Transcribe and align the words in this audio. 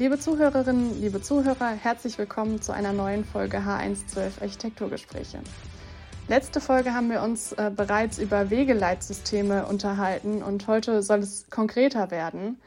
Liebe 0.00 0.16
Zuhörerinnen, 0.16 1.00
liebe 1.00 1.20
Zuhörer, 1.20 1.70
herzlich 1.70 2.18
willkommen 2.18 2.62
zu 2.62 2.70
einer 2.70 2.92
neuen 2.92 3.24
Folge 3.24 3.58
H112 3.58 4.40
Architekturgespräche. 4.40 5.40
Letzte 6.28 6.60
Folge 6.60 6.94
haben 6.94 7.10
wir 7.10 7.20
uns 7.20 7.50
äh, 7.54 7.72
bereits 7.74 8.20
über 8.20 8.48
Wegeleitsysteme 8.48 9.66
unterhalten 9.66 10.40
und 10.44 10.68
heute 10.68 11.02
soll 11.02 11.18
es 11.18 11.50
konkreter 11.50 12.12
werden. 12.12 12.60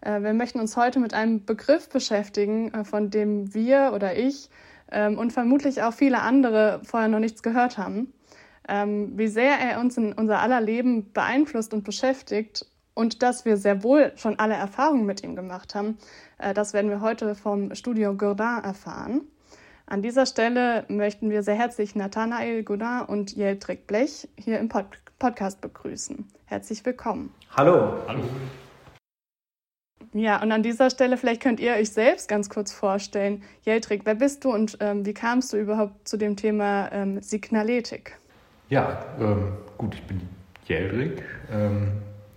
Äh, 0.00 0.22
wir 0.22 0.32
möchten 0.32 0.60
uns 0.60 0.78
heute 0.78 0.98
mit 0.98 1.12
einem 1.12 1.44
Begriff 1.44 1.90
beschäftigen, 1.90 2.72
äh, 2.72 2.84
von 2.84 3.10
dem 3.10 3.52
wir 3.52 3.92
oder 3.94 4.16
ich 4.16 4.48
ähm, 4.90 5.18
und 5.18 5.34
vermutlich 5.34 5.82
auch 5.82 5.92
viele 5.92 6.22
andere 6.22 6.80
vorher 6.84 7.10
noch 7.10 7.20
nichts 7.20 7.42
gehört 7.42 7.76
haben. 7.76 8.14
Ähm, 8.66 9.12
wie 9.18 9.28
sehr 9.28 9.58
er 9.58 9.80
uns 9.80 9.98
in 9.98 10.14
unser 10.14 10.40
aller 10.40 10.62
Leben 10.62 11.12
beeinflusst 11.12 11.74
und 11.74 11.84
beschäftigt 11.84 12.64
und 12.94 13.22
dass 13.22 13.44
wir 13.44 13.56
sehr 13.58 13.84
wohl 13.84 14.12
schon 14.16 14.38
alle 14.38 14.54
Erfahrungen 14.54 15.06
mit 15.06 15.22
ihm 15.22 15.36
gemacht 15.36 15.74
haben, 15.74 15.98
das 16.54 16.72
werden 16.72 16.90
wir 16.90 17.00
heute 17.00 17.34
vom 17.34 17.74
Studio 17.74 18.14
Gourdin 18.14 18.62
erfahren. 18.62 19.22
An 19.86 20.02
dieser 20.02 20.26
Stelle 20.26 20.84
möchten 20.88 21.30
wir 21.30 21.42
sehr 21.42 21.54
herzlich 21.54 21.94
Nathanael 21.94 22.62
Godin 22.62 23.02
und 23.06 23.34
Jeltrik 23.34 23.86
Blech 23.86 24.28
hier 24.36 24.58
im 24.58 24.68
Pod 24.68 24.86
Podcast 25.18 25.60
begrüßen. 25.60 26.26
Herzlich 26.44 26.84
willkommen. 26.84 27.34
Hallo. 27.56 27.94
Hallo. 28.06 28.22
Ja, 30.12 30.40
und 30.42 30.52
an 30.52 30.62
dieser 30.62 30.90
Stelle 30.90 31.16
vielleicht 31.16 31.42
könnt 31.42 31.58
ihr 31.58 31.72
euch 31.72 31.90
selbst 31.90 32.28
ganz 32.28 32.48
kurz 32.48 32.72
vorstellen. 32.72 33.42
Jeltrik, 33.64 34.02
wer 34.04 34.14
bist 34.14 34.44
du 34.44 34.52
und 34.52 34.78
ähm, 34.80 35.04
wie 35.04 35.14
kamst 35.14 35.52
du 35.52 35.56
überhaupt 35.56 36.06
zu 36.06 36.16
dem 36.16 36.36
Thema 36.36 36.92
ähm, 36.92 37.20
Signaletik? 37.20 38.18
Ja, 38.68 39.04
ähm, 39.18 39.54
gut, 39.76 39.94
ich 39.94 40.02
bin 40.04 40.20
Jeltrik. 40.66 41.24
Ähm, 41.50 41.92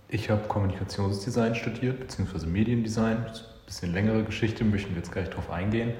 ich 0.08 0.28
habe 0.28 0.48
Kommunikationsdesign 0.48 1.54
studiert, 1.54 2.00
beziehungsweise 2.00 2.46
Mediendesign. 2.46 3.26
Bisschen 3.72 3.92
längere 3.92 4.22
Geschichte, 4.24 4.64
möchten 4.64 4.90
wir 4.90 4.98
jetzt 4.98 5.12
gleich 5.12 5.30
drauf 5.30 5.50
eingehen 5.50 5.94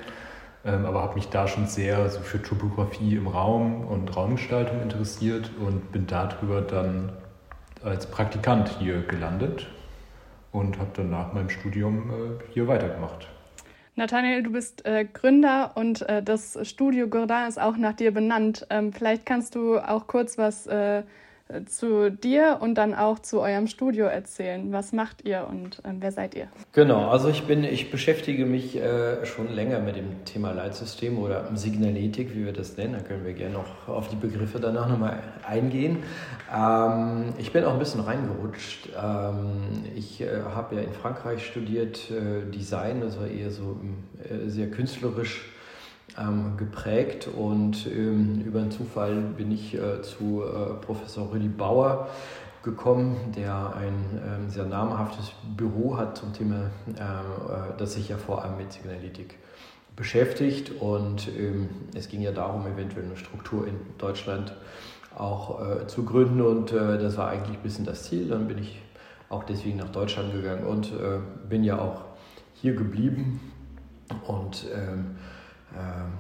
ähm, 0.65 0.85
aber 0.87 1.03
habe 1.03 1.15
mich 1.15 1.29
da 1.29 1.49
schon 1.49 1.67
sehr 1.67 2.09
so 2.09 2.21
für 2.21 2.41
Topografie 2.41 3.17
im 3.17 3.27
Raum 3.27 3.85
und 3.87 4.15
Raumgestaltung 4.17 4.81
interessiert 4.81 5.51
und 5.59 5.91
bin 5.93 6.07
darüber 6.07 6.61
dann 6.61 7.13
als 7.83 8.07
Praktikant 8.07 8.69
hier 8.79 9.03
gelandet 9.03 9.67
und 10.53 10.79
habe 10.79 10.91
dann 10.95 11.11
nach 11.11 11.33
meinem 11.33 11.51
Studium 11.51 12.11
äh, 12.11 12.53
hier 12.53 12.69
weitergemacht. 12.69 13.29
Nathanael, 13.97 14.43
du 14.43 14.53
bist 14.53 14.87
äh, 14.87 15.05
Gründer 15.05 15.73
und 15.75 16.09
äh, 16.09 16.23
das 16.23 16.57
Studio 16.63 17.09
Gourdin 17.09 17.47
ist 17.49 17.61
auch 17.61 17.77
nach 17.77 17.95
dir 17.95 18.13
benannt. 18.13 18.67
Ähm, 18.71 18.93
vielleicht 18.93 19.27
kannst 19.27 19.55
du 19.55 19.79
auch 19.79 20.07
kurz 20.07 20.39
was 20.39 20.67
äh, 20.67 21.03
zu 21.67 22.11
dir 22.11 22.59
und 22.61 22.77
dann 22.77 22.95
auch 22.95 23.19
zu 23.19 23.41
eurem 23.41 23.67
Studio 23.67 24.07
erzählen. 24.07 24.73
Was 24.73 24.93
macht 24.93 25.25
ihr 25.25 25.47
und 25.49 25.79
äh, 25.85 25.93
wer 25.99 26.13
seid 26.13 26.35
ihr? 26.35 26.49
Genau, 26.73 27.09
also 27.09 27.29
ich 27.29 27.45
bin, 27.45 27.65
ich 27.65 27.91
beschäftige 27.91 28.47
mich 28.47 28.77
äh, 28.77 29.25
schon 29.27 29.49
länger 29.49 29.81
mit 29.81 29.97
dem 29.97 30.25
Thema 30.25 30.53
Leitsystem 30.53 31.19
oder 31.19 31.55
Signaletik, 31.55 32.35
wie 32.35 32.45
wir 32.45 32.53
das 32.53 32.77
nennen. 32.77 32.95
Da 32.95 33.01
können 33.01 33.25
wir 33.25 33.35
gerne 33.35 33.55
noch 33.55 33.89
auf 33.89 34.09
die 34.09 34.17
Begriffe 34.17 34.61
danach 34.61 34.89
nochmal 34.89 35.23
eingehen. 35.47 35.99
Ähm, 36.55 37.35
ich 37.39 37.53
bin 37.53 37.65
auch 37.65 37.73
ein 37.73 37.79
bisschen 37.79 38.01
reingerutscht. 38.01 38.89
Ähm, 39.01 39.85
ich 39.95 40.21
äh, 40.21 40.43
habe 40.55 40.77
ja 40.77 40.83
in 40.83 40.93
Frankreich 40.93 41.47
studiert 41.47 42.11
äh, 42.11 42.51
Design, 42.51 43.01
das 43.01 43.19
war 43.19 43.27
eher 43.27 43.51
so 43.51 43.81
äh, 44.23 44.49
sehr 44.49 44.71
künstlerisch 44.71 45.52
ähm, 46.19 46.57
geprägt 46.57 47.29
und 47.29 47.87
ähm, 47.87 48.43
über 48.45 48.61
einen 48.61 48.71
Zufall 48.71 49.17
bin 49.37 49.51
ich 49.51 49.75
äh, 49.75 50.03
zu 50.03 50.43
äh, 50.43 50.75
Professor 50.85 51.33
Rüdi 51.33 51.49
Bauer 51.49 52.09
gekommen, 52.63 53.33
der 53.37 53.75
ein 53.75 54.21
ähm, 54.25 54.51
sehr 54.51 54.65
namhaftes 54.65 55.33
Büro 55.57 55.97
hat 55.97 56.17
zum 56.17 56.33
Thema, 56.33 56.71
äh, 56.89 57.01
äh 57.01 57.77
das 57.79 57.95
sich 57.95 58.09
ja 58.09 58.17
vor 58.17 58.45
allem 58.45 58.57
mit 58.59 58.73
Signalitik 58.73 59.39
beschäftigt. 59.97 60.71
Und 60.81 61.29
ähm, 61.37 61.69
es 61.95 62.09
ging 62.09 62.21
ja 62.21 62.33
darum, 62.33 62.67
eventuell 62.67 63.07
eine 63.07 63.17
Struktur 63.17 63.67
in 63.67 63.75
Deutschland 63.99 64.55
auch 65.17 65.61
äh, 65.61 65.87
zu 65.87 66.05
gründen. 66.05 66.41
Und 66.41 66.73
äh, 66.73 66.99
das 66.99 67.17
war 67.17 67.29
eigentlich 67.29 67.57
ein 67.57 67.63
bisschen 67.63 67.85
das 67.85 68.05
Ziel. 68.05 68.29
Dann 68.29 68.47
bin 68.47 68.59
ich 68.59 68.81
auch 69.29 69.45
deswegen 69.45 69.79
nach 69.79 69.89
Deutschland 69.89 70.33
gegangen 70.35 70.67
und 70.67 70.93
bin 71.49 71.65
ja 71.65 71.79
auch 71.79 72.03
hier 72.53 72.75
geblieben. 72.75 73.41
Und 74.27 74.67
ähm, 74.75 75.17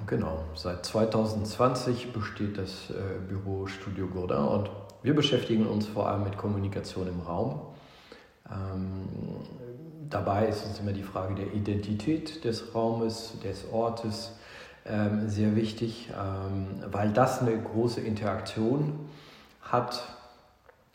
genau, 0.06 0.44
seit 0.54 0.84
2020 0.84 2.12
besteht 2.12 2.58
das 2.58 2.90
äh, 2.90 3.18
Büro 3.28 3.66
Studio 3.66 4.06
Gourdin 4.06 4.38
und 4.38 4.70
wir 5.02 5.14
beschäftigen 5.14 5.66
uns 5.66 5.86
vor 5.86 6.08
allem 6.08 6.24
mit 6.24 6.36
Kommunikation 6.36 7.08
im 7.08 7.20
Raum. 7.20 7.60
Ähm, 8.50 9.08
dabei 10.08 10.46
ist 10.46 10.64
uns 10.66 10.80
immer 10.80 10.92
die 10.92 11.02
Frage 11.02 11.34
der 11.34 11.52
Identität 11.52 12.44
des 12.44 12.74
Raumes, 12.74 13.38
des 13.42 13.70
Ortes 13.72 14.32
ähm, 14.84 15.28
sehr 15.28 15.54
wichtig, 15.54 16.10
weil 16.90 17.12
das 17.12 17.40
eine 17.40 17.56
große 17.56 18.00
Interaktion 18.00 19.08
hat 19.60 20.02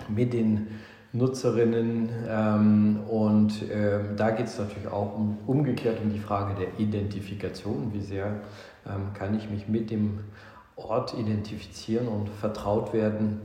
mit 0.09 0.33
den 0.33 0.67
Nutzerinnen. 1.13 2.09
Ähm, 2.27 2.99
und 3.09 3.63
ähm, 3.71 4.15
da 4.15 4.31
geht 4.31 4.47
es 4.47 4.59
natürlich 4.59 4.87
auch 4.87 5.15
um, 5.15 5.37
umgekehrt 5.47 5.99
um 6.03 6.11
die 6.11 6.19
Frage 6.19 6.55
der 6.55 6.79
Identifikation. 6.79 7.91
Wie 7.93 8.01
sehr 8.01 8.27
ähm, 8.85 9.13
kann 9.13 9.35
ich 9.37 9.49
mich 9.49 9.67
mit 9.67 9.89
dem 9.89 10.19
Ort 10.75 11.13
identifizieren 11.13 12.07
und 12.07 12.29
vertraut 12.29 12.93
werden? 12.93 13.41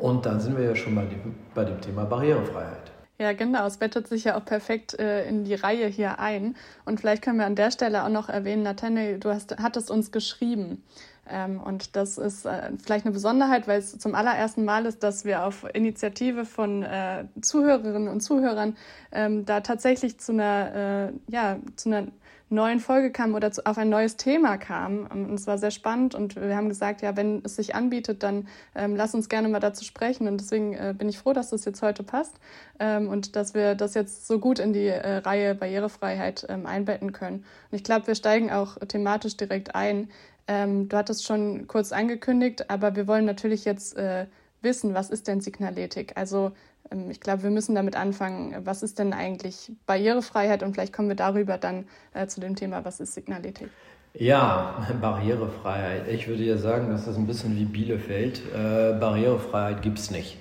Und 0.00 0.26
dann 0.26 0.40
sind 0.40 0.56
wir 0.56 0.64
ja 0.64 0.74
schon 0.76 0.94
bei 0.94 1.04
dem, 1.04 1.34
bei 1.54 1.64
dem 1.64 1.80
Thema 1.80 2.04
Barrierefreiheit. 2.04 2.92
Ja, 3.18 3.32
genau. 3.32 3.66
Es 3.66 3.76
bettet 3.76 4.08
sich 4.08 4.24
ja 4.24 4.36
auch 4.36 4.44
perfekt 4.44 4.98
äh, 4.98 5.28
in 5.28 5.44
die 5.44 5.54
Reihe 5.54 5.86
hier 5.86 6.18
ein. 6.18 6.56
Und 6.84 7.00
vielleicht 7.00 7.22
können 7.22 7.38
wir 7.38 7.46
an 7.46 7.54
der 7.54 7.70
Stelle 7.70 8.04
auch 8.04 8.08
noch 8.08 8.28
erwähnen, 8.28 8.64
Nathanael, 8.64 9.20
du 9.20 9.30
hast, 9.30 9.56
hattest 9.58 9.90
uns 9.90 10.10
geschrieben. 10.10 10.82
Ähm, 11.28 11.60
und 11.60 11.96
das 11.96 12.18
ist 12.18 12.46
äh, 12.46 12.72
vielleicht 12.82 13.04
eine 13.04 13.12
Besonderheit, 13.12 13.68
weil 13.68 13.78
es 13.78 13.96
zum 13.98 14.14
allerersten 14.14 14.64
Mal 14.64 14.86
ist, 14.86 15.02
dass 15.02 15.24
wir 15.24 15.44
auf 15.44 15.64
Initiative 15.72 16.44
von 16.44 16.82
äh, 16.82 17.24
Zuhörerinnen 17.40 18.08
und 18.08 18.20
Zuhörern 18.20 18.76
ähm, 19.12 19.44
da 19.44 19.60
tatsächlich 19.60 20.18
zu 20.18 20.32
einer, 20.32 21.10
äh, 21.10 21.32
ja, 21.32 21.58
zu 21.76 21.90
einer 21.90 22.08
neuen 22.52 22.80
Folge 22.80 23.10
kamen 23.10 23.34
oder 23.34 23.50
zu, 23.50 23.66
auf 23.66 23.78
ein 23.78 23.88
neues 23.88 24.16
Thema 24.16 24.58
kamen. 24.58 25.08
Ähm, 25.12 25.30
und 25.30 25.34
es 25.34 25.46
war 25.46 25.58
sehr 25.58 25.70
spannend 25.70 26.14
und 26.14 26.36
wir 26.36 26.54
haben 26.54 26.68
gesagt, 26.68 27.02
ja, 27.02 27.16
wenn 27.16 27.42
es 27.44 27.56
sich 27.56 27.74
anbietet, 27.74 28.22
dann 28.22 28.46
ähm, 28.74 28.94
lass 28.94 29.14
uns 29.14 29.28
gerne 29.28 29.48
mal 29.48 29.60
dazu 29.60 29.84
sprechen. 29.84 30.28
Und 30.28 30.40
deswegen 30.40 30.74
äh, 30.74 30.94
bin 30.96 31.08
ich 31.08 31.18
froh, 31.18 31.32
dass 31.32 31.50
das 31.50 31.64
jetzt 31.64 31.82
heute 31.82 32.02
passt 32.02 32.36
ähm, 32.78 33.08
und 33.08 33.34
dass 33.34 33.54
wir 33.54 33.74
das 33.74 33.94
jetzt 33.94 34.26
so 34.26 34.38
gut 34.38 34.58
in 34.58 34.72
die 34.72 34.86
äh, 34.86 35.16
Reihe 35.18 35.54
Barrierefreiheit 35.54 36.46
ähm, 36.48 36.66
einbetten 36.66 37.12
können. 37.12 37.44
Und 37.70 37.76
ich 37.76 37.84
glaube, 37.84 38.06
wir 38.06 38.14
steigen 38.14 38.52
auch 38.52 38.76
thematisch 38.86 39.36
direkt 39.36 39.74
ein. 39.74 40.10
Ähm, 40.48 40.88
du 40.88 40.96
hattest 40.96 41.24
schon 41.24 41.66
kurz 41.66 41.92
angekündigt, 41.92 42.68
aber 42.70 42.96
wir 42.96 43.06
wollen 43.06 43.24
natürlich 43.24 43.64
jetzt 43.64 43.96
äh, 43.96 44.26
wissen, 44.60 44.94
was 44.94 45.10
ist 45.10 45.28
denn 45.28 45.40
Signaletik? 45.40 46.12
Also 46.16 46.52
ähm, 46.90 47.10
ich 47.10 47.20
glaube, 47.20 47.44
wir 47.44 47.50
müssen 47.50 47.74
damit 47.74 47.96
anfangen, 47.96 48.54
was 48.64 48.82
ist 48.82 48.98
denn 48.98 49.12
eigentlich 49.12 49.72
Barrierefreiheit 49.86 50.62
und 50.62 50.74
vielleicht 50.74 50.92
kommen 50.92 51.08
wir 51.08 51.16
darüber 51.16 51.58
dann 51.58 51.86
äh, 52.14 52.26
zu 52.26 52.40
dem 52.40 52.56
Thema, 52.56 52.84
was 52.84 53.00
ist 53.00 53.14
Signaletik? 53.14 53.68
Ja, 54.14 54.86
Barrierefreiheit. 55.00 56.08
Ich 56.08 56.28
würde 56.28 56.42
ja 56.42 56.56
sagen, 56.56 56.90
das 56.90 57.06
ist 57.06 57.16
ein 57.16 57.26
bisschen 57.26 57.56
wie 57.56 57.64
Bielefeld. 57.64 58.42
Äh, 58.54 58.98
Barrierefreiheit 58.98 59.82
gibt 59.82 59.98
es 59.98 60.10
nicht. 60.10 60.38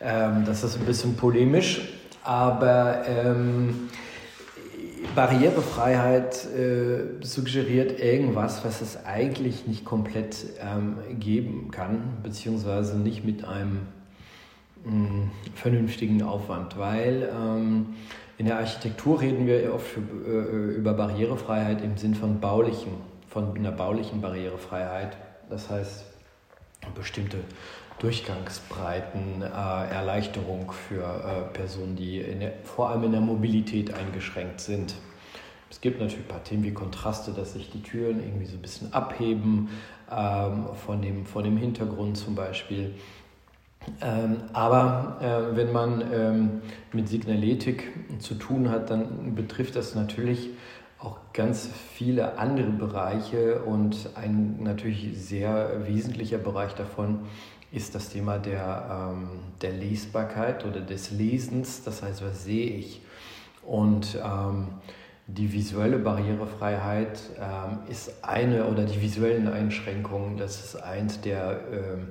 Ähm, 0.00 0.44
das 0.46 0.64
ist 0.64 0.76
ein 0.76 0.86
bisschen 0.86 1.16
polemisch, 1.16 1.92
aber 2.22 3.02
ähm, 3.06 3.90
Barrierefreiheit 5.14 6.46
äh, 6.46 7.24
suggeriert 7.24 8.00
irgendwas, 8.00 8.64
was 8.64 8.80
es 8.80 9.04
eigentlich 9.04 9.66
nicht 9.66 9.84
komplett 9.84 10.44
ähm, 10.60 10.96
geben 11.18 11.70
kann, 11.70 12.18
beziehungsweise 12.22 12.98
nicht 12.98 13.24
mit 13.24 13.44
einem 13.44 13.88
mh, 14.84 14.92
mm, 14.92 15.30
vernünftigen 15.54 16.22
Aufwand, 16.22 16.78
weil 16.78 17.28
ähm, 17.34 17.94
in 18.38 18.46
der 18.46 18.58
Architektur 18.58 19.20
reden 19.20 19.46
wir 19.46 19.74
oft 19.74 19.96
äh, 19.96 20.30
über 20.76 20.94
Barrierefreiheit 20.94 21.82
im 21.82 21.96
Sinn 21.96 22.14
von 22.14 22.40
baulichen, 22.40 22.92
von 23.28 23.56
einer 23.56 23.72
baulichen 23.72 24.20
Barrierefreiheit. 24.20 25.16
Das 25.48 25.68
heißt, 25.68 26.04
bestimmte 26.94 27.38
Durchgangsbreiten, 28.00 29.42
äh, 29.42 29.44
Erleichterung 29.46 30.72
für 30.72 31.02
äh, 31.02 31.52
Personen, 31.52 31.96
die 31.96 32.22
der, 32.22 32.54
vor 32.64 32.88
allem 32.88 33.04
in 33.04 33.12
der 33.12 33.20
Mobilität 33.20 33.94
eingeschränkt 33.94 34.60
sind. 34.60 34.94
Es 35.70 35.80
gibt 35.80 36.00
natürlich 36.00 36.24
ein 36.24 36.28
paar 36.28 36.42
Themen 36.42 36.64
wie 36.64 36.72
Kontraste, 36.72 37.32
dass 37.32 37.52
sich 37.52 37.70
die 37.70 37.82
Türen 37.82 38.20
irgendwie 38.20 38.46
so 38.46 38.56
ein 38.56 38.62
bisschen 38.62 38.92
abheben 38.92 39.68
ähm, 40.10 40.66
von, 40.84 41.00
dem, 41.00 41.26
von 41.26 41.44
dem 41.44 41.56
Hintergrund 41.56 42.16
zum 42.16 42.34
Beispiel. 42.34 42.94
Ähm, 44.00 44.38
aber 44.52 45.18
äh, 45.20 45.56
wenn 45.56 45.72
man 45.72 46.02
ähm, 46.12 46.62
mit 46.92 47.08
Signaletik 47.08 47.92
zu 48.18 48.34
tun 48.34 48.70
hat, 48.70 48.90
dann 48.90 49.34
betrifft 49.34 49.76
das 49.76 49.94
natürlich 49.94 50.50
auch 50.98 51.18
ganz 51.32 51.70
viele 51.94 52.38
andere 52.38 52.70
Bereiche 52.70 53.62
und 53.62 54.10
ein 54.16 54.62
natürlich 54.62 55.10
sehr 55.14 55.86
wesentlicher 55.86 56.38
Bereich 56.38 56.74
davon 56.74 57.20
ist 57.72 57.94
das 57.94 58.08
Thema 58.08 58.38
der, 58.38 59.10
ähm, 59.12 59.28
der 59.62 59.72
Lesbarkeit 59.72 60.64
oder 60.64 60.80
des 60.80 61.10
Lesens. 61.10 61.84
Das 61.84 62.02
heißt, 62.02 62.24
was 62.24 62.44
sehe 62.44 62.70
ich? 62.70 63.00
Und 63.62 64.18
ähm, 64.24 64.68
die 65.26 65.52
visuelle 65.52 65.98
Barrierefreiheit 65.98 67.20
ähm, 67.38 67.78
ist 67.88 68.24
eine 68.24 68.66
oder 68.66 68.84
die 68.84 69.00
visuellen 69.00 69.46
Einschränkungen, 69.46 70.36
das 70.36 70.64
ist 70.64 70.76
eins 70.76 71.20
der 71.20 71.60
ähm, 71.72 72.08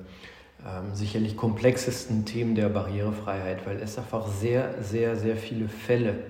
ähm, 0.66 0.94
sicherlich 0.94 1.36
komplexesten 1.36 2.26
Themen 2.26 2.56
der 2.56 2.70
Barrierefreiheit, 2.70 3.66
weil 3.66 3.78
es 3.82 3.98
einfach 3.98 4.28
sehr, 4.28 4.82
sehr, 4.82 5.16
sehr 5.16 5.36
viele 5.36 5.68
Fälle 5.68 6.24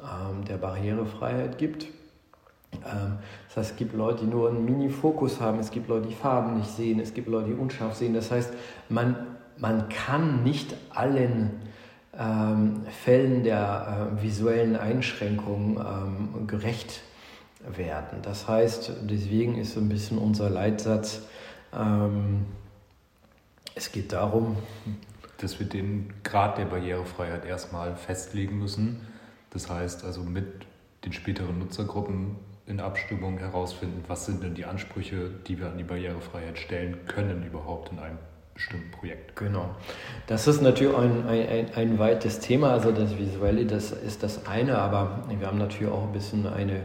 ähm, 0.00 0.44
der 0.46 0.56
Barrierefreiheit 0.56 1.58
gibt. 1.58 1.86
Das 3.50 3.56
heißt, 3.56 3.70
es 3.72 3.76
gibt 3.76 3.94
Leute, 3.94 4.24
die 4.24 4.30
nur 4.30 4.48
einen 4.48 4.64
Mini-Fokus 4.64 5.40
haben, 5.40 5.58
es 5.58 5.72
gibt 5.72 5.88
Leute, 5.88 6.06
die 6.06 6.14
Farben 6.14 6.58
nicht 6.58 6.70
sehen, 6.70 7.00
es 7.00 7.14
gibt 7.14 7.26
Leute, 7.26 7.48
die 7.48 7.54
unscharf 7.54 7.96
sehen. 7.96 8.14
Das 8.14 8.30
heißt, 8.30 8.52
man, 8.88 9.26
man 9.58 9.88
kann 9.88 10.44
nicht 10.44 10.76
allen 10.90 11.60
ähm, 12.16 12.86
Fällen 13.04 13.42
der 13.42 14.12
äh, 14.18 14.22
visuellen 14.22 14.76
Einschränkungen 14.76 15.78
ähm, 15.78 16.46
gerecht 16.46 17.02
werden. 17.68 18.22
Das 18.22 18.46
heißt, 18.46 18.92
deswegen 19.02 19.58
ist 19.58 19.74
so 19.74 19.80
ein 19.80 19.88
bisschen 19.88 20.18
unser 20.18 20.48
Leitsatz, 20.48 21.22
ähm, 21.74 22.46
es 23.74 23.90
geht 23.90 24.12
darum, 24.12 24.58
dass 25.38 25.58
wir 25.58 25.66
den 25.66 26.12
Grad 26.22 26.56
der 26.56 26.66
Barrierefreiheit 26.66 27.44
erstmal 27.44 27.96
festlegen 27.96 28.60
müssen. 28.60 29.00
Das 29.50 29.68
heißt 29.68 30.04
also 30.04 30.22
mit 30.22 30.46
den 31.04 31.12
späteren 31.12 31.58
Nutzergruppen 31.58 32.36
in 32.70 32.80
Abstimmung 32.80 33.38
herausfinden, 33.38 34.04
was 34.06 34.26
sind 34.26 34.42
denn 34.42 34.54
die 34.54 34.64
Ansprüche, 34.64 35.30
die 35.46 35.58
wir 35.58 35.66
an 35.66 35.76
die 35.76 35.84
Barrierefreiheit 35.84 36.58
stellen 36.58 37.04
können 37.06 37.44
überhaupt 37.44 37.90
in 37.90 37.98
einem 37.98 38.18
bestimmten 38.54 38.90
Projekt. 38.92 39.36
Genau. 39.36 39.74
Das 40.26 40.46
ist 40.46 40.62
natürlich 40.62 40.96
ein, 40.96 41.26
ein, 41.26 41.74
ein 41.74 41.98
weites 41.98 42.38
Thema. 42.38 42.70
Also 42.70 42.92
das 42.92 43.18
Visuelle, 43.18 43.66
das 43.66 43.90
ist 43.90 44.22
das 44.22 44.46
eine, 44.46 44.78
aber 44.78 45.24
wir 45.28 45.46
haben 45.46 45.58
natürlich 45.58 45.92
auch 45.92 46.04
ein 46.04 46.12
bisschen 46.12 46.46
eine 46.46 46.82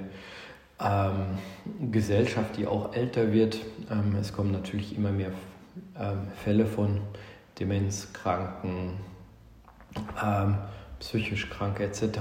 ähm, 0.80 1.92
Gesellschaft, 1.92 2.58
die 2.58 2.66
auch 2.66 2.94
älter 2.94 3.32
wird. 3.32 3.60
Ähm, 3.92 4.16
es 4.20 4.34
kommen 4.34 4.52
natürlich 4.52 4.98
immer 4.98 5.12
mehr 5.12 5.32
ähm, 6.00 6.28
Fälle 6.44 6.66
von 6.66 7.02
Demenzkranken, 7.60 8.94
ähm, 10.24 10.58
psychisch 11.00 11.50
Kranke 11.50 11.84
etc. 11.84 12.20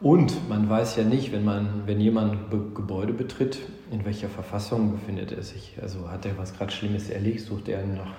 Und 0.00 0.48
man 0.48 0.70
weiß 0.70 0.94
ja 0.96 1.02
nicht, 1.02 1.32
wenn, 1.32 1.44
man, 1.44 1.82
wenn 1.86 2.00
jemand 2.00 2.50
Be 2.50 2.60
Gebäude 2.72 3.12
betritt, 3.12 3.58
in 3.90 4.04
welcher 4.04 4.28
Verfassung 4.28 4.92
befindet 4.92 5.32
er 5.32 5.42
sich. 5.42 5.76
Also 5.82 6.08
hat 6.08 6.24
er 6.24 6.38
was 6.38 6.56
gerade 6.56 6.70
Schlimmes 6.70 7.10
erlebt, 7.10 7.40
sucht 7.40 7.68
er 7.68 7.84
nach 7.84 8.12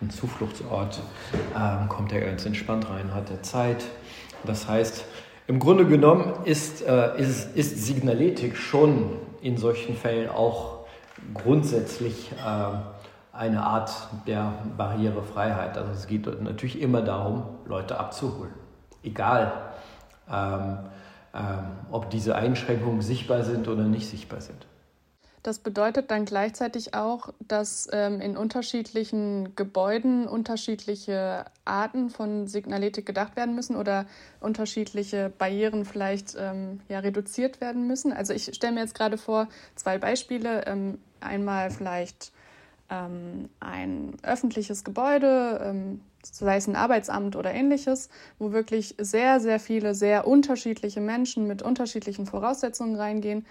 einen 0.00 0.10
Zufluchtsort, 0.10 1.00
ähm, 1.54 1.88
kommt 1.88 2.12
er 2.12 2.20
ganz 2.20 2.46
entspannt 2.46 2.88
rein, 2.88 3.14
hat 3.14 3.30
er 3.30 3.42
Zeit. 3.42 3.84
Das 4.44 4.66
heißt, 4.66 5.04
im 5.46 5.58
Grunde 5.58 5.86
genommen 5.86 6.32
ist, 6.44 6.82
äh, 6.82 7.20
ist, 7.20 7.54
ist 7.54 7.84
Signaletik 7.84 8.56
schon 8.56 9.10
in 9.42 9.58
solchen 9.58 9.94
Fällen 9.94 10.30
auch 10.30 10.86
grundsätzlich 11.34 12.32
äh, 12.32 13.36
eine 13.36 13.62
Art 13.62 13.92
der 14.26 14.54
Barrierefreiheit. 14.76 15.76
Also 15.76 15.92
es 15.92 16.06
geht 16.06 16.26
natürlich 16.42 16.80
immer 16.80 17.02
darum, 17.02 17.42
Leute 17.66 18.00
abzuholen. 18.00 18.54
Egal, 19.02 19.52
ähm, 20.32 20.78
ob 21.90 22.10
diese 22.10 22.34
Einschränkungen 22.34 23.02
sichtbar 23.02 23.44
sind 23.44 23.68
oder 23.68 23.84
nicht 23.84 24.08
sichtbar 24.08 24.40
sind. 24.40 24.66
Das 25.46 25.60
bedeutet 25.60 26.10
dann 26.10 26.24
gleichzeitig 26.24 26.94
auch, 26.94 27.32
dass 27.38 27.88
ähm, 27.92 28.20
in 28.20 28.36
unterschiedlichen 28.36 29.54
Gebäuden 29.54 30.26
unterschiedliche 30.26 31.44
Arten 31.64 32.10
von 32.10 32.48
Signaletik 32.48 33.06
gedacht 33.06 33.36
werden 33.36 33.54
müssen 33.54 33.76
oder 33.76 34.06
unterschiedliche 34.40 35.30
Barrieren 35.38 35.84
vielleicht 35.84 36.34
ähm, 36.36 36.80
ja, 36.88 36.98
reduziert 36.98 37.60
werden 37.60 37.86
müssen. 37.86 38.12
Also 38.12 38.32
ich 38.32 38.52
stelle 38.56 38.72
mir 38.72 38.80
jetzt 38.80 38.96
gerade 38.96 39.18
vor, 39.18 39.46
zwei 39.76 39.98
Beispiele. 39.98 40.66
Ähm, 40.66 40.98
einmal 41.20 41.70
vielleicht 41.70 42.32
ähm, 42.90 43.48
ein 43.60 44.14
öffentliches 44.22 44.84
Gebäude, 44.84 45.60
ähm, 45.62 46.00
sei 46.22 46.56
es 46.56 46.66
ein 46.66 46.76
Arbeitsamt 46.76 47.36
oder 47.36 47.52
ähnliches, 47.52 48.08
wo 48.38 48.52
wirklich 48.52 48.94
sehr, 48.98 49.40
sehr 49.40 49.60
viele, 49.60 49.94
sehr 49.94 50.26
unterschiedliche 50.26 51.00
Menschen 51.00 51.46
mit 51.46 51.62
unterschiedlichen 51.62 52.26
Voraussetzungen 52.26 52.96
reingehen 52.96 53.46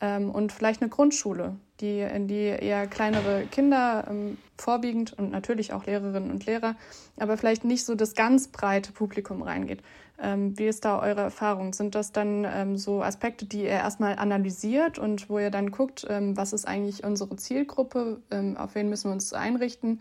ähm, 0.00 0.30
und 0.30 0.52
vielleicht 0.52 0.80
eine 0.80 0.90
Grundschule, 0.90 1.56
die, 1.80 2.00
in 2.00 2.28
die 2.28 2.46
eher 2.46 2.86
kleinere 2.86 3.46
Kinder 3.50 4.06
ähm, 4.08 4.38
vorwiegend 4.56 5.12
und 5.18 5.30
natürlich 5.30 5.72
auch 5.72 5.86
Lehrerinnen 5.86 6.30
und 6.30 6.46
Lehrer, 6.46 6.76
aber 7.16 7.36
vielleicht 7.36 7.64
nicht 7.64 7.84
so 7.84 7.94
das 7.94 8.14
ganz 8.14 8.48
breite 8.48 8.92
Publikum 8.92 9.42
reingeht. 9.42 9.82
Ähm, 10.22 10.58
wie 10.58 10.66
ist 10.66 10.84
da 10.84 11.00
eure 11.00 11.22
Erfahrung? 11.22 11.72
Sind 11.72 11.94
das 11.94 12.12
dann 12.12 12.44
ähm, 12.44 12.76
so 12.76 13.02
Aspekte, 13.02 13.46
die 13.46 13.62
ihr 13.62 13.70
erstmal 13.70 14.16
analysiert 14.16 14.98
und 14.98 15.30
wo 15.30 15.38
ihr 15.38 15.50
dann 15.50 15.70
guckt, 15.70 16.06
ähm, 16.10 16.36
was 16.36 16.52
ist 16.52 16.66
eigentlich 16.66 17.04
unsere 17.04 17.36
Zielgruppe, 17.36 18.18
ähm, 18.30 18.56
auf 18.56 18.74
wen 18.74 18.88
müssen 18.90 19.08
wir 19.08 19.12
uns 19.12 19.32
einrichten? 19.32 20.00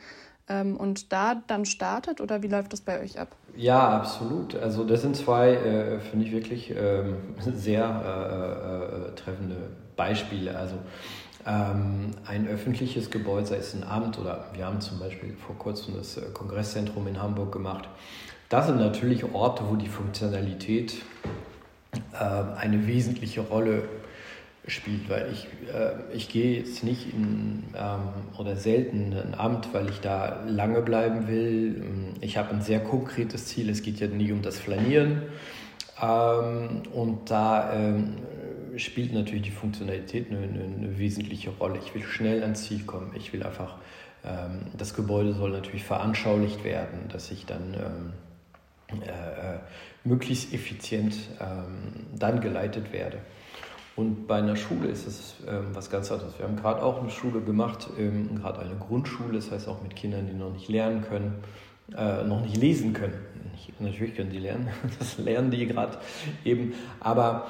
Ähm, 0.49 0.75
und 0.75 1.13
da 1.13 1.41
dann 1.47 1.65
startet 1.65 2.19
oder 2.19 2.43
wie 2.43 2.47
läuft 2.47 2.73
das 2.73 2.81
bei 2.81 2.99
euch 2.99 3.19
ab? 3.19 3.29
Ja, 3.55 3.89
absolut. 3.89 4.55
Also 4.55 4.83
das 4.83 5.01
sind 5.01 5.15
zwei, 5.15 5.53
äh, 5.53 5.99
finde 5.99 6.25
ich 6.25 6.31
wirklich 6.31 6.73
ähm, 6.75 7.17
sehr 7.39 7.85
äh, 7.85 9.11
äh, 9.11 9.15
treffende 9.15 9.55
Beispiele. 9.95 10.57
Also 10.57 10.75
ein 11.45 12.47
öffentliches 12.51 13.09
Gebäude, 13.09 13.47
sei 13.47 13.55
es 13.55 13.73
ein 13.73 13.83
Amt 13.83 14.19
oder 14.19 14.45
wir 14.53 14.65
haben 14.65 14.81
zum 14.81 14.99
Beispiel 14.99 15.35
vor 15.37 15.57
kurzem 15.57 15.95
das 15.95 16.17
äh, 16.17 16.21
Kongresszentrum 16.33 17.07
in 17.07 17.19
Hamburg 17.19 17.53
gemacht. 17.53 17.87
Das 18.49 18.65
sind 18.65 18.79
natürlich 18.79 19.23
Orte, 19.31 19.63
wo 19.69 19.75
die 19.75 19.87
Funktionalität 19.87 20.95
äh, 22.13 22.57
eine 22.57 22.87
wesentliche 22.87 23.41
Rolle 23.41 23.83
spielt, 24.65 25.07
weil 25.07 25.31
ich, 25.31 25.45
äh, 25.71 26.15
ich 26.15 26.29
gehe 26.29 26.57
jetzt 26.57 26.83
nicht 26.83 27.13
in 27.13 27.63
ähm, 27.75 27.99
oder 28.39 28.55
selten 28.55 29.11
in 29.11 29.17
ein 29.17 29.35
Amt, 29.35 29.71
weil 29.73 29.87
ich 29.89 29.99
da 29.99 30.43
lange 30.47 30.81
bleiben 30.81 31.27
will. 31.27 31.83
Ich 32.21 32.37
habe 32.37 32.49
ein 32.49 32.61
sehr 32.61 32.79
konkretes 32.79 33.45
Ziel, 33.45 33.69
es 33.69 33.83
geht 33.83 33.99
ja 33.99 34.07
nie 34.07 34.31
um 34.31 34.41
das 34.41 34.57
Flanieren. 34.57 35.21
Ähm, 36.01 36.81
und 36.91 37.29
da 37.29 37.71
ähm, 37.73 38.15
spielt 38.77 39.13
natürlich 39.13 39.43
die 39.43 39.51
Funktionalität 39.51 40.31
eine, 40.31 40.39
eine, 40.39 40.63
eine, 40.63 40.97
wesentliche 40.97 41.51
Rolle. 41.51 41.79
Ich 41.83 41.93
will 41.93 42.03
schnell 42.03 42.41
ans 42.41 42.63
Ziel 42.63 42.83
kommen. 42.85 43.11
Ich 43.15 43.31
will 43.31 43.43
einfach, 43.43 43.75
ähm, 44.25 44.61
das 44.75 44.95
Gebäude 44.95 45.33
soll 45.33 45.51
natürlich 45.51 45.83
veranschaulicht 45.83 46.63
werden, 46.63 47.09
dass 47.11 47.29
ich 47.29 47.45
dann 47.45 47.73
ähm, 47.73 48.13
äh, 48.13 48.15
äh, 48.15 48.28
möglichst 50.03 50.53
effizient 50.53 51.15
ähm, 51.39 52.07
dann 52.17 52.41
geleitet 52.41 52.91
werde. 52.91 53.19
Und 53.95 54.27
bei 54.27 54.37
einer 54.37 54.55
Schule 54.55 54.87
ist 54.87 55.05
es 55.05 55.35
ähm, 55.45 55.67
was 55.73 55.89
ganz 55.89 56.09
anderes. 56.09 56.37
Wir 56.39 56.47
haben 56.47 56.55
gerade 56.55 56.81
auch 56.81 57.01
eine 57.01 57.09
Schule 57.09 57.41
gemacht, 57.41 57.89
ähm, 57.97 58.39
gerade 58.39 58.59
eine 58.59 58.75
Grundschule, 58.75 59.33
das 59.33 59.51
heißt 59.51 59.67
auch 59.67 59.81
mit 59.81 59.95
Kindern, 59.95 60.25
die 60.25 60.33
noch 60.33 60.53
nicht 60.53 60.69
lernen 60.69 61.01
können, 61.01 61.43
äh, 61.97 62.23
noch 62.23 62.41
nicht 62.41 62.55
lesen 62.55 62.93
können. 62.93 63.19
Nicht, 63.51 63.81
natürlich 63.81 64.15
können 64.15 64.29
die 64.29 64.39
lernen, 64.39 64.69
das 64.99 65.17
lernen 65.17 65.51
die 65.51 65.67
gerade 65.67 65.97
eben. 66.45 66.73
Aber 67.01 67.47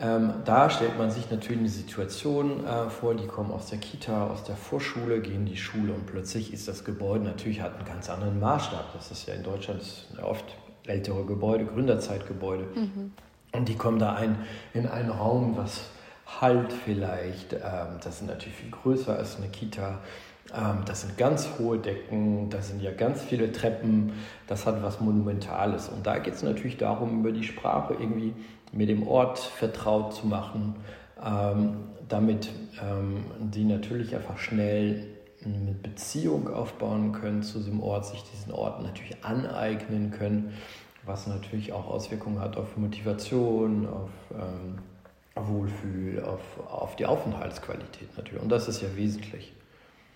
ähm, 0.00 0.32
da 0.44 0.68
stellt 0.68 0.98
man 0.98 1.12
sich 1.12 1.30
natürlich 1.30 1.60
eine 1.60 1.68
Situation 1.68 2.66
äh, 2.66 2.90
vor, 2.90 3.14
die 3.14 3.28
kommen 3.28 3.52
aus 3.52 3.70
der 3.70 3.78
Kita, 3.78 4.26
aus 4.26 4.42
der 4.42 4.56
Vorschule, 4.56 5.20
gehen 5.20 5.42
in 5.42 5.46
die 5.46 5.56
Schule 5.56 5.92
und 5.92 6.06
plötzlich 6.06 6.52
ist 6.52 6.66
das 6.66 6.84
Gebäude 6.84 7.22
natürlich 7.22 7.60
hat 7.60 7.76
einen 7.76 7.84
ganz 7.84 8.10
anderen 8.10 8.40
Maßstab. 8.40 8.92
Das 8.94 9.12
ist 9.12 9.28
ja 9.28 9.34
in 9.34 9.44
Deutschland 9.44 9.80
oft 10.20 10.56
ältere 10.86 11.24
Gebäude, 11.24 11.64
Gründerzeitgebäude. 11.64 12.64
Mhm. 12.74 13.12
Und 13.52 13.68
die 13.68 13.76
kommen 13.76 13.98
da 13.98 14.14
ein, 14.14 14.36
in 14.72 14.86
einen 14.86 15.10
Raum, 15.10 15.56
was 15.56 15.84
halt 16.40 16.72
vielleicht, 16.72 17.52
ähm, 17.52 17.98
das 18.02 18.20
ist 18.20 18.26
natürlich 18.26 18.54
viel 18.54 18.70
größer 18.70 19.16
als 19.16 19.36
eine 19.36 19.48
Kita. 19.48 20.00
Ähm, 20.54 20.78
das 20.86 21.02
sind 21.02 21.16
ganz 21.16 21.48
hohe 21.58 21.78
Decken, 21.78 22.50
da 22.50 22.60
sind 22.60 22.82
ja 22.82 22.90
ganz 22.90 23.22
viele 23.22 23.52
Treppen, 23.52 24.12
das 24.46 24.66
hat 24.66 24.82
was 24.82 25.00
Monumentales. 25.00 25.88
Und 25.88 26.06
da 26.06 26.18
geht 26.18 26.34
es 26.34 26.42
natürlich 26.42 26.76
darum, 26.76 27.20
über 27.20 27.32
die 27.32 27.44
Sprache 27.44 27.94
irgendwie 27.94 28.34
mit 28.72 28.88
dem 28.88 29.06
Ort 29.06 29.38
vertraut 29.38 30.14
zu 30.14 30.26
machen, 30.26 30.76
ähm, 31.24 31.76
damit 32.08 32.50
ähm, 32.82 33.24
die 33.38 33.64
natürlich 33.64 34.14
einfach 34.14 34.38
schnell 34.38 35.13
eine 35.46 35.72
Beziehung 35.72 36.52
aufbauen 36.52 37.12
können 37.12 37.42
zu 37.42 37.58
diesem 37.58 37.82
Ort, 37.82 38.06
sich 38.06 38.22
diesen 38.32 38.52
Ort 38.52 38.82
natürlich 38.82 39.24
aneignen 39.24 40.10
können, 40.10 40.54
was 41.04 41.26
natürlich 41.26 41.72
auch 41.72 41.86
Auswirkungen 41.86 42.40
hat 42.40 42.56
auf 42.56 42.76
Motivation, 42.76 43.86
auf 43.86 44.10
ähm, 44.32 44.78
Wohlfühl, 45.34 46.22
auf, 46.22 46.40
auf 46.70 46.96
die 46.96 47.06
Aufenthaltsqualität 47.06 48.16
natürlich. 48.16 48.42
Und 48.42 48.50
das 48.50 48.68
ist 48.68 48.80
ja 48.80 48.88
wesentlich. 48.96 49.52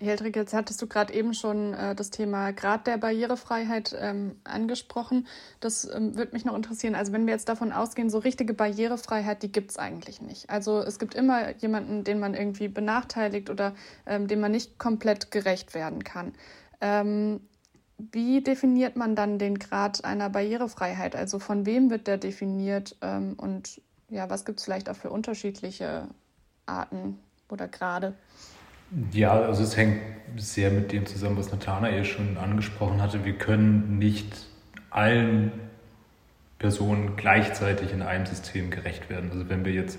Heldrik, 0.01 0.37
jetzt 0.37 0.55
hattest 0.55 0.81
du 0.81 0.87
gerade 0.87 1.13
eben 1.13 1.35
schon 1.35 1.75
äh, 1.75 1.95
das 1.95 2.11
Thema 2.11 2.53
Grad 2.53 2.87
der 2.87 2.99
Barrierefreiheit 2.99 3.97
ähm, 3.99 4.37
angesprochen. 4.45 5.27
Das 5.59 5.89
ähm, 5.93 6.17
würde 6.17 6.33
mich 6.33 6.45
noch 6.45 6.55
interessieren. 6.55 6.95
Also 6.95 7.13
wenn 7.13 7.27
wir 7.27 7.33
jetzt 7.33 7.49
davon 7.49 7.73
ausgehen, 7.73 8.09
so 8.09 8.19
richtige 8.19 8.55
Barrierefreiheit, 8.55 9.43
die 9.43 9.51
gibt 9.51 9.73
es 9.73 9.77
eigentlich 9.77 10.23
nicht. 10.23 10.51
Also 10.51 10.79
es 10.79 11.01
gibt 11.01 11.17
immer 11.17 11.57
jemanden, 11.57 12.05
den 12.05 12.21
man 12.21 12.35
irgendwie 12.35 12.69
benachteiligt 12.69 13.51
oder 13.51 13.75
ähm, 14.07 14.29
dem 14.29 14.39
man 14.39 14.53
nicht 14.53 14.79
komplett 14.79 15.33
gerecht 15.33 15.75
werden 15.75 16.05
kann. 16.05 16.33
Ähm, 16.81 17.41
wie 17.99 18.41
definiert 18.41 18.95
man 18.95 19.17
dann 19.17 19.41
den 19.41 19.59
Grad 19.59 20.05
einer 20.05 20.31
Barrierefreiheit? 20.31 21.17
Also 21.17 21.41
von 21.41 21.67
wem 21.67 21.91
wird 21.91 22.07
der 22.07 22.19
definiert 22.19 22.97
ähm, 23.03 23.35
und 23.37 23.81
ja, 24.11 24.31
was 24.31 24.45
gibt 24.45 24.61
es 24.61 24.65
vielleicht 24.65 24.89
auch 24.89 24.97
für 24.97 25.11
unterschiedliche 25.11 26.07
Arten 26.67 27.19
oder 27.49 27.67
Grade? 27.67 28.15
Ja, 29.13 29.33
also 29.33 29.63
es 29.63 29.77
hängt 29.77 30.01
sehr 30.37 30.71
mit 30.71 30.93
dem 30.93 31.07
zusammen, 31.07 31.37
was 31.37 31.53
Nathanael 31.53 32.05
schon 32.05 32.37
angesprochen 32.37 33.03
hatte. 33.03 33.25
Wir 33.25 33.35
können 33.35 33.99
nicht 33.99 34.47
allen 34.91 35.53
Personen 36.59 37.17
gleichzeitig 37.17 37.93
in 37.93 38.03
einem 38.03 38.27
System 38.27 38.71
gerecht 38.71 39.11
werden. 39.11 39.31
Also 39.31 39.49
wenn 39.49 39.65
wir 39.65 39.73
jetzt 39.73 39.99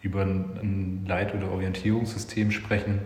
über 0.00 0.22
ein 0.22 1.04
Leit- 1.06 1.34
oder 1.34 1.50
Orientierungssystem 1.50 2.50
sprechen, 2.50 3.00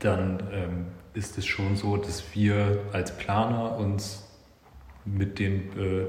dann 0.00 0.42
ähm, 0.52 0.86
ist 1.14 1.38
es 1.38 1.46
schon 1.46 1.76
so, 1.76 1.96
dass 1.96 2.34
wir 2.34 2.80
als 2.92 3.16
Planer 3.16 3.76
uns 3.78 4.28
mit 5.04 5.38
dem 5.38 5.60
äh, 5.78 6.06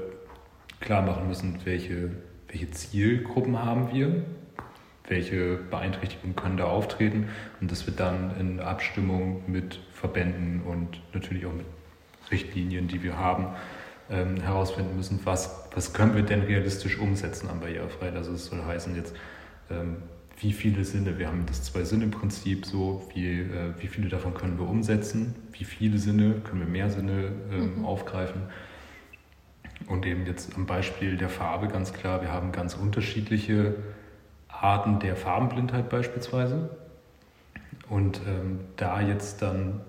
klar 0.80 1.02
machen 1.02 1.28
müssen, 1.28 1.58
welche, 1.64 2.10
welche 2.48 2.70
Zielgruppen 2.70 3.64
haben 3.64 3.92
wir, 3.92 4.24
welche 5.08 5.56
Beeinträchtigungen 5.70 6.36
können 6.36 6.56
da 6.56 6.64
auftreten 6.64 7.28
und 7.60 7.70
dass 7.70 7.86
wir 7.86 7.94
dann 7.94 8.34
in 8.38 8.60
Abstimmung 8.60 9.42
mit 9.46 9.80
Verbänden 9.92 10.62
und 10.62 11.00
natürlich 11.12 11.46
auch 11.46 11.52
mit 11.52 11.66
Richtlinien, 12.30 12.88
die 12.88 13.02
wir 13.02 13.16
haben, 13.16 13.48
ähm, 14.10 14.40
herausfinden 14.40 14.96
müssen, 14.96 15.20
was, 15.24 15.68
was 15.74 15.92
können 15.92 16.14
wir 16.14 16.22
denn 16.22 16.42
realistisch 16.42 16.98
umsetzen 16.98 17.48
an 17.48 17.60
Barrierefreiheit. 17.60 18.16
Also 18.16 18.32
es 18.32 18.46
soll 18.46 18.64
heißen 18.64 18.94
jetzt, 18.96 19.14
ähm, 19.70 19.96
wie 20.38 20.52
viele 20.52 20.84
Sinne, 20.84 21.18
wir 21.18 21.28
haben 21.28 21.44
das 21.46 21.62
Zwei-Sinne-Prinzip 21.64 22.66
so, 22.66 23.08
wie, 23.14 23.40
äh, 23.40 23.72
wie 23.78 23.86
viele 23.86 24.08
davon 24.08 24.34
können 24.34 24.58
wir 24.58 24.68
umsetzen, 24.68 25.34
wie 25.52 25.64
viele 25.64 25.98
Sinne, 25.98 26.40
können 26.44 26.60
wir 26.60 26.68
mehr 26.68 26.90
Sinne 26.90 27.32
ähm, 27.50 27.78
mhm. 27.78 27.84
aufgreifen. 27.84 28.42
Und 29.86 30.04
eben 30.06 30.26
jetzt 30.26 30.54
am 30.56 30.66
Beispiel 30.66 31.16
der 31.16 31.28
Farbe 31.28 31.68
ganz 31.68 31.92
klar, 31.92 32.22
wir 32.22 32.32
haben 32.32 32.52
ganz 32.52 32.74
unterschiedliche 32.74 33.76
Arten 34.60 34.98
der 34.98 35.16
Farbenblindheit 35.16 35.88
beispielsweise. 35.88 36.70
Und 37.88 38.20
ähm, 38.26 38.60
da 38.76 39.00
jetzt 39.00 39.42
dann 39.42 39.80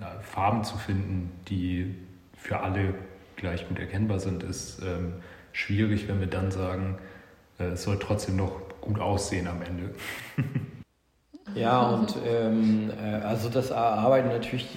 äh, 0.00 0.22
Farben 0.22 0.64
zu 0.64 0.76
finden, 0.76 1.32
die 1.48 1.94
für 2.36 2.60
alle 2.60 2.94
gleich 3.36 3.66
gut 3.68 3.78
erkennbar 3.78 4.20
sind, 4.20 4.42
ist 4.42 4.82
ähm, 4.82 5.14
schwierig, 5.52 6.08
wenn 6.08 6.20
wir 6.20 6.26
dann 6.26 6.50
sagen, 6.50 6.98
äh, 7.58 7.64
es 7.64 7.84
soll 7.84 7.98
trotzdem 7.98 8.36
noch 8.36 8.60
gut 8.80 9.00
aussehen 9.00 9.48
am 9.48 9.62
Ende. 9.62 9.94
Ja, 11.54 11.80
und 11.88 12.14
ähm, 12.26 12.90
äh, 13.02 13.24
also 13.24 13.48
das 13.48 13.70
erarbeiten 13.70 14.28
natürlich, 14.28 14.68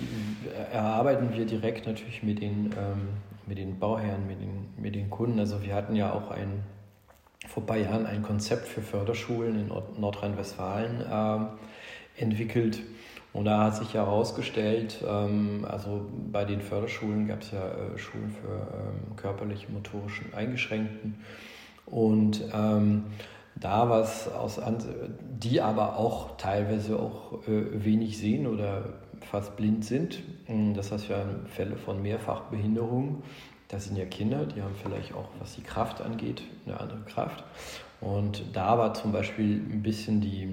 erarbeiten 0.72 1.34
wir 1.34 1.46
direkt 1.46 1.86
natürlich 1.86 2.24
mit 2.24 2.42
den, 2.42 2.72
ähm, 2.78 3.10
mit 3.46 3.58
den 3.58 3.78
Bauherren, 3.80 4.26
mit 4.28 4.40
den, 4.40 4.70
mit 4.78 4.96
den 4.96 5.10
Kunden. 5.10 5.40
Also 5.40 5.62
wir 5.62 5.76
hatten 5.76 5.96
ja 5.96 6.14
auch 6.14 6.32
ein, 6.32 6.64
vor 7.48 7.64
ein 7.64 7.66
paar 7.66 7.78
Jahren 7.78 8.06
ein 8.06 8.22
Konzept 8.22 8.68
für 8.68 8.82
Förderschulen 8.82 9.60
in 9.60 9.72
Nordrhein-Westfalen 10.00 11.02
äh, 11.02 12.22
entwickelt. 12.22 12.82
Und 13.34 13.46
da 13.46 13.64
hat 13.64 13.78
sich 13.78 13.94
herausgestellt, 13.94 15.04
ähm, 15.08 15.66
also 15.68 16.06
bei 16.32 16.44
den 16.44 16.62
Förderschulen 16.62 17.28
gab 17.28 17.42
es 17.42 17.52
ja 17.52 17.66
äh, 17.66 17.98
Schulen 17.98 18.30
für 18.30 18.50
ähm, 18.52 19.16
körperlich 19.16 19.70
motorischen 19.70 20.34
Eingeschränkten. 20.34 21.16
Und 21.86 22.44
ähm, 22.54 23.06
da 23.56 23.90
was 23.90 24.32
aus, 24.32 24.60
die 25.40 25.62
aber 25.62 25.98
auch 25.98 26.38
teilweise 26.38 27.00
auch 27.00 27.48
äh, 27.48 27.86
wenig 27.86 28.18
sehen 28.18 28.48
oder 28.48 28.94
fast 29.30 29.56
blind 29.56 29.86
sind. 29.86 30.24
Das 30.76 30.92
heißt, 30.92 31.10
haben 31.10 31.46
Fälle 31.48 31.76
von 31.76 32.02
Mehrfachbehinderung. 32.02 33.24
Das 33.72 33.86
sind 33.86 33.98
ja 33.98 34.06
Kinder, 34.06 34.46
die 34.46 34.62
haben 34.62 34.76
vielleicht 34.82 35.14
auch, 35.14 35.30
was 35.40 35.56
die 35.56 35.64
Kraft 35.64 36.02
angeht, 36.02 36.42
eine 36.66 36.80
andere 36.80 37.00
Kraft. 37.02 37.44
Und 38.02 38.44
da 38.54 38.78
war 38.78 38.94
zum 38.94 39.14
Beispiel 39.14 39.62
ein 39.72 39.82
bisschen 39.82 40.20
die, 40.20 40.50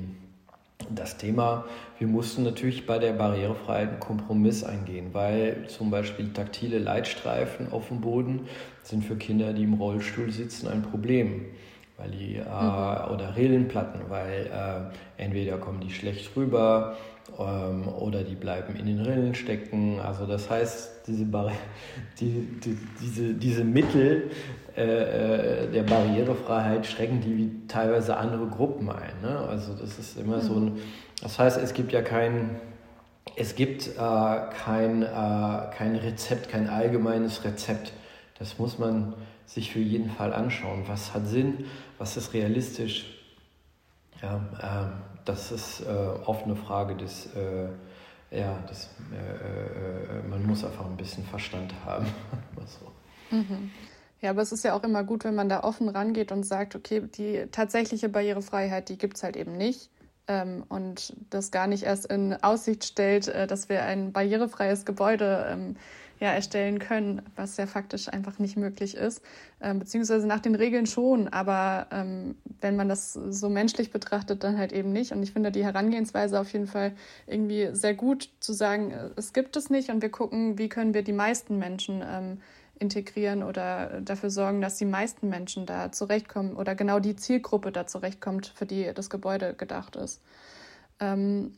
das 0.89 1.17
Thema, 1.17 1.65
wir 1.99 2.07
mussten 2.07 2.45
natürlich 2.45 2.87
bei 2.87 2.99
der 2.99 3.13
Barrierefreiheit 3.13 3.89
einen 3.89 4.01
Kompromiss 4.01 4.63
eingehen, 4.63 5.09
weil 5.13 5.67
zum 5.67 5.91
Beispiel 5.91 6.33
taktile 6.33 6.79
Leitstreifen 6.79 7.73
auf 7.73 7.89
dem 7.89 8.01
Boden 8.01 8.47
sind 8.85 9.05
für 9.05 9.17
Kinder, 9.17 9.53
die 9.53 9.65
im 9.65 9.75
Rollstuhl 9.75 10.31
sitzen, 10.31 10.69
ein 10.69 10.83
Problem 10.83 11.47
weil 11.99 12.13
die, 12.13 12.37
äh, 12.37 12.41
mhm. 12.41 13.13
oder 13.13 13.37
Rillenplatten, 13.37 14.03
weil 14.09 14.47
äh, 14.47 15.23
entweder 15.23 15.59
kommen 15.59 15.81
die 15.81 15.91
schlecht 15.91 16.35
rüber 16.37 16.97
ähm, 17.39 17.89
oder 17.89 18.25
die 18.25 18.35
bleiben 18.35 18.77
in 18.77 18.87
den 18.87 19.01
Rillen 19.01 19.35
stecken. 19.35 20.01
Also 20.01 20.27
das 20.27 20.51
heißt, 20.51 21.07
diese, 21.07 21.25
Barri 21.25 21.53
die, 22.21 22.49
die, 22.65 22.79
diese, 23.01 23.35
diese 23.35 23.65
Mittel 23.65 24.31
äh, 24.77 25.65
äh, 25.65 25.71
der 25.71 25.83
Barrierefreiheit 25.85 26.87
schrecken 26.87 27.21
die 27.21 27.37
wie 27.37 27.67
teilweise 27.69 28.17
andere 28.17 28.47
Gruppen 28.47 28.91
ein. 28.91 29.21
Ne? 29.23 29.39
Also 29.39 29.75
das 29.75 29.99
ist 29.99 30.19
immer 30.19 30.39
mhm. 30.39 30.43
so 30.43 30.55
ein, 30.55 30.79
das 31.23 31.39
heißt, 31.39 31.59
es 31.59 31.75
gibt 31.75 31.93
ja 31.93 32.03
kein, 32.03 32.61
es 33.37 33.55
gibt 33.55 33.87
äh, 33.87 34.41
kein, 34.65 35.03
äh, 35.03 35.07
kein 35.77 35.97
Rezept, 35.97 36.49
kein 36.49 36.69
allgemeines 36.69 37.45
Rezept. 37.45 37.93
Das 38.39 38.59
muss 38.59 38.79
man 38.79 39.15
sich 39.47 39.73
für 39.73 39.81
jeden 39.81 40.11
Fall 40.11 40.33
anschauen. 40.33 40.85
Was 40.87 41.15
hat 41.15 41.27
Sinn? 41.27 41.67
Was 41.99 42.17
ist 42.17 42.35
realistisch? 42.35 43.07
Ja, 44.23 44.37
äh, 44.61 45.08
das 45.29 45.53
ist 45.53 45.81
äh, 45.81 45.85
oft 46.25 46.45
eine 46.45 46.57
Frage 46.57 46.97
des, 46.97 47.27
äh, 47.35 47.69
ja, 48.31 48.59
des, 48.71 48.89
äh, 49.13 49.17
äh, 49.17 50.29
man 50.29 50.47
muss 50.47 50.65
einfach 50.65 50.87
ein 50.87 50.97
bisschen 50.97 51.25
Verstand 51.25 51.75
haben. 51.85 52.07
so. 52.67 53.37
mhm. 53.37 53.71
Ja, 54.21 54.31
aber 54.31 54.43
es 54.43 54.51
ist 54.51 54.65
ja 54.65 54.75
auch 54.75 54.83
immer 54.83 55.05
gut, 55.05 55.23
wenn 55.25 55.37
man 55.37 55.49
da 55.49 55.63
offen 55.63 55.89
rangeht 55.89 56.33
und 56.33 56.43
sagt, 56.43 56.75
okay, 56.75 57.03
die 57.03 57.47
tatsächliche 57.53 58.09
Barrierefreiheit, 58.09 58.89
die 58.89 58.99
gibt 58.99 59.17
es 59.17 59.23
halt 59.23 59.37
eben 59.37 59.57
nicht. 59.57 59.91
Ähm, 60.27 60.65
und 60.69 61.15
das 61.31 61.51
gar 61.51 61.67
nicht 61.67 61.85
erst 61.85 62.07
in 62.07 62.35
Aussicht 62.43 62.85
stellt, 62.85 63.29
äh, 63.29 63.47
dass 63.47 63.69
wir 63.69 63.85
ein 63.85 64.13
barrierefreies 64.13 64.85
Gebäude 64.85 65.47
ähm, 65.49 65.77
ja, 66.21 66.31
erstellen 66.33 66.79
können, 66.79 67.23
was 67.37 67.57
ja 67.57 67.67
faktisch 67.67 68.09
einfach 68.09 68.39
nicht 68.39 68.57
möglich 68.57 68.97
ist, 68.97 69.23
ähm, 69.61 69.79
beziehungsweise 69.79 70.27
nach 70.27 70.41
den 70.41 70.55
Regeln 70.55 70.87
schon, 70.87 71.29
aber 71.29 71.87
ähm, 71.93 72.37
wenn 72.61 72.77
man 72.77 72.89
das 72.89 73.13
so 73.13 73.49
menschlich 73.49 73.91
betrachtet, 73.91 74.43
dann 74.43 74.59
halt 74.59 74.73
eben 74.73 74.93
nicht. 74.93 75.13
Und 75.13 75.23
ich 75.23 75.33
finde 75.33 75.53
die 75.53 75.65
Herangehensweise 75.65 76.41
auf 76.41 76.53
jeden 76.53 76.67
Fall 76.67 76.93
irgendwie 77.27 77.69
sehr 77.73 77.95
gut 77.95 78.31
zu 78.41 78.53
sagen, 78.53 78.91
äh, 78.91 79.11
es 79.17 79.33
gibt 79.33 79.57
es 79.57 79.71
nicht 79.71 79.91
und 79.91 80.03
wir 80.03 80.11
gucken, 80.11 80.59
wie 80.59 80.69
können 80.69 80.95
wir 80.95 81.03
die 81.03 81.13
meisten 81.13 81.59
Menschen 81.59 82.03
ähm, 82.05 82.39
integrieren 82.81 83.43
oder 83.43 84.01
dafür 84.01 84.31
sorgen, 84.31 84.61
dass 84.61 84.77
die 84.77 84.85
meisten 84.85 85.29
Menschen 85.29 85.67
da 85.67 85.93
zurechtkommen 85.93 86.57
oder 86.57 86.75
genau 86.75 87.01
die 87.01 87.17
Zielgruppe 87.17 87.73
da 87.73 87.87
zurechtkommt, 87.87 88.53
für 88.55 88.67
die 88.67 88.91
das 88.95 89.11
Gebäude 89.11 89.55
gedacht 89.55 89.97
ist. 89.97 90.21
Ähm, 91.01 91.55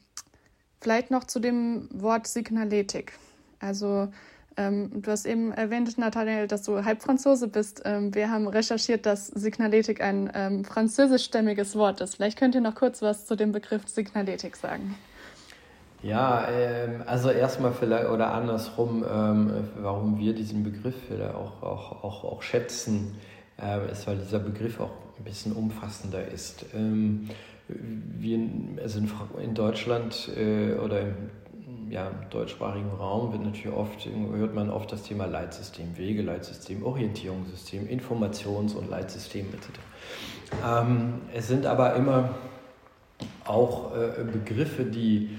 vielleicht 0.81 1.11
noch 1.11 1.25
zu 1.25 1.41
dem 1.41 1.89
Wort 1.93 2.27
Signaletik. 2.27 3.13
Also 3.59 4.09
ähm, 4.61 5.03
du 5.03 5.11
hast 5.11 5.25
eben 5.25 5.53
erwähnt, 5.53 5.97
Nathanael, 5.97 6.47
dass 6.47 6.63
du 6.65 6.85
halb 6.85 7.03
Franzose 7.03 7.49
bist. 7.49 7.81
Ähm, 7.87 8.15
wir 8.15 8.31
haben 8.31 8.47
recherchiert, 8.47 9.07
dass 9.07 9.29
Signaletik 9.29 10.03
ein 10.03 10.31
ähm, 10.35 10.65
französischstämmiges 10.65 11.77
Wort 11.77 12.03
ist. 12.03 12.17
Vielleicht 12.17 12.39
könnt 12.39 12.55
ihr 12.55 12.61
noch 12.61 12.75
kurz 12.75 13.01
was 13.01 13.25
zu 13.25 13.37
dem 13.37 13.53
Begriff 13.53 13.89
Signaletik 13.89 14.57
sagen. 14.57 14.97
Ja, 16.03 16.47
ähm, 16.51 17.03
also 17.07 17.31
erstmal 17.31 17.73
vielleicht 17.73 18.09
oder 18.11 18.33
andersrum, 18.33 19.03
ähm, 19.11 19.69
warum 19.81 20.19
wir 20.19 20.35
diesen 20.35 20.63
Begriff 20.63 20.97
auch, 21.35 21.63
auch, 21.63 22.05
auch, 22.05 22.25
auch 22.25 22.43
schätzen, 22.43 23.17
äh, 23.61 23.91
ist, 23.91 24.07
weil 24.07 24.19
dieser 24.19 24.41
Begriff 24.41 24.79
auch 24.79 24.93
ein 25.19 25.25
bisschen 25.25 25.53
umfassender 25.53 26.27
ist. 26.29 26.67
Ähm, 26.75 27.31
wir, 27.69 28.39
also 28.83 28.99
in, 28.99 29.11
in 29.43 29.55
Deutschland 29.55 30.31
äh, 30.37 30.75
oder 30.75 31.01
im 31.01 31.15
ja, 31.91 32.09
im 32.09 32.31
deutschsprachigen 32.31 32.91
Raum 32.91 33.33
wird 33.33 33.45
natürlich 33.45 33.77
oft, 33.77 34.07
hört 34.07 34.55
man 34.55 34.71
oft 34.71 34.93
das 34.93 35.03
Thema 35.03 35.27
Leitsystem, 35.27 35.97
Wegeleitsystem, 35.97 36.85
Orientierungssystem, 36.85 37.89
Informations- 37.89 38.75
und 38.75 38.89
Leitsystem 38.89 39.47
etc. 39.53 39.69
Ähm, 40.65 41.15
es 41.35 41.49
sind 41.49 41.67
aber 41.67 41.95
immer 41.97 42.31
auch 43.45 43.93
äh, 43.97 44.23
Begriffe, 44.25 44.85
die, 44.85 45.31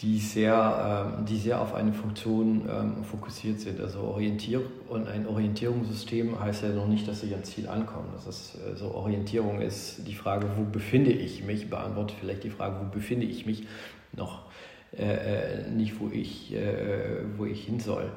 die, 0.00 0.18
sehr, 0.18 1.12
ähm, 1.18 1.26
die 1.26 1.36
sehr 1.36 1.60
auf 1.60 1.74
eine 1.74 1.92
Funktion 1.92 2.68
ähm, 2.68 3.04
fokussiert 3.04 3.60
sind. 3.60 3.80
Also 3.80 4.00
Orientier 4.00 4.62
und 4.88 5.06
ein 5.06 5.26
Orientierungssystem 5.26 6.40
heißt 6.40 6.62
ja 6.62 6.70
noch 6.70 6.88
nicht, 6.88 7.06
dass 7.06 7.22
ich 7.22 7.32
ans 7.32 7.50
Ziel 7.50 7.68
ankomme. 7.68 8.08
Das 8.14 8.26
ist, 8.26 8.54
äh, 8.56 8.74
so 8.76 8.94
Orientierung 8.94 9.60
ist 9.60 10.06
die 10.08 10.14
Frage, 10.14 10.48
wo 10.56 10.64
befinde 10.64 11.12
ich 11.12 11.44
mich, 11.44 11.68
beantwortet 11.68 12.16
vielleicht 12.18 12.44
die 12.44 12.50
Frage, 12.50 12.76
wo 12.80 12.90
befinde 12.90 13.26
ich 13.26 13.44
mich 13.44 13.66
noch 14.12 14.42
äh, 14.98 15.64
äh, 15.64 15.70
nicht, 15.70 16.00
wo 16.00 16.08
ich, 16.12 16.54
äh, 16.54 17.24
wo 17.36 17.44
ich 17.44 17.64
hin 17.64 17.80
soll. 17.80 18.10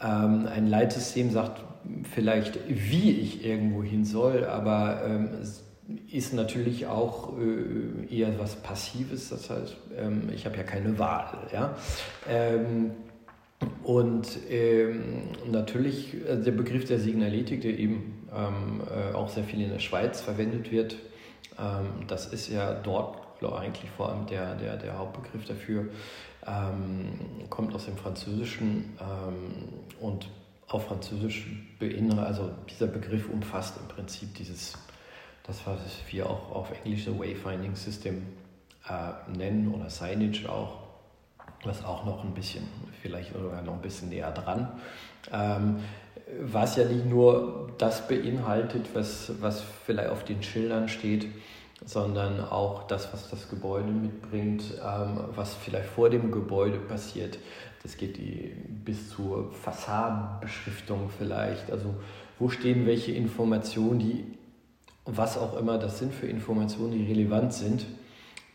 Ähm, 0.00 0.46
ein 0.46 0.66
Leitsystem 0.66 1.30
sagt 1.30 1.62
vielleicht, 2.14 2.58
wie 2.68 3.12
ich 3.12 3.44
irgendwo 3.44 3.82
hin 3.82 4.04
soll, 4.04 4.44
aber 4.44 5.02
ähm, 5.04 5.30
ist 6.12 6.34
natürlich 6.34 6.86
auch 6.86 7.34
äh, 7.38 8.14
eher 8.14 8.38
was 8.38 8.56
Passives. 8.56 9.30
Das 9.30 9.50
heißt, 9.50 9.76
ähm, 9.96 10.30
ich 10.34 10.46
habe 10.46 10.56
ja 10.56 10.62
keine 10.62 10.98
Wahl. 10.98 11.46
Ja? 11.52 11.76
Ähm, 12.28 12.92
Und 13.82 14.38
ähm, 14.50 15.30
natürlich 15.50 16.14
also 16.28 16.44
der 16.44 16.52
Begriff 16.52 16.84
der 16.84 17.00
Signaletik, 17.00 17.62
der 17.62 17.76
eben 17.76 18.28
ähm, 18.32 18.82
äh, 18.88 19.14
auch 19.14 19.28
sehr 19.30 19.42
viel 19.42 19.60
in 19.62 19.70
der 19.70 19.80
Schweiz 19.80 20.20
verwendet 20.20 20.70
wird, 20.70 20.96
das 22.06 22.26
ist 22.32 22.50
ja 22.50 22.72
dort 22.72 23.16
eigentlich 23.46 23.90
vor 23.90 24.10
allem 24.10 24.26
der, 24.26 24.54
der, 24.54 24.76
der 24.76 24.98
Hauptbegriff 24.98 25.44
dafür, 25.46 25.86
ähm, 26.46 27.18
kommt 27.50 27.74
aus 27.74 27.86
dem 27.86 27.96
Französischen 27.96 28.96
ähm, 29.00 29.54
und 30.00 30.28
auf 30.68 30.86
Französisch 30.86 31.46
beinhaltet, 31.78 32.26
also 32.26 32.50
dieser 32.68 32.86
Begriff 32.86 33.28
umfasst 33.28 33.76
im 33.78 33.88
Prinzip 33.88 34.34
dieses, 34.34 34.74
das 35.44 35.66
was 35.66 35.78
wir 36.10 36.28
auch 36.28 36.50
auf 36.54 36.70
Englisch 36.84 37.04
so 37.04 37.18
Wayfinding 37.18 37.74
System 37.74 38.22
äh, 38.88 39.36
nennen 39.36 39.72
oder 39.74 39.88
Signage 39.88 40.50
auch, 40.50 40.80
was 41.64 41.84
auch 41.84 42.04
noch 42.04 42.22
ein 42.24 42.34
bisschen, 42.34 42.64
vielleicht 43.00 43.32
sogar 43.32 43.62
noch 43.62 43.74
ein 43.74 43.82
bisschen 43.82 44.10
näher 44.10 44.30
dran. 44.30 44.68
Ähm, 45.32 45.76
was 46.42 46.76
ja 46.76 46.84
nicht 46.84 47.06
nur 47.06 47.72
das 47.78 48.06
beinhaltet, 48.06 48.90
was, 48.92 49.32
was 49.40 49.62
vielleicht 49.86 50.10
auf 50.10 50.24
den 50.24 50.42
Schildern 50.42 50.88
steht, 50.88 51.26
sondern 51.84 52.40
auch 52.40 52.86
das, 52.86 53.12
was 53.12 53.30
das 53.30 53.48
Gebäude 53.48 53.90
mitbringt, 53.90 54.62
ähm, 54.84 55.20
was 55.34 55.54
vielleicht 55.54 55.88
vor 55.88 56.10
dem 56.10 56.30
Gebäude 56.32 56.78
passiert. 56.78 57.38
Das 57.82 57.96
geht 57.96 58.16
die, 58.16 58.54
bis 58.84 59.10
zur 59.10 59.52
Fassadenbeschriftung 59.52 61.10
vielleicht. 61.16 61.70
Also 61.70 61.94
wo 62.38 62.48
stehen 62.48 62.86
welche 62.86 63.12
Informationen, 63.12 63.98
die, 63.98 64.38
was 65.04 65.38
auch 65.38 65.56
immer 65.56 65.78
das 65.78 65.98
sind 65.98 66.12
für 66.12 66.26
Informationen, 66.26 66.92
die 66.92 67.12
relevant 67.12 67.52
sind, 67.52 67.86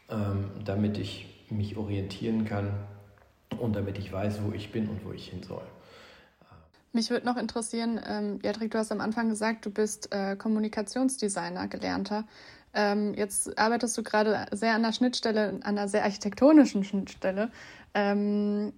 ähm, 0.09 0.51
damit 0.63 0.97
ich 0.97 1.45
mich 1.49 1.77
orientieren 1.77 2.45
kann 2.45 2.71
und 3.59 3.75
damit 3.75 3.97
ich 3.97 4.11
weiß, 4.11 4.39
wo 4.43 4.51
ich 4.51 4.71
bin 4.71 4.89
und 4.89 5.05
wo 5.05 5.11
ich 5.11 5.29
hin 5.29 5.43
soll. 5.43 5.63
Mich 6.95 7.09
würde 7.09 7.25
noch 7.25 7.37
interessieren, 7.37 7.99
ähm, 8.05 8.39
Jadrik, 8.43 8.69
du 8.69 8.77
hast 8.77 8.91
am 8.91 9.01
Anfang 9.01 9.29
gesagt, 9.29 9.65
du 9.65 9.71
bist 9.71 10.13
äh, 10.13 10.35
Kommunikationsdesigner, 10.35 11.67
gelernter. 11.67 12.25
Ähm, 12.73 13.13
jetzt 13.13 13.57
arbeitest 13.57 13.97
du 13.97 14.03
gerade 14.03 14.47
sehr 14.51 14.73
an 14.73 14.83
der 14.83 14.93
Schnittstelle, 14.93 15.49
an 15.49 15.63
einer 15.63 15.87
sehr 15.87 16.03
architektonischen 16.03 16.83
Schnittstelle. 16.83 17.51
Ähm, 17.93 18.73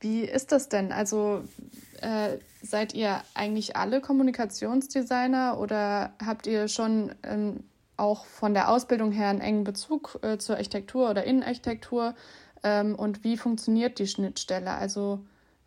wie 0.00 0.22
ist 0.22 0.52
das 0.52 0.68
denn? 0.68 0.92
Also 0.92 1.42
äh, 2.00 2.38
seid 2.62 2.94
ihr 2.94 3.20
eigentlich 3.34 3.76
alle 3.76 4.00
Kommunikationsdesigner 4.00 5.58
oder 5.58 6.12
habt 6.24 6.46
ihr 6.46 6.68
schon 6.68 7.14
ähm, 7.24 7.64
auch 7.96 8.24
von 8.26 8.54
der 8.54 8.70
Ausbildung 8.70 9.10
her 9.10 9.28
einen 9.28 9.40
engen 9.40 9.64
Bezug 9.64 10.20
äh, 10.22 10.38
zur 10.38 10.56
Architektur 10.56 11.10
oder 11.10 11.24
Innenarchitektur? 11.24 12.14
Ähm, 12.62 12.94
und 12.94 13.24
wie 13.24 13.36
funktioniert 13.36 13.98
die 13.98 14.06
Schnittstelle? 14.06 14.70
Also 14.70 15.20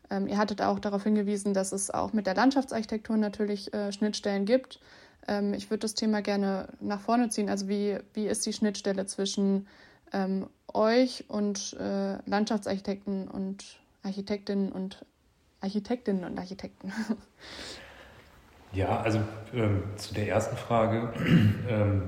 ähm, 0.10 0.28
ihr 0.28 0.38
hattet 0.38 0.62
auch 0.62 0.80
darauf 0.80 1.04
hingewiesen, 1.04 1.54
dass 1.54 1.72
es 1.72 1.92
auch 1.92 2.14
mit 2.14 2.26
der 2.26 2.36
Landschaftsarchitektur 2.36 3.18
natürlich 3.18 3.74
äh, 3.74 3.92
Schnittstellen 3.92 4.46
gibt. 4.46 4.80
Ähm, 5.28 5.54
ich 5.54 5.70
würde 5.70 5.80
das 5.80 5.94
Thema 5.94 6.22
gerne 6.22 6.70
nach 6.80 7.02
vorne 7.02 7.30
ziehen. 7.30 7.50
Also 7.50 7.68
wie, 7.68 7.98
wie 8.14 8.28
ist 8.28 8.46
die 8.46 8.54
Schnittstelle 8.54 9.06
zwischen 9.06 9.68
ähm, 10.14 10.48
euch 10.74 11.26
und 11.28 11.74
äh, 11.80 12.18
Landschaftsarchitekten 12.26 13.28
und 13.28 13.80
Architektinnen 14.04 14.72
und 14.72 15.06
Architektinnen 15.62 16.24
und 16.24 16.38
Architekten? 16.38 16.92
Ja, 18.74 19.02
also 19.02 19.20
ähm, 19.54 19.84
zu 19.98 20.14
der 20.14 20.30
ersten 20.30 20.56
Frage, 20.56 21.12
ähm, 21.70 22.04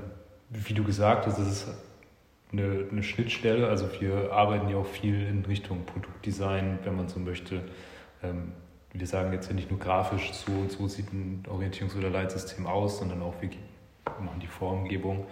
wie 0.48 0.72
du 0.72 0.82
gesagt 0.82 1.26
hast, 1.26 1.38
es 1.38 1.48
ist 1.48 1.66
eine, 2.52 2.86
eine, 2.90 3.02
Schnittstelle. 3.02 3.68
Also 3.68 3.88
wir 4.00 4.32
arbeiten 4.32 4.68
ja 4.68 4.78
auch 4.78 4.86
viel 4.86 5.26
in 5.26 5.44
Richtung 5.44 5.84
Produktdesign, 5.84 6.78
wenn 6.84 6.96
man 6.96 7.08
so 7.08 7.20
möchte. 7.20 7.60
Ähm, 8.22 8.52
wir 8.94 9.06
sagen 9.08 9.32
jetzt 9.32 9.48
ja 9.48 9.54
nicht 9.54 9.70
nur 9.70 9.80
grafisch, 9.80 10.32
so 10.32 10.52
und 10.52 10.70
so 10.70 10.86
sieht 10.86 11.12
ein 11.12 11.42
Orientierungs- 11.48 11.96
oder 11.98 12.10
Leitsystem 12.10 12.66
aus, 12.66 12.98
sondern 12.98 13.22
auch 13.22 13.34
wir 13.40 13.50
machen 14.20 14.38
die 14.40 14.46
Formgebung. 14.46 15.26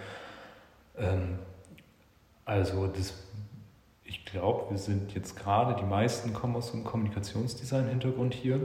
Ähm, 0.99 1.39
also 2.45 2.89
das, 2.89 3.15
ich 4.05 4.25
glaube, 4.25 4.71
wir 4.71 4.79
sind 4.79 5.15
jetzt 5.15 5.37
gerade, 5.37 5.81
die 5.81 5.87
meisten 5.87 6.33
kommen 6.33 6.57
aus 6.57 6.75
einem 6.75 6.83
Kommunikationsdesign-Hintergrund 6.83 8.35
hier, 8.35 8.61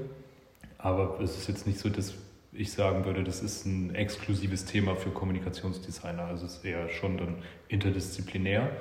aber 0.79 1.19
es 1.21 1.38
ist 1.38 1.47
jetzt 1.47 1.67
nicht 1.67 1.79
so, 1.79 1.89
dass 1.89 2.15
ich 2.51 2.71
sagen 2.71 3.05
würde, 3.05 3.23
das 3.23 3.43
ist 3.43 3.65
ein 3.65 3.93
exklusives 3.93 4.65
Thema 4.65 4.95
für 4.95 5.12
Kommunikationsdesigner. 5.12 6.23
Also 6.23 6.47
es 6.47 6.57
ist 6.57 6.65
eher 6.65 6.89
schon 6.89 7.17
dann 7.17 7.36
interdisziplinär. 7.67 8.71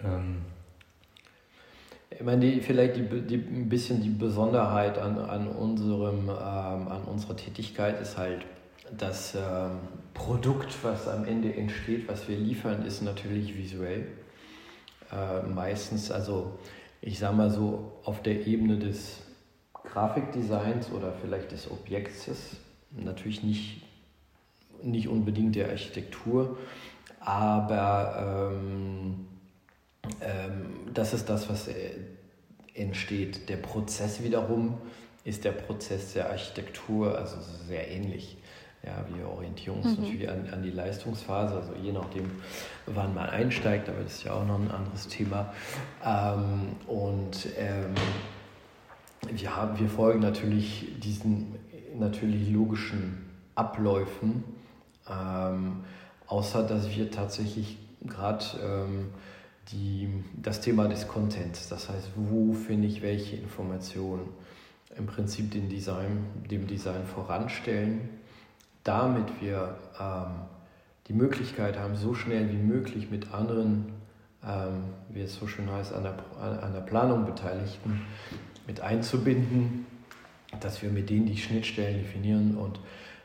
Ähm, 0.00 0.42
ich 2.16 2.22
meine, 2.22 2.40
die, 2.40 2.60
vielleicht 2.60 2.96
die, 2.96 3.02
die, 3.02 3.36
ein 3.36 3.68
bisschen 3.68 4.02
die 4.02 4.10
Besonderheit 4.10 4.98
an, 4.98 5.18
an, 5.18 5.48
unserem, 5.48 6.28
ähm, 6.28 6.88
an 6.88 7.04
unserer 7.06 7.36
Tätigkeit 7.36 8.00
ist 8.00 8.16
halt, 8.16 8.44
das 8.96 9.34
ähm, 9.34 9.78
Produkt, 10.12 10.76
was 10.82 11.08
am 11.08 11.24
Ende 11.24 11.52
entsteht, 11.54 12.06
was 12.08 12.28
wir 12.28 12.36
liefern, 12.36 12.84
ist 12.84 13.02
natürlich 13.02 13.56
visuell. 13.56 14.06
Äh, 15.10 15.42
meistens, 15.48 16.10
also 16.10 16.58
ich 17.00 17.18
sage 17.18 17.36
mal 17.36 17.50
so, 17.50 17.92
auf 18.04 18.22
der 18.22 18.46
Ebene 18.46 18.78
des 18.78 19.22
Grafikdesigns 19.72 20.90
oder 20.92 21.12
vielleicht 21.12 21.52
des 21.52 21.70
Objektes, 21.70 22.56
natürlich 22.90 23.42
nicht, 23.42 23.82
nicht 24.82 25.08
unbedingt 25.08 25.56
der 25.56 25.70
Architektur, 25.70 26.58
aber 27.20 28.52
ähm, 28.52 29.26
ähm, 30.20 30.92
das 30.92 31.14
ist 31.14 31.28
das, 31.28 31.48
was 31.48 31.68
äh, 31.68 31.90
entsteht. 32.74 33.48
Der 33.48 33.56
Prozess 33.56 34.22
wiederum 34.22 34.78
ist 35.24 35.44
der 35.44 35.52
Prozess 35.52 36.12
der 36.12 36.30
Architektur, 36.30 37.16
also 37.16 37.36
sehr 37.66 37.90
ähnlich. 37.90 38.36
Ja, 38.82 39.02
wir 39.14 39.26
orientieren 39.26 39.78
uns 39.78 39.96
mhm. 39.96 40.04
natürlich 40.04 40.28
an, 40.28 40.46
an, 40.52 40.62
die 40.62 40.70
Leistungsphase, 40.70 41.54
also 41.54 41.72
je 41.82 41.92
nachdem, 41.92 42.30
wann 42.84 43.14
man 43.14 43.30
einsteigt, 43.30 43.88
aber 43.88 44.02
das 44.02 44.16
ist 44.16 44.24
ja 44.24 44.34
auch 44.34 44.46
noch 44.46 44.58
ein 44.58 44.70
anderes 44.70 45.08
Thema. 45.08 45.54
Ähm, 46.04 46.76
und 46.86 47.48
ähm, 47.56 47.94
wir, 49.30 49.56
haben, 49.56 49.78
wir 49.78 49.88
folgen 49.88 50.20
natürlich 50.20 50.86
diesen 51.02 51.54
natürlich 51.98 52.50
logischen 52.50 53.24
Abläufen, 53.54 54.44
ähm, 55.08 55.84
außer 56.26 56.62
dass 56.64 56.94
wir 56.94 57.10
tatsächlich 57.10 57.78
gerade 58.02 58.44
ähm, 58.62 59.10
die, 59.72 60.08
das 60.34 60.60
Thema 60.60 60.88
des 60.88 61.08
Contents. 61.08 61.68
Das 61.68 61.88
heißt, 61.88 62.10
wo 62.16 62.52
finde 62.52 62.88
ich 62.88 63.02
welche 63.02 63.36
Informationen? 63.36 64.28
Im 64.96 65.06
Prinzip 65.06 65.50
den 65.50 65.68
Design, 65.68 66.26
dem 66.50 66.66
Design 66.66 67.04
voranstellen, 67.04 68.08
damit 68.84 69.40
wir 69.40 69.76
ähm, 69.98 70.42
die 71.08 71.14
Möglichkeit 71.14 71.78
haben, 71.78 71.96
so 71.96 72.14
schnell 72.14 72.50
wie 72.50 72.56
möglich 72.56 73.10
mit 73.10 73.32
anderen, 73.34 73.92
ähm, 74.46 74.84
wie 75.08 75.22
es 75.22 75.34
so 75.34 75.46
schön 75.46 75.70
heißt, 75.70 75.92
an 75.92 76.04
der, 76.04 76.16
an 76.38 76.72
der 76.72 76.80
Planung 76.80 77.26
Beteiligten 77.26 78.02
mit 78.66 78.80
einzubinden, 78.80 79.86
dass 80.60 80.82
wir 80.82 80.90
mit 80.90 81.10
denen 81.10 81.26
die 81.26 81.36
Schnittstellen 81.36 81.98
definieren 81.98 82.56
und 82.56 82.78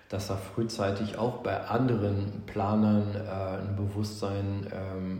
dass 0.09 0.27
da 0.27 0.35
frühzeitig 0.35 1.17
auch 1.17 1.37
bei 1.37 1.61
anderen 1.67 2.41
Planern 2.47 3.15
äh, 3.15 3.61
ein 3.61 3.75
Bewusstsein 3.75 4.67
ähm, 4.73 5.19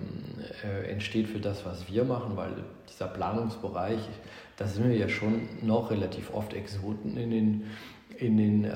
äh, 0.63 0.91
entsteht 0.91 1.27
für 1.27 1.39
das, 1.39 1.63
was 1.63 1.87
wir 1.87 2.03
machen, 2.03 2.35
weil 2.35 2.49
dieser 2.89 3.07
Planungsbereich, 3.07 3.99
da 4.57 4.65
sind 4.65 4.89
wir 4.89 4.97
ja 4.97 5.07
schon 5.07 5.47
noch 5.61 5.91
relativ 5.91 6.33
oft 6.33 6.53
Exoten 6.53 7.17
in 7.17 7.29
den, 7.29 7.63
in 8.17 8.37
den 8.37 8.65
äh, 8.65 8.71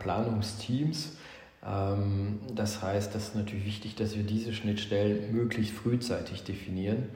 Planungsteams. 0.00 1.16
Ähm, 1.66 2.40
das 2.54 2.82
heißt, 2.82 3.14
das 3.14 3.28
ist 3.28 3.34
natürlich 3.34 3.64
wichtig, 3.64 3.94
dass 3.94 4.16
wir 4.16 4.22
diese 4.22 4.52
Schnittstellen 4.52 5.34
möglichst 5.34 5.74
frühzeitig 5.74 6.44
definieren 6.44 7.08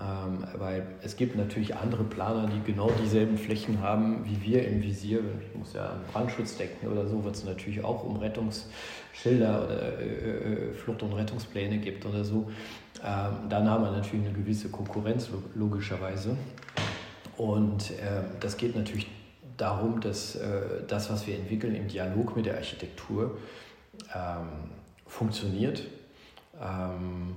ähm, 0.00 0.44
weil 0.58 0.86
es 1.02 1.16
gibt 1.16 1.36
natürlich 1.36 1.76
andere 1.76 2.02
Planer, 2.04 2.48
die 2.48 2.60
genau 2.64 2.90
dieselben 3.02 3.38
Flächen 3.38 3.80
haben 3.80 4.24
wie 4.24 4.42
wir 4.42 4.66
im 4.66 4.82
Visier. 4.82 5.20
Ich 5.40 5.56
muss 5.56 5.72
ja 5.72 5.84
an 5.84 6.00
Brandschutz 6.12 6.56
denken 6.56 6.88
oder 6.88 7.06
so, 7.06 7.22
wird 7.22 7.36
es 7.36 7.44
natürlich 7.44 7.84
auch 7.84 8.02
um 8.02 8.16
Rettungsschilder 8.16 9.64
oder 9.64 9.98
äh, 10.00 10.70
äh, 10.70 10.72
Flucht- 10.74 11.02
und 11.02 11.12
Rettungspläne 11.12 11.78
gibt 11.78 12.04
oder 12.06 12.24
so. 12.24 12.50
Ähm, 13.04 13.48
dann 13.48 13.68
haben 13.68 13.84
wir 13.84 13.92
natürlich 13.92 14.26
eine 14.26 14.34
gewisse 14.34 14.68
Konkurrenz 14.68 15.28
logischerweise. 15.54 16.36
Und 17.36 17.90
äh, 17.90 18.22
das 18.40 18.56
geht 18.56 18.74
natürlich 18.74 19.06
darum, 19.56 20.00
dass 20.00 20.34
äh, 20.36 20.82
das, 20.88 21.10
was 21.10 21.26
wir 21.26 21.36
entwickeln, 21.36 21.74
im 21.74 21.86
Dialog 21.86 22.36
mit 22.36 22.46
der 22.46 22.56
Architektur 22.56 23.38
ähm, 24.14 24.48
funktioniert. 25.06 25.84
Ähm, 26.60 27.36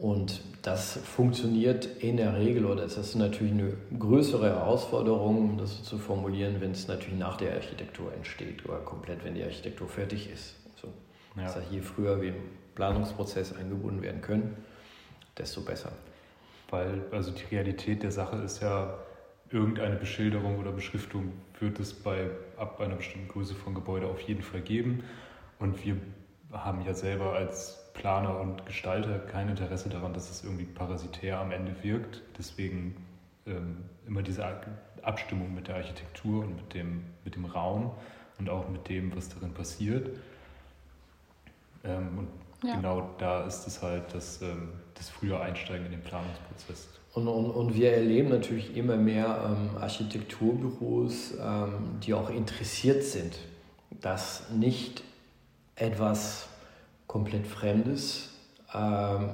und 0.00 0.40
das 0.62 0.98
funktioniert 0.98 1.86
in 2.00 2.16
der 2.16 2.38
Regel, 2.38 2.66
oder 2.66 2.84
es 2.84 2.96
ist 2.96 3.14
natürlich 3.14 3.52
eine 3.52 3.72
größere 3.98 4.46
Herausforderung, 4.46 5.50
um 5.50 5.58
das 5.58 5.82
zu 5.84 5.98
formulieren, 5.98 6.60
wenn 6.60 6.72
es 6.72 6.88
natürlich 6.88 7.18
nach 7.18 7.36
der 7.36 7.54
Architektur 7.54 8.12
entsteht 8.12 8.64
oder 8.64 8.78
komplett, 8.78 9.24
wenn 9.24 9.34
die 9.34 9.44
Architektur 9.44 9.88
fertig 9.88 10.30
ist. 10.30 10.56
So. 10.80 10.88
Ja. 11.36 11.44
Das 11.44 11.56
heißt, 11.56 11.70
je 11.70 11.80
früher 11.80 12.20
wir 12.20 12.30
im 12.30 12.42
Planungsprozess 12.74 13.54
eingebunden 13.54 14.02
werden 14.02 14.20
können, 14.20 14.56
desto 15.38 15.60
besser. 15.62 15.92
Weil 16.70 17.02
also 17.12 17.30
die 17.30 17.54
Realität 17.54 18.02
der 18.02 18.10
Sache 18.10 18.36
ist 18.38 18.60
ja, 18.60 18.98
irgendeine 19.50 19.96
Beschilderung 19.96 20.58
oder 20.58 20.72
Beschriftung 20.72 21.32
wird 21.60 21.78
es 21.78 21.94
bei 21.94 22.30
ab 22.56 22.80
einer 22.80 22.96
bestimmten 22.96 23.28
Größe 23.28 23.54
von 23.54 23.74
Gebäude 23.74 24.06
auf 24.06 24.20
jeden 24.20 24.42
Fall 24.42 24.60
geben. 24.60 25.04
Und 25.58 25.84
wir 25.84 25.96
haben 26.52 26.84
ja 26.84 26.94
selber 26.94 27.32
als 27.32 27.85
Planer 27.96 28.38
und 28.40 28.64
Gestalter 28.66 29.18
kein 29.18 29.48
Interesse 29.48 29.88
daran, 29.88 30.14
dass 30.14 30.30
es 30.30 30.44
irgendwie 30.44 30.64
parasitär 30.64 31.40
am 31.40 31.50
Ende 31.50 31.74
wirkt. 31.82 32.22
Deswegen 32.38 32.96
ähm, 33.46 33.78
immer 34.06 34.22
diese 34.22 34.44
Abstimmung 35.02 35.54
mit 35.54 35.68
der 35.68 35.76
Architektur 35.76 36.44
und 36.44 36.56
mit 36.56 36.74
dem, 36.74 37.04
mit 37.24 37.34
dem 37.34 37.44
Raum 37.44 37.90
und 38.38 38.50
auch 38.50 38.68
mit 38.68 38.88
dem, 38.88 39.14
was 39.16 39.28
darin 39.28 39.52
passiert. 39.52 40.10
Ähm, 41.84 42.18
und 42.18 42.68
ja. 42.68 42.76
genau 42.76 43.10
da 43.18 43.44
ist 43.44 43.66
es 43.66 43.82
halt 43.82 44.04
das, 44.12 44.42
ähm, 44.42 44.70
das 44.94 45.08
frühe 45.08 45.38
Einsteigen 45.38 45.86
in 45.86 45.92
den 45.92 46.02
Planungsprozess. 46.02 46.88
Und, 47.14 47.28
und, 47.28 47.50
und 47.50 47.74
wir 47.74 47.92
erleben 47.92 48.28
natürlich 48.28 48.76
immer 48.76 48.96
mehr 48.96 49.40
ähm, 49.46 49.78
Architekturbüros, 49.80 51.34
ähm, 51.40 51.98
die 52.02 52.12
auch 52.12 52.28
interessiert 52.28 53.02
sind, 53.02 53.38
dass 54.02 54.50
nicht 54.50 55.02
etwas 55.76 56.48
komplett 57.16 57.46
Fremdes, 57.46 58.28
ähm, 58.74 59.30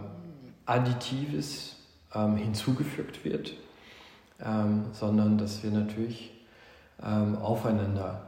Additives 0.66 1.74
ähm, 2.14 2.36
hinzugefügt 2.36 3.24
wird, 3.24 3.54
ähm, 4.40 4.84
sondern 4.92 5.36
dass 5.36 5.64
wir 5.64 5.72
natürlich 5.72 6.30
ähm, 7.04 7.36
aufeinander 7.38 8.22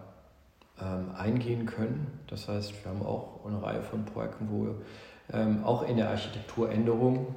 ähm, 0.83 1.15
eingehen 1.17 1.67
können. 1.67 2.19
Das 2.27 2.49
heißt, 2.49 2.73
wir 2.83 2.91
haben 2.91 3.07
auch 3.07 3.47
eine 3.47 3.63
Reihe 3.63 3.83
von 3.85 4.05
Projekten, 4.05 4.49
wo 4.51 4.75
auch 5.65 5.89
in 5.89 5.97
der 5.97 6.11
Architektur 6.11 6.71
Änderungen 6.71 7.29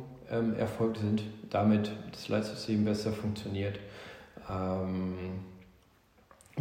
erfolgt 0.58 0.98
sind, 0.98 1.24
damit 1.50 1.90
das 2.12 2.28
Leitsystem 2.28 2.84
besser 2.84 3.14
funktioniert, 3.14 3.80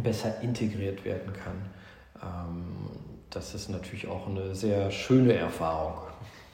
besser 0.01 0.41
integriert 0.41 1.03
werden 1.03 1.33
kann. 1.33 2.96
Das 3.29 3.53
ist 3.53 3.69
natürlich 3.69 4.07
auch 4.07 4.27
eine 4.27 4.55
sehr 4.55 4.91
schöne 4.91 5.33
Erfahrung. 5.33 5.95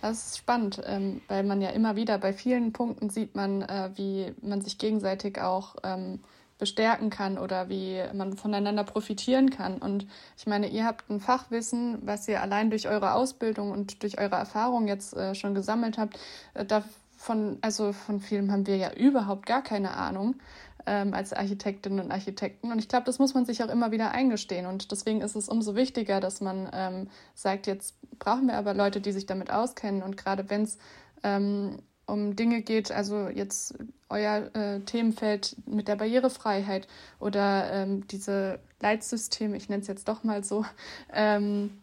Das 0.01 0.25
ist 0.27 0.37
spannend, 0.37 0.81
ähm, 0.85 1.21
weil 1.29 1.43
man 1.43 1.61
ja 1.61 1.69
immer 1.69 1.95
wieder 1.95 2.17
bei 2.17 2.33
vielen 2.33 2.73
Punkten 2.73 3.09
sieht 3.09 3.35
man, 3.35 3.61
äh, 3.61 3.89
wie 3.95 4.33
man 4.41 4.61
sich 4.61 4.77
gegenseitig 4.77 5.39
auch 5.39 5.75
ähm, 5.83 6.19
bestärken 6.59 7.09
kann 7.09 7.37
oder 7.37 7.69
wie 7.69 8.01
man 8.13 8.35
voneinander 8.35 8.83
profitieren 8.83 9.49
kann. 9.49 9.77
Und 9.77 10.07
ich 10.37 10.45
meine, 10.45 10.67
ihr 10.67 10.85
habt 10.85 11.09
ein 11.09 11.19
Fachwissen, 11.19 11.99
was 12.05 12.27
ihr 12.27 12.41
allein 12.41 12.69
durch 12.69 12.87
eure 12.87 13.13
Ausbildung 13.13 13.71
und 13.71 14.03
durch 14.03 14.19
eure 14.19 14.35
Erfahrung 14.35 14.87
jetzt 14.87 15.15
äh, 15.15 15.35
schon 15.35 15.55
gesammelt 15.55 15.97
habt. 15.97 16.19
Äh, 16.53 16.65
davon, 16.65 17.57
also 17.61 17.93
von 17.93 18.19
Film 18.19 18.51
haben 18.51 18.67
wir 18.67 18.77
ja 18.77 18.93
überhaupt 18.93 19.45
gar 19.45 19.61
keine 19.61 19.95
Ahnung 19.95 20.35
ähm, 20.85 21.13
als 21.13 21.33
Architektinnen 21.33 21.99
und 21.99 22.11
Architekten. 22.11 22.71
Und 22.71 22.79
ich 22.79 22.87
glaube, 22.87 23.05
das 23.05 23.19
muss 23.19 23.33
man 23.33 23.45
sich 23.45 23.63
auch 23.63 23.69
immer 23.69 23.91
wieder 23.91 24.11
eingestehen. 24.11 24.65
Und 24.65 24.91
deswegen 24.91 25.21
ist 25.21 25.35
es 25.35 25.49
umso 25.49 25.75
wichtiger, 25.75 26.19
dass 26.19 26.41
man 26.41 26.69
ähm, 26.73 27.09
sagt, 27.33 27.67
jetzt 27.67 27.95
brauchen 28.19 28.47
wir 28.47 28.55
aber 28.55 28.73
Leute, 28.73 29.01
die 29.01 29.11
sich 29.11 29.25
damit 29.25 29.51
auskennen. 29.51 30.03
Und 30.03 30.17
gerade 30.17 30.49
wenn 30.49 30.63
es 30.63 30.77
ähm, 31.23 31.79
um 32.05 32.35
Dinge 32.35 32.61
geht, 32.61 32.91
also 32.91 33.29
jetzt 33.29 33.75
euer 34.09 34.49
äh, 34.55 34.79
Themenfeld 34.81 35.55
mit 35.65 35.87
der 35.87 35.95
Barrierefreiheit 35.95 36.87
oder 37.19 37.71
ähm, 37.71 38.07
diese 38.07 38.59
Leitsysteme, 38.81 39.55
ich 39.57 39.69
nenne 39.69 39.81
es 39.81 39.87
jetzt 39.87 40.07
doch 40.07 40.23
mal 40.23 40.43
so, 40.43 40.65
ähm, 41.13 41.82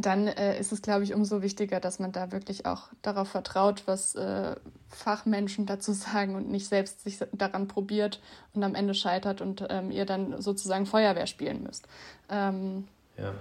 dann 0.00 0.26
äh, 0.26 0.58
ist 0.58 0.72
es, 0.72 0.82
glaube 0.82 1.04
ich, 1.04 1.14
umso 1.14 1.42
wichtiger, 1.42 1.80
dass 1.80 1.98
man 1.98 2.12
da 2.12 2.32
wirklich 2.32 2.66
auch 2.66 2.88
darauf 3.02 3.28
vertraut, 3.28 3.82
was 3.86 4.14
äh, 4.14 4.56
Fachmenschen 4.88 5.66
dazu 5.66 5.92
sagen 5.92 6.34
und 6.34 6.50
nicht 6.50 6.66
selbst 6.66 7.02
sich 7.02 7.18
daran 7.32 7.68
probiert 7.68 8.20
und 8.54 8.62
am 8.64 8.74
Ende 8.74 8.94
scheitert 8.94 9.40
und 9.40 9.64
ähm, 9.68 9.90
ihr 9.90 10.06
dann 10.06 10.40
sozusagen 10.40 10.86
Feuerwehr 10.86 11.26
spielen 11.26 11.62
müsst. 11.62 11.86
Ähm, 12.30 12.88
ja, 13.18 13.34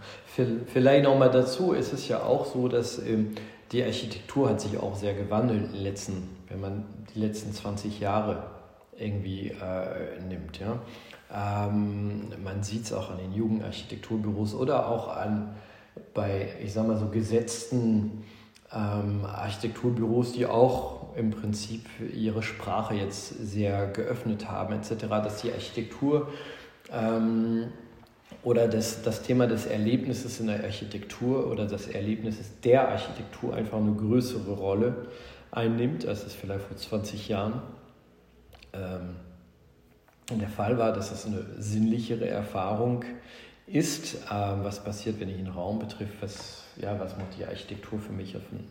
vielleicht 0.68 1.06
noch 1.06 1.18
mal 1.18 1.32
dazu 1.32 1.72
ist 1.72 1.94
es 1.94 2.08
ja 2.08 2.22
auch 2.24 2.46
so, 2.46 2.68
dass 2.68 3.00
ähm, 3.00 3.36
die 3.72 3.84
Architektur 3.84 4.50
hat 4.50 4.60
sich 4.60 4.78
auch 4.78 4.96
sehr 4.96 5.14
gewandelt 5.14 5.66
in 5.66 5.72
den 5.72 5.84
letzten, 5.84 6.30
wenn 6.50 6.60
man 6.60 6.84
die 7.16 7.20
letzten 7.20 7.54
20 7.54 8.00
Jahre 8.00 8.44
irgendwie 8.98 9.50
äh, 9.50 10.22
nimmt. 10.28 10.60
Ja. 10.60 10.80
Ähm, 11.34 12.34
man 12.44 12.64
sieht 12.64 12.84
es 12.84 12.94
auch 12.94 13.10
an 13.10 13.18
den 13.18 13.34
Jugendarchitekturbüros 13.34 14.54
oder 14.54 14.90
auch 14.90 15.16
an 15.16 15.56
bei, 16.14 16.50
ich 16.64 16.74
sag 16.74 16.88
mal 16.88 16.98
so, 16.98 17.08
gesetzten 17.08 18.24
ähm, 18.74 19.26
Architekturbüros, 19.26 20.34
die 20.34 20.46
auch 20.46 21.16
im 21.16 21.32
Prinzip 21.32 21.86
ihre 22.14 22.42
Sprache 22.42 22.96
jetzt 22.96 23.30
sehr 23.30 23.88
geöffnet 23.88 24.50
haben, 24.50 24.74
etc., 24.74 25.08
dass 25.10 25.42
die 25.42 25.52
Architektur 25.52 26.30
ähm, 26.92 27.68
oder 28.44 28.68
das, 28.68 29.04
das 29.04 29.24
Thema 29.24 29.48
des 29.48 29.66
Erlebnisses 29.66 30.40
in 30.40 30.48
der 30.48 30.64
Architektur 30.64 31.52
oder 31.52 31.66
des 31.66 31.88
Erlebnisses 31.88 32.60
der 32.64 32.90
Architektur 32.90 33.54
einfach 33.54 33.78
eine 33.78 33.94
größere 33.94 34.52
Rolle 34.52 35.08
einnimmt, 35.52 36.08
als 36.08 36.26
es 36.26 36.34
vielleicht 36.34 36.64
vor 36.64 36.78
20 36.78 37.28
Jahren 37.28 37.62
ähm, 38.74 39.16
der 40.40 40.48
Fall 40.48 40.78
war, 40.78 40.94
dass 40.94 41.12
es 41.12 41.26
eine 41.26 41.46
sinnlichere 41.58 42.28
Erfahrung 42.28 43.04
ist, 43.68 44.16
ähm, 44.32 44.64
was 44.64 44.84
passiert, 44.84 45.20
wenn 45.20 45.30
ich 45.30 45.38
einen 45.38 45.48
Raum 45.48 45.80
betrifft, 45.80 46.14
was, 46.22 46.64
ja, 46.82 47.00
was 47.00 47.18
macht 47.18 47.38
die 47.38 47.46
Architektur 47.46 48.00
für 48.00 48.12
mich 48.12 48.36
auf 48.36 48.44
den 48.52 48.68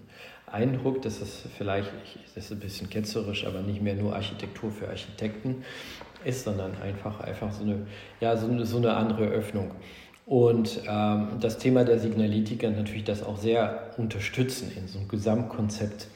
Eindruck, 0.46 1.02
dass 1.02 1.20
es 1.20 1.44
vielleicht, 1.56 1.90
das 2.34 2.44
ist 2.44 2.52
ein 2.52 2.60
bisschen 2.60 2.90
ketzerisch, 2.90 3.46
aber 3.46 3.62
nicht 3.62 3.80
mehr 3.80 3.94
nur 3.94 4.14
Architektur 4.14 4.70
für 4.70 4.88
Architekten 4.88 5.64
ist, 6.24 6.44
sondern 6.44 6.72
einfach, 6.82 7.20
einfach 7.20 7.52
so, 7.52 7.62
eine, 7.62 7.86
ja, 8.20 8.36
so, 8.36 8.46
eine, 8.46 8.66
so 8.66 8.78
eine 8.78 8.94
andere 8.94 9.26
Öffnung. 9.26 9.70
Und 10.26 10.82
ähm, 10.86 11.28
das 11.40 11.58
Thema 11.58 11.84
der 11.84 11.98
Signalitik 11.98 12.60
kann 12.60 12.76
natürlich 12.76 13.04
das 13.04 13.22
auch 13.22 13.36
sehr 13.36 13.90
unterstützen 13.96 14.70
in 14.76 14.86
so 14.86 14.98
einem 14.98 15.08
Gesamtkonzept. 15.08 16.08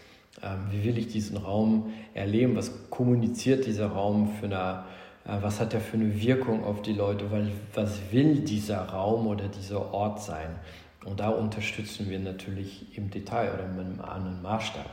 Ähm, 0.43 0.59
wie 0.71 0.85
will 0.85 0.99
ich 0.99 1.09
diesen 1.09 1.37
Raum 1.37 1.93
erleben? 2.13 2.55
Was 2.55 2.91
kommuniziert 2.91 3.67
dieser 3.67 3.89
Raum 3.89 4.31
für 4.39 4.47
eine 4.47 4.85
was 5.25 5.61
hat 5.61 5.75
er 5.75 5.81
für 5.81 5.97
eine 5.97 6.21
Wirkung 6.21 6.65
auf 6.65 6.83
die 6.83 6.93
Leute, 6.93 7.31
weil 7.31 7.51
was 7.75 8.13
will 8.13 8.41
dieser 8.41 8.89
Raum 8.89 9.27
oder 9.27 9.49
dieser 9.49 9.93
Ort 9.93 10.23
sein? 10.23 10.59
Und 11.05 11.21
da 11.21 11.29
unterstützen 11.29 12.09
wir 12.09 12.19
natürlich 12.19 12.97
im 12.97 13.11
Detail 13.11 13.53
oder 13.53 13.67
mit 13.67 13.87
einem 13.87 14.01
anderen 14.01 14.43
Maßstab. 14.43 14.87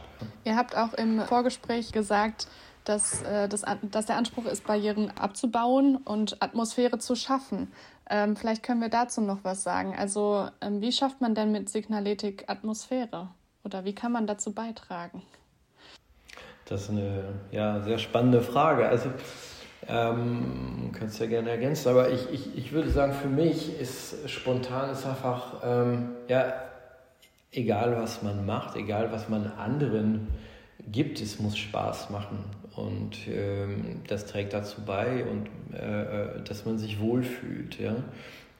Ihr 0.43 0.55
habt 0.55 0.75
auch 0.77 0.93
im 0.93 1.21
Vorgespräch 1.21 1.91
gesagt, 1.91 2.47
dass, 2.83 3.21
äh, 3.23 3.47
das, 3.47 3.63
dass 3.83 4.05
der 4.07 4.17
Anspruch 4.17 4.45
ist, 4.45 4.65
Barrieren 4.65 5.11
abzubauen 5.11 5.97
und 5.97 6.41
Atmosphäre 6.41 6.99
zu 6.99 7.15
schaffen. 7.15 7.71
Ähm, 8.09 8.35
vielleicht 8.35 8.63
können 8.63 8.81
wir 8.81 8.89
dazu 8.89 9.21
noch 9.21 9.39
was 9.43 9.63
sagen. 9.63 9.95
Also 9.97 10.47
ähm, 10.61 10.81
wie 10.81 10.91
schafft 10.91 11.21
man 11.21 11.35
denn 11.35 11.51
mit 11.51 11.69
Signaletik 11.69 12.45
Atmosphäre? 12.47 13.29
Oder 13.63 13.85
wie 13.85 13.93
kann 13.93 14.11
man 14.11 14.27
dazu 14.27 14.53
beitragen? 14.53 15.21
Das 16.65 16.83
ist 16.83 16.89
eine 16.89 17.23
ja, 17.51 17.81
sehr 17.81 17.99
spannende 17.99 18.41
Frage. 18.41 18.87
Also 18.87 19.09
ähm, 19.87 20.91
kannst 20.97 21.19
ja 21.19 21.25
gerne 21.25 21.49
ergänzen, 21.49 21.89
aber 21.89 22.09
ich, 22.09 22.29
ich, 22.31 22.57
ich 22.57 22.71
würde 22.71 22.89
sagen, 22.89 23.13
für 23.13 23.27
mich 23.27 23.79
ist 23.79 24.29
spontan 24.29 24.91
ist 24.91 25.05
einfach, 25.05 25.61
ähm, 25.63 26.09
ja, 26.27 26.53
egal 27.51 27.97
was 27.97 28.21
man 28.21 28.45
macht, 28.45 28.75
egal 28.75 29.11
was 29.11 29.27
man 29.29 29.51
anderen 29.57 30.27
gibt, 30.91 31.21
es 31.21 31.39
muss 31.39 31.57
Spaß 31.57 32.09
machen. 32.09 32.39
Und 32.75 33.27
ähm, 33.27 34.01
das 34.07 34.25
trägt 34.25 34.53
dazu 34.53 34.81
bei, 34.85 35.25
und, 35.25 35.49
äh, 35.73 36.37
äh 36.37 36.43
dass 36.43 36.65
man 36.65 36.77
sich 36.77 36.99
wohlfühlt. 36.99 37.79
Ja? 37.79 37.95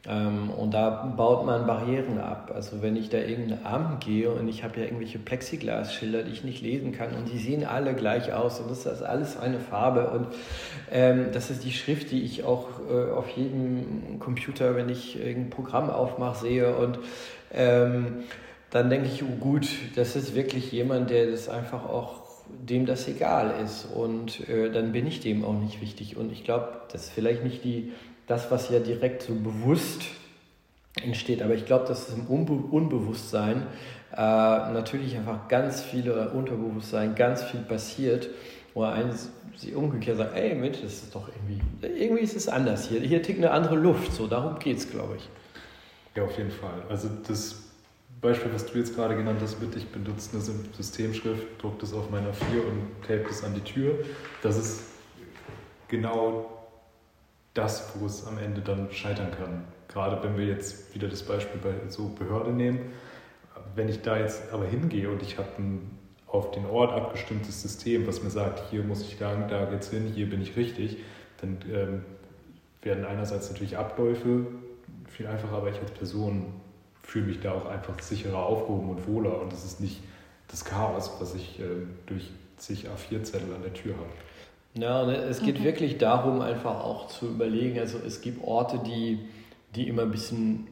Ähm, 0.07 0.49
und 0.49 0.73
da 0.73 1.13
baut 1.15 1.45
man 1.45 1.67
Barrieren 1.67 2.17
ab. 2.17 2.51
Also 2.55 2.81
wenn 2.81 2.95
ich 2.95 3.09
da 3.09 3.19
irgendein 3.19 3.65
Amt 3.65 4.03
gehe 4.03 4.31
und 4.31 4.47
ich 4.47 4.63
habe 4.63 4.79
ja 4.79 4.85
irgendwelche 4.85 5.19
Plexiglasschilder, 5.19 6.23
die 6.23 6.31
ich 6.31 6.43
nicht 6.43 6.61
lesen 6.61 6.91
kann 6.91 7.13
und 7.13 7.31
die 7.31 7.37
sehen 7.37 7.65
alle 7.65 7.93
gleich 7.93 8.33
aus 8.33 8.59
und 8.59 8.71
das 8.71 8.85
ist 8.85 9.03
alles 9.03 9.37
eine 9.37 9.59
Farbe. 9.59 10.09
Und 10.09 10.27
ähm, 10.91 11.27
das 11.33 11.51
ist 11.51 11.63
die 11.63 11.71
Schrift, 11.71 12.11
die 12.11 12.23
ich 12.23 12.43
auch 12.43 12.67
äh, 12.89 13.11
auf 13.11 13.29
jedem 13.29 14.19
Computer, 14.19 14.75
wenn 14.75 14.89
ich 14.89 15.19
irgendein 15.19 15.51
Programm 15.51 15.89
aufmache, 15.91 16.47
sehe. 16.47 16.75
Und 16.75 16.97
ähm, 17.53 18.23
dann 18.71 18.89
denke 18.89 19.07
ich, 19.07 19.21
oh 19.23 19.35
gut, 19.39 19.67
das 19.95 20.15
ist 20.15 20.33
wirklich 20.33 20.71
jemand, 20.71 21.11
der 21.11 21.29
das 21.29 21.47
einfach 21.47 21.85
auch 21.85 22.21
dem 22.47 22.85
das 22.85 23.07
egal 23.07 23.53
ist. 23.63 23.85
Und 23.85 24.49
äh, 24.49 24.71
dann 24.71 24.91
bin 24.93 25.05
ich 25.05 25.19
dem 25.19 25.45
auch 25.45 25.53
nicht 25.53 25.79
wichtig. 25.79 26.17
Und 26.17 26.31
ich 26.31 26.43
glaube, 26.43 26.69
das 26.91 27.03
ist 27.03 27.11
vielleicht 27.11 27.43
nicht 27.43 27.63
die 27.63 27.93
das, 28.31 28.49
was 28.49 28.69
ja 28.69 28.79
direkt 28.79 29.23
so 29.23 29.35
bewusst 29.35 30.03
entsteht. 31.03 31.41
Aber 31.41 31.53
ich 31.53 31.65
glaube, 31.65 31.85
dass 31.85 32.07
es 32.07 32.15
im 32.15 32.27
Unbe 32.27 32.53
Unbewusstsein 32.53 33.67
äh, 34.13 34.15
natürlich 34.15 35.17
einfach 35.17 35.49
ganz 35.49 35.81
viele 35.81 36.29
Unterbewusstsein, 36.29 37.13
ganz 37.15 37.43
viel 37.43 37.59
passiert, 37.59 38.29
wo 38.73 38.83
eins 38.83 39.29
sie 39.57 39.73
umgekehrt 39.73 40.17
sagt, 40.17 40.33
ey, 40.33 40.55
Mensch, 40.55 40.81
das 40.81 40.93
ist 40.93 41.13
doch 41.13 41.27
irgendwie, 41.27 41.61
irgendwie 41.81 42.23
ist 42.23 42.35
es 42.37 42.47
anders 42.47 42.87
hier. 42.87 43.01
Hier 43.01 43.21
tickt 43.21 43.39
eine 43.39 43.51
andere 43.51 43.75
Luft. 43.75 44.13
So, 44.13 44.27
darum 44.27 44.57
geht 44.59 44.77
es, 44.77 44.89
glaube 44.89 45.17
ich. 45.17 45.29
Ja, 46.15 46.23
auf 46.23 46.37
jeden 46.37 46.51
Fall. 46.51 46.83
Also 46.89 47.09
das 47.27 47.63
Beispiel, 48.21 48.53
was 48.53 48.65
du 48.65 48.77
jetzt 48.77 48.95
gerade 48.95 49.15
genannt 49.17 49.39
hast, 49.41 49.61
mit 49.61 49.75
ich 49.75 49.87
benutze 49.89 50.29
eine 50.33 50.41
Systemschrift, 50.77 51.61
druck 51.61 51.79
das 51.79 51.93
auf 51.93 52.09
meiner 52.09 52.33
4 52.33 52.65
und 52.65 52.87
tape 53.01 53.25
das 53.27 53.43
an 53.43 53.53
die 53.55 53.61
Tür. 53.61 53.95
Das 54.41 54.57
ist 54.57 54.83
genau 55.89 56.60
das, 57.53 57.93
wo 57.95 58.05
es 58.05 58.25
am 58.25 58.37
Ende 58.37 58.61
dann 58.61 58.91
scheitern 58.91 59.31
kann. 59.31 59.65
Gerade 59.87 60.23
wenn 60.23 60.37
wir 60.37 60.45
jetzt 60.45 60.93
wieder 60.95 61.07
das 61.07 61.23
Beispiel 61.23 61.59
bei 61.61 61.89
so 61.89 62.09
Behörde 62.09 62.51
nehmen, 62.51 62.93
wenn 63.75 63.89
ich 63.89 64.01
da 64.01 64.17
jetzt 64.17 64.51
aber 64.51 64.65
hingehe 64.65 65.09
und 65.09 65.21
ich 65.21 65.37
habe 65.37 65.49
ein 65.57 65.97
auf 66.27 66.51
den 66.51 66.65
Ort 66.65 66.93
abgestimmtes 66.93 67.61
System, 67.61 68.07
was 68.07 68.23
mir 68.23 68.29
sagt, 68.29 68.71
hier 68.71 68.83
muss 68.83 69.01
ich 69.01 69.19
lang, 69.19 69.49
da 69.49 69.65
geht's 69.65 69.89
hin, 69.89 70.09
hier 70.15 70.29
bin 70.29 70.41
ich 70.41 70.55
richtig, 70.55 70.97
dann 71.41 71.57
ähm, 71.69 72.05
werden 72.81 73.03
einerseits 73.03 73.49
natürlich 73.51 73.77
Abläufe 73.77 74.47
viel 75.09 75.27
einfacher, 75.27 75.57
aber 75.57 75.69
ich 75.69 75.79
als 75.79 75.91
Person 75.91 76.53
fühle 77.03 77.25
mich 77.25 77.41
da 77.41 77.51
auch 77.51 77.65
einfach 77.65 77.99
sicherer 77.99 78.45
aufgehoben 78.45 78.91
und 78.91 79.07
wohler 79.07 79.41
und 79.41 79.51
es 79.51 79.65
ist 79.65 79.81
nicht 79.81 80.01
das 80.47 80.63
Chaos, 80.63 81.11
was 81.19 81.35
ich 81.35 81.59
äh, 81.59 81.65
durch 82.05 82.31
zig 82.55 82.87
A4-Zettel 82.87 83.53
an 83.53 83.61
der 83.63 83.73
Tür 83.73 83.95
habe. 83.95 84.09
Ja, 84.73 85.05
ne, 85.05 85.15
es 85.17 85.41
geht 85.41 85.59
mhm. 85.59 85.63
wirklich 85.63 85.97
darum, 85.97 86.41
einfach 86.41 86.83
auch 86.83 87.07
zu 87.07 87.27
überlegen, 87.27 87.79
also 87.79 87.97
es 88.05 88.21
gibt 88.21 88.43
Orte, 88.43 88.79
die, 88.85 89.19
die 89.75 89.87
immer 89.87 90.03
ein 90.03 90.11
bisschen 90.11 90.67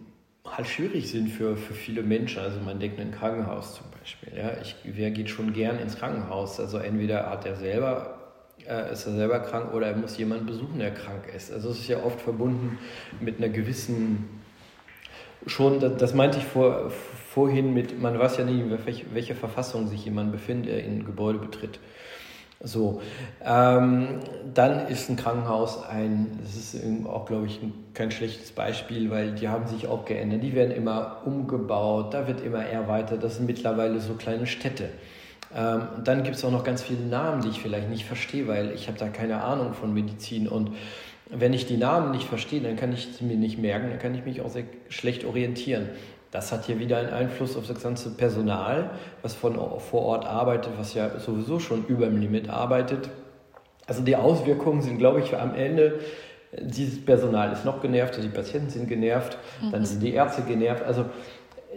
halt 0.46 0.68
schwierig 0.68 1.10
sind 1.10 1.30
für, 1.30 1.58
für 1.58 1.74
viele 1.74 2.02
Menschen. 2.02 2.42
Also 2.42 2.60
man 2.60 2.80
denkt 2.80 3.00
an 3.00 3.08
ein 3.08 3.12
Krankenhaus 3.12 3.76
zum 3.76 3.86
Beispiel. 4.00 4.38
Ja? 4.38 4.54
Ich, 4.62 4.76
wer 4.84 5.12
geht 5.12 5.30
schon 5.30 5.54
gern 5.54 5.80
ins 5.80 5.98
Krankenhaus? 5.98 6.60
Also 6.60 6.78
entweder 6.78 7.30
hat 7.30 7.46
er 7.46 7.56
selber, 7.56 8.18
äh, 8.68 8.92
ist 8.92 9.06
er 9.06 9.14
selber 9.14 9.40
krank 9.40 9.74
oder 9.74 9.88
er 9.88 9.98
muss 9.98 10.18
jemanden 10.18 10.46
besuchen, 10.46 10.80
der 10.80 10.92
krank 10.92 11.32
ist. 11.36 11.52
Also 11.52 11.70
es 11.70 11.80
ist 11.80 11.88
ja 11.88 12.04
oft 12.04 12.22
verbunden 12.22 12.80
mit 13.20 13.38
einer 13.38 13.50
gewissen, 13.50 14.42
schon, 15.46 15.80
das, 15.80 15.98
das 15.98 16.14
meinte 16.14 16.40
ich 16.40 16.46
vor, 16.46 16.90
vorhin 16.90 17.74
mit, 17.74 18.00
man 18.00 18.18
weiß 18.18 18.38
ja 18.38 18.46
nie, 18.46 18.62
in 18.62 18.86
welche, 18.86 19.06
welche 19.14 19.36
Verfassung 19.36 19.88
sich 19.88 20.06
jemand 20.06 20.32
befindet, 20.32 20.72
der 20.72 20.84
in 20.84 21.00
ein 21.00 21.06
Gebäude 21.06 21.40
betritt. 21.40 21.80
So, 22.62 23.02
ähm, 23.46 24.20
dann 24.54 24.88
ist 24.88 25.10
ein 25.10 25.16
Krankenhaus 25.16 25.82
ein, 25.82 26.28
das 26.42 26.56
ist 26.56 27.06
auch, 27.06 27.26
glaube 27.26 27.46
ich, 27.46 27.62
kein 27.94 28.12
schlechtes 28.12 28.52
Beispiel, 28.52 29.10
weil 29.10 29.32
die 29.32 29.48
haben 29.48 29.66
sich 29.68 29.88
auch 29.88 30.04
geändert. 30.04 30.44
Die 30.44 30.54
werden 30.54 30.72
immer 30.72 31.22
umgebaut, 31.26 32.14
da 32.14 32.28
wird 32.28 32.42
immer 32.42 32.66
erweitert. 32.66 33.24
Das 33.24 33.38
sind 33.38 33.46
mittlerweile 33.46 34.02
so 34.02 34.16
kleine 34.16 34.46
Städte. 34.46 34.90
Ähm, 35.56 35.84
dann 36.04 36.24
gibt 36.24 36.36
es 36.36 36.44
auch 36.44 36.52
noch 36.52 36.66
ganz 36.66 36.84
viele 36.84 37.06
Namen, 37.06 37.42
die 37.42 37.50
ich 37.50 37.62
vielleicht 37.62 37.90
nicht 37.90 38.06
verstehe, 38.06 38.48
weil 38.48 38.72
ich 38.72 38.88
habe 38.88 38.98
da 38.98 39.08
keine 39.08 39.42
Ahnung 39.42 39.74
von 39.74 39.94
Medizin 39.94 40.48
und 40.48 40.72
wenn 41.32 41.54
ich 41.54 41.68
die 41.68 41.78
Namen 41.78 42.12
nicht 42.12 42.28
verstehe, 42.28 42.60
dann 42.60 42.76
kann 42.76 42.92
ich 42.92 43.08
sie 43.18 43.24
mir 43.24 43.38
nicht 43.38 43.60
merken, 43.60 43.90
dann 43.90 44.00
kann 44.00 44.16
ich 44.16 44.26
mich 44.26 44.42
auch 44.42 44.50
sehr 44.50 44.64
schlecht 44.90 45.26
orientieren. 45.26 45.90
Das 46.32 46.52
hat 46.52 46.66
hier 46.66 46.80
wieder 46.80 46.98
einen 46.98 47.10
Einfluss 47.10 47.58
auf 47.58 47.68
das 47.68 47.82
ganze 47.82 48.12
Personal, 48.12 48.92
was 49.24 49.34
von 49.34 49.56
vor 49.80 50.02
Ort 50.04 50.26
arbeitet, 50.26 50.74
was 50.78 50.94
ja 50.94 51.20
sowieso 51.20 51.60
schon 51.60 51.86
über 51.88 52.06
dem 52.06 52.18
Limit 52.18 52.50
arbeitet. 52.50 53.10
Also 53.88 54.04
die 54.04 54.16
Auswirkungen 54.16 54.82
sind, 54.82 55.00
glaube 55.00 55.22
ich, 55.22 55.36
am 55.36 55.56
Ende, 55.56 56.00
dieses 56.52 57.04
Personal 57.04 57.52
ist 57.52 57.66
noch 57.66 57.82
genervt, 57.82 58.20
die 58.22 58.28
Patienten 58.28 58.70
sind 58.70 58.88
genervt, 58.88 59.38
mhm. 59.62 59.72
dann 59.72 59.86
sind 59.86 60.02
die 60.02 60.14
Ärzte 60.14 60.44
genervt. 60.44 60.84
Also 60.84 61.06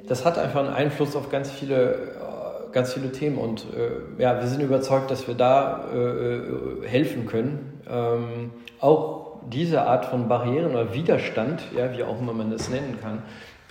das 0.07 0.25
hat 0.25 0.39
einfach 0.39 0.61
einen 0.61 0.75
Einfluss 0.75 1.17
auf 1.17 1.31
ganz 1.31 1.51
viele, 1.51 2.69
ganz 2.73 2.93
viele 2.93 3.13
Themen. 3.13 3.39
Und 3.39 3.67
äh, 3.75 4.23
ja, 4.23 4.39
wir 4.39 4.47
sind 4.47 4.63
überzeugt, 4.63 5.11
dass 5.11 5.27
wir 5.27 5.35
da 5.35 5.87
äh, 5.93 5.97
äh 5.97 6.87
helfen 6.87 7.27
können. 7.27 7.81
Ähm, 7.89 8.51
auch 8.81 9.39
diese 9.51 9.83
Art 9.83 10.05
von 10.07 10.29
Barrieren 10.29 10.71
oder 10.71 10.95
Widerstand, 10.95 11.63
ja, 11.77 11.97
wie 11.97 12.03
auch 12.05 12.21
immer 12.21 12.33
man 12.33 12.51
das 12.51 12.69
nennen 12.69 12.99
kann, 13.01 13.23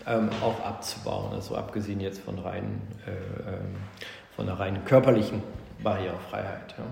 ähm, 0.08 0.30
auch 0.42 0.64
abzubauen. 0.66 1.34
Also 1.34 1.56
abgesehen 1.56 2.00
jetzt 2.00 2.22
von, 2.22 2.40
rein, 2.40 2.82
äh, 3.06 3.12
ähm, 3.12 3.76
von 4.36 4.48
einer 4.48 4.60
rein 4.60 4.84
körperlichen 4.86 5.44
Barrierefreiheit. 5.84 6.76
Ja. 6.78 6.86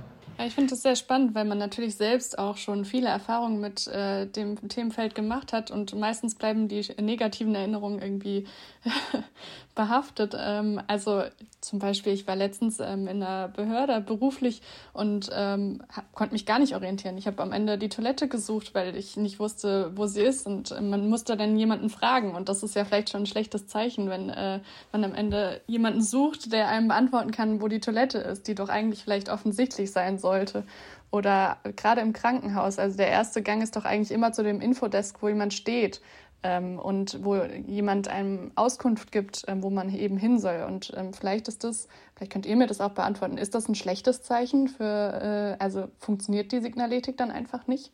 Ich 0.45 0.56
finde 0.56 0.69
das 0.69 0.84
sehr 0.84 0.95
spannend, 0.95 1.36
weil 1.36 1.43
man 1.43 1.58
natürlich 1.58 1.95
selbst 1.95 2.39
auch 2.39 2.56
schon 2.56 2.86
viele 2.86 3.10
Erfahrungen 3.10 3.60
mit 3.60 3.88
äh, 3.88 4.25
dem 4.25 4.69
Themenfeld 4.69 5.13
gemacht 5.13 5.52
hat 5.52 5.69
und 5.69 5.93
meistens 5.95 6.36
bleiben 6.36 6.69
die 6.69 6.86
negativen 7.02 7.54
Erinnerungen 7.56 8.02
irgendwie 8.02 8.47
behaftet. 9.75 10.38
Ähm, 10.39 10.82
also 10.88 11.23
zum 11.60 11.80
Beispiel, 11.80 12.13
ich 12.13 12.25
war 12.25 12.38
letztens 12.38 12.80
ähm, 12.80 13.08
in 13.08 13.21
einer 13.21 13.49
Behörde 13.49 13.99
beruflich 13.99 14.62
und 14.93 15.30
ähm, 15.34 15.84
konnte 16.13 16.34
mich 16.34 16.45
gar 16.45 16.60
nicht 16.60 16.73
orientieren. 16.73 17.17
Ich 17.17 17.28
habe 17.28 17.41
am 17.43 17.52
Ende 17.52 17.78
die 17.78 17.89
Toilette 17.89 18.30
gesucht, 18.30 18.73
weil 18.73 18.95
ich 18.95 19.17
nicht 19.17 19.39
wusste, 19.39 19.91
wo 19.95 20.06
sie 20.06 20.21
ist 20.21 20.47
und 20.47 20.71
äh, 20.71 20.80
man 20.80 21.10
musste 21.10 21.36
dann 21.36 21.58
jemanden 21.58 21.89
fragen 21.89 22.36
und 22.36 22.47
das 22.47 22.63
ist 22.63 22.75
ja 22.75 22.86
vielleicht 22.86 23.10
schon 23.10 23.23
ein 23.23 23.25
schlechtes 23.25 23.67
Zeichen, 23.67 24.10
wenn 24.10 24.30
äh, 24.30 24.62
man 24.93 25.04
am 25.04 25.15
Ende 25.15 25.60
jemanden 25.67 26.02
sucht, 26.02 26.54
der 26.54 26.69
einem 26.69 26.88
beantworten 26.88 27.32
kann, 27.32 27.62
wo 27.62 27.67
die 27.67 27.82
Toilette 27.82 28.19
ist, 28.19 28.47
die 28.47 28.56
doch 28.56 28.69
eigentlich 28.69 29.04
vielleicht 29.04 29.28
offensichtlich 29.28 29.91
sein 29.91 30.17
sollte. 30.30 30.63
Oder 31.12 31.58
gerade 31.76 32.02
im 32.02 32.13
Krankenhaus, 32.13 32.78
also 32.78 32.98
der 32.98 33.08
erste 33.08 33.42
Gang 33.42 33.63
ist 33.63 33.76
doch 33.76 33.86
eigentlich 33.86 34.12
immer 34.12 34.32
zu 34.32 34.44
dem 34.44 34.62
Infodesk, 34.62 35.22
wo 35.22 35.28
jemand 35.28 35.54
steht 35.54 36.02
ähm, 36.44 36.78
und 36.78 37.24
wo 37.24 37.36
jemand 37.68 38.08
einem 38.08 38.52
Auskunft 38.56 39.12
gibt, 39.12 39.44
ähm, 39.48 39.63
wo 39.63 39.72
man 39.72 39.94
eben 39.94 40.18
hin 40.18 40.39
soll. 40.39 40.63
Und 40.68 40.94
ähm, 40.96 41.13
vielleicht 41.13 41.48
ist 41.48 41.63
das, 41.63 41.88
vielleicht 42.15 42.32
könnt 42.32 42.46
ihr 42.46 42.56
mir 42.56 42.68
das 42.68 42.80
auch 42.80 42.92
beantworten, 42.92 43.38
ist 43.38 43.56
das 43.56 43.68
ein 43.68 43.76
schlechtes 43.76 44.22
Zeichen 44.22 44.68
für, 44.68 45.58
äh, 45.60 45.63
also 45.63 45.88
funktioniert 45.98 46.52
die 46.52 46.60
Signaletik 46.60 47.18
dann 47.18 47.32
einfach 47.32 47.65
nicht? 47.65 47.92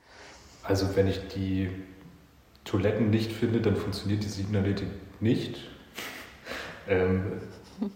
Also 0.63 0.95
wenn 0.95 1.07
ich 1.07 1.27
die 1.29 1.69
Toiletten 2.65 3.11
nicht 3.11 3.31
finde, 3.31 3.61
dann 3.61 3.77
funktioniert 3.77 4.23
die 4.23 4.29
Signaletik 4.29 4.89
nicht. 5.19 5.57
Ähm, 6.87 7.41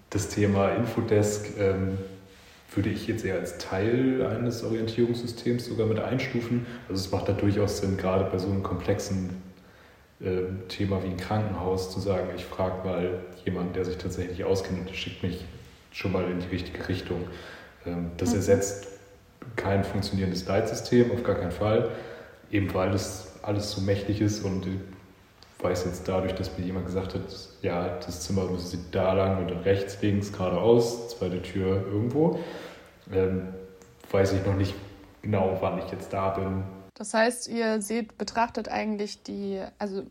das 0.10 0.30
Thema 0.30 0.69
Infodesk 0.69 1.60
ähm, 1.60 1.99
würde 2.75 2.89
ich 2.89 3.08
jetzt 3.08 3.25
eher 3.25 3.36
als 3.36 3.58
Teil 3.58 4.25
eines 4.25 4.63
Orientierungssystems 4.63 5.65
sogar 5.65 5.88
mit 5.88 5.99
einstufen. 5.99 6.65
Also 6.88 7.03
es 7.03 7.12
macht 7.12 7.27
da 7.27 7.34
durchaus 7.34 7.79
Sinn, 7.79 7.97
gerade 7.97 8.25
bei 8.25 8.38
so 8.38 8.47
einem 8.47 8.63
komplexen 8.63 9.41
ähm, 10.21 10.60
Thema 10.67 11.01
wie 11.03 11.08
ein 11.08 11.17
Krankenhaus 11.17 11.91
zu 11.91 11.99
sagen, 11.99 12.29
ich 12.36 12.45
frage 12.45 12.86
mal 12.88 13.19
jemanden, 13.45 13.73
der 13.73 13.86
sich 13.86 13.97
tatsächlich 13.97 14.43
auskennt 14.43 14.88
und 14.88 14.95
schickt 14.95 15.23
mich 15.23 15.45
schon 15.91 16.12
mal 16.12 16.29
in 16.29 16.39
die 16.39 16.47
richtige 16.47 16.88
Richtung. 16.88 17.27
Ähm, 17.86 18.12
das 18.17 18.32
mhm. 18.32 18.36
ersetzt 18.36 18.88
kein 19.55 19.84
funktionierendes 19.84 20.45
Leitsystem, 20.45 21.12
auf 21.12 21.23
gar 21.23 21.36
keinen 21.36 21.51
Fall, 21.51 21.89
eben 22.51 22.73
weil 22.73 22.93
es 22.93 23.34
alles 23.41 23.71
so 23.71 23.82
mächtig 23.82 24.21
ist 24.21 24.43
und 24.43 24.67
weiß 25.62 25.86
jetzt 25.86 26.08
dadurch, 26.08 26.34
dass 26.34 26.58
mir 26.58 26.65
jemand 26.65 26.86
gesagt 26.86 27.13
hat, 27.13 27.22
ja, 27.62 27.98
das 27.98 28.22
Zimmer 28.22 28.45
müssen 28.45 28.67
Sie 28.67 28.80
da 28.91 29.13
lang 29.13 29.45
und 29.45 29.52
rechts, 29.65 30.02
links, 30.02 30.32
geradeaus, 30.32 31.10
zweite 31.10 31.41
Tür 31.41 31.86
irgendwo, 31.91 32.39
ähm, 33.12 33.50
weiß 34.12 34.34
ich 34.34 34.45
noch 34.45 34.56
nicht 34.56 34.74
genau, 35.22 35.58
wann 35.60 35.80
ich 35.80 35.91
jetzt 35.91 36.13
da 36.13 36.30
bin, 36.30 36.63
das 37.00 37.13
heißt, 37.13 37.48
ihr 37.48 37.82
seht, 37.82 38.17
betrachtet 38.17 38.67
eigentlich 38.67 39.24
die, 39.24 39.63
also 39.78 40.04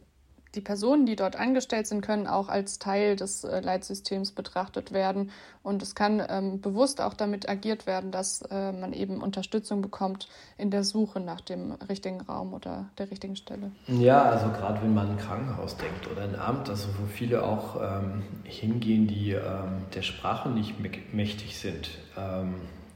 die 0.54 0.60
Personen, 0.60 1.06
die 1.06 1.16
dort 1.16 1.36
angestellt 1.36 1.86
sind, 1.86 2.00
können 2.00 2.26
auch 2.26 2.48
als 2.48 2.78
Teil 2.78 3.16
des 3.16 3.44
äh, 3.44 3.60
Leitsystems 3.60 4.32
betrachtet 4.32 4.92
werden. 4.92 5.30
Und 5.62 5.82
es 5.82 5.94
kann 5.94 6.22
ähm, 6.28 6.60
bewusst 6.60 7.00
auch 7.00 7.14
damit 7.14 7.48
agiert 7.48 7.86
werden, 7.86 8.10
dass 8.10 8.42
äh, 8.42 8.72
man 8.72 8.92
eben 8.92 9.20
Unterstützung 9.20 9.82
bekommt 9.82 10.28
in 10.56 10.70
der 10.70 10.84
Suche 10.84 11.20
nach 11.20 11.40
dem 11.40 11.72
richtigen 11.88 12.20
Raum 12.22 12.54
oder 12.54 12.86
der 12.96 13.10
richtigen 13.10 13.36
Stelle. 13.36 13.72
Ja, 13.86 14.22
also 14.22 14.48
gerade 14.48 14.82
wenn 14.82 14.94
man 14.94 15.10
ein 15.10 15.18
Krankenhaus 15.18 15.76
denkt 15.76 16.10
oder 16.10 16.22
ein 16.22 16.36
Amt, 16.36 16.70
also 16.70 16.88
wo 16.98 17.06
viele 17.06 17.44
auch 17.44 17.76
ähm, 17.80 18.22
hingehen, 18.44 19.06
die 19.06 19.32
ähm, 19.32 19.84
der 19.94 20.02
Sprache 20.02 20.48
nicht 20.48 20.76
mächtig 21.12 21.58
sind. 21.58 21.90
Ähm, 22.16 22.54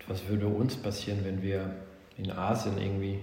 was 0.08 0.28
würde 0.28 0.46
uns 0.46 0.76
passieren, 0.76 1.20
wenn 1.24 1.42
wir 1.42 1.74
in 2.16 2.30
Asien 2.30 2.78
irgendwie 2.78 3.20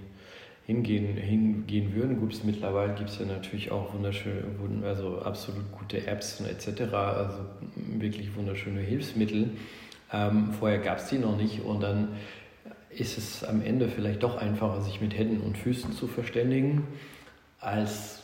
hingehen, 0.69 1.17
hingehen 1.17 1.95
würden. 1.95 2.19
Gut, 2.19 2.39
mittlerweile 2.43 2.93
gibt 2.93 3.09
es 3.09 3.17
ja 3.17 3.25
natürlich 3.25 3.71
auch 3.71 3.91
wunderschöne, 3.91 4.43
also 4.83 5.19
absolut 5.19 5.71
gute 5.71 6.05
Apps 6.05 6.39
und 6.39 6.45
etc., 6.47 6.93
also 6.93 7.39
wirklich 7.97 8.35
wunderschöne 8.35 8.81
Hilfsmittel. 8.81 9.49
Ähm, 10.13 10.53
vorher 10.59 10.77
gab 10.77 10.99
es 10.99 11.07
die 11.07 11.17
noch 11.17 11.35
nicht 11.35 11.63
und 11.63 11.81
dann 11.81 12.09
ist 12.91 13.17
es 13.17 13.43
am 13.43 13.63
Ende 13.63 13.87
vielleicht 13.87 14.21
doch 14.21 14.37
einfacher, 14.37 14.81
sich 14.81 15.01
mit 15.01 15.17
Händen 15.17 15.41
und 15.41 15.57
Füßen 15.57 15.91
zu 15.93 16.07
verständigen, 16.07 16.83
als 17.59 18.21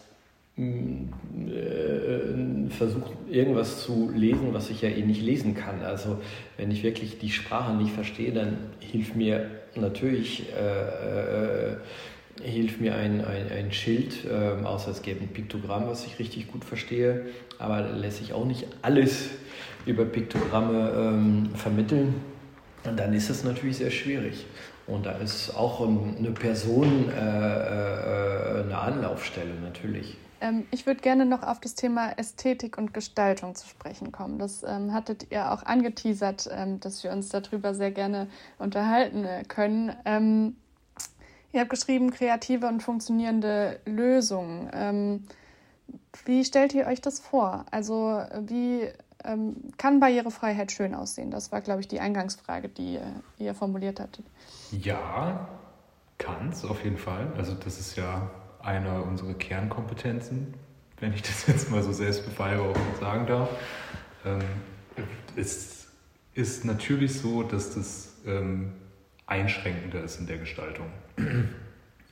mm, 0.56 1.50
äh, 1.50 2.70
versucht, 2.70 3.12
irgendwas 3.28 3.84
zu 3.84 4.12
lesen, 4.14 4.54
was 4.54 4.70
ich 4.70 4.84
ja 4.84 4.90
eh 4.90 5.02
nicht 5.02 5.24
lesen 5.24 5.56
kann. 5.56 5.82
Also 5.82 6.22
wenn 6.58 6.70
ich 6.70 6.84
wirklich 6.84 7.18
die 7.18 7.32
Sprache 7.32 7.74
nicht 7.74 7.92
verstehe, 7.92 8.32
dann 8.32 8.58
hilft 8.80 9.16
mir 9.16 9.50
natürlich 9.76 10.54
äh, 10.54 11.72
äh, 11.72 11.78
hilft 12.42 12.82
mir 12.82 12.96
ein, 12.96 13.24
ein, 13.24 13.52
ein 13.52 13.72
Schild, 13.72 14.26
ähm, 14.30 14.66
außer 14.66 14.92
es 14.92 15.02
gäbe 15.02 15.22
ein 15.22 15.30
Piktogramm, 15.30 15.88
was 15.88 16.06
ich 16.06 16.20
richtig 16.20 16.52
gut 16.52 16.66
verstehe, 16.66 17.28
aber 17.60 17.82
lässt 17.82 18.18
sich 18.18 18.34
auch 18.34 18.46
nicht 18.46 18.68
alles 18.82 19.30
über 19.86 20.06
Piktogramme 20.06 20.92
ähm, 20.96 21.50
vermitteln. 21.56 22.16
Und 22.84 23.00
dann 23.00 23.14
ist 23.14 23.30
es 23.30 23.44
natürlich 23.44 23.78
sehr 23.78 23.92
schwierig. 23.92 24.46
Und 24.88 25.06
da 25.06 25.14
ist 25.14 25.56
auch 25.56 25.82
eine 25.82 26.32
Person 26.32 27.10
äh, 27.10 27.14
äh, 27.14 28.64
eine 28.64 28.78
Anlaufstelle 28.78 29.56
natürlich. 29.64 30.18
Ähm, 30.42 30.66
ich 30.70 30.86
würde 30.86 31.02
gerne 31.02 31.26
noch 31.26 31.42
auf 31.42 31.60
das 31.60 31.74
Thema 31.74 32.12
Ästhetik 32.18 32.78
und 32.78 32.94
Gestaltung 32.94 33.56
zu 33.56 33.68
sprechen 33.68 34.12
kommen. 34.12 34.38
Das 34.38 34.64
ähm, 34.64 34.94
hattet 34.94 35.32
ihr 35.32 35.52
auch 35.52 35.64
angeteasert, 35.64 36.50
ähm, 36.52 36.80
dass 36.80 37.04
wir 37.04 37.12
uns 37.12 37.30
darüber 37.30 37.74
sehr 37.74 37.92
gerne 37.92 38.28
unterhalten 38.60 39.26
äh, 39.26 39.44
können. 39.48 40.56
Ihr 41.56 41.62
habt 41.62 41.70
geschrieben, 41.70 42.12
kreative 42.12 42.68
und 42.68 42.84
funktionierende 42.84 43.80
Lösungen. 43.86 44.70
Ähm, 44.74 45.24
wie 46.26 46.44
stellt 46.44 46.74
ihr 46.74 46.86
euch 46.86 47.00
das 47.00 47.22
vor? 47.22 47.66
Also 47.72 48.22
wie 48.42 48.90
ähm, 49.24 49.56
kann 49.78 50.02
Barrierefreiheit 50.02 50.74
schön 50.74 50.94
aussehen? 50.94 51.32
Das 51.32 51.54
war, 51.54 51.62
glaube 51.62 51.80
ich, 51.80 51.88
die 51.88 52.02
Eingangsfrage, 52.02 52.68
die 52.68 52.98
äh, 52.98 53.04
ihr 53.38 53.56
formuliert 53.56 54.02
hattet. 54.02 54.26
Ja, 54.72 55.48
kann 56.18 56.50
es 56.50 56.66
auf 56.66 56.84
jeden 56.84 56.98
Fall. 56.98 57.32
Also 57.38 57.54
das 57.54 57.80
ist 57.80 57.96
ja 57.96 58.30
eine 58.62 59.02
unserer 59.04 59.34
Kernkompetenzen, 59.34 60.56
wenn 61.00 61.14
ich 61.14 61.22
das 61.22 61.48
jetzt 61.48 61.72
mal 61.72 61.82
so 61.82 61.94
selbstbefeierungsvoll 61.94 63.00
sagen 63.00 63.28
darf. 63.28 63.50
Ähm, 64.26 64.42
es 65.38 65.88
ist 66.34 66.66
natürlich 66.66 67.18
so, 67.18 67.44
dass 67.44 67.76
das 67.76 68.18
ähm, 68.26 68.74
einschränkender 69.26 70.04
ist 70.04 70.20
in 70.20 70.28
der 70.28 70.40
Gestaltung. 70.40 70.88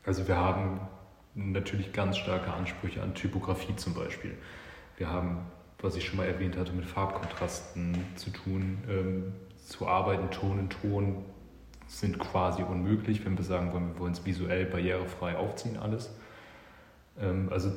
Also 0.05 0.27
wir 0.27 0.35
haben 0.35 0.81
natürlich 1.35 1.93
ganz 1.93 2.17
starke 2.17 2.51
Ansprüche 2.53 3.01
an 3.01 3.15
Typografie 3.15 3.75
zum 3.75 3.93
Beispiel. 3.93 4.35
Wir 4.97 5.09
haben, 5.09 5.39
was 5.79 5.95
ich 5.95 6.05
schon 6.05 6.17
mal 6.17 6.27
erwähnt 6.27 6.57
hatte, 6.57 6.73
mit 6.73 6.85
Farbkontrasten 6.85 7.97
zu 8.15 8.29
tun, 8.29 8.77
ähm, 8.89 9.33
zu 9.65 9.87
arbeiten, 9.87 10.29
Ton 10.29 10.59
in 10.59 10.69
Ton 10.69 11.25
sind 11.87 12.19
quasi 12.19 12.63
unmöglich, 12.63 13.25
wenn 13.25 13.37
wir 13.37 13.45
sagen 13.45 13.71
wollen, 13.71 13.93
wir 13.93 13.99
wollen 13.99 14.13
es 14.13 14.25
visuell 14.25 14.65
barrierefrei 14.65 15.37
aufziehen, 15.37 15.77
alles. 15.77 16.13
Ähm, 17.19 17.49
also 17.51 17.71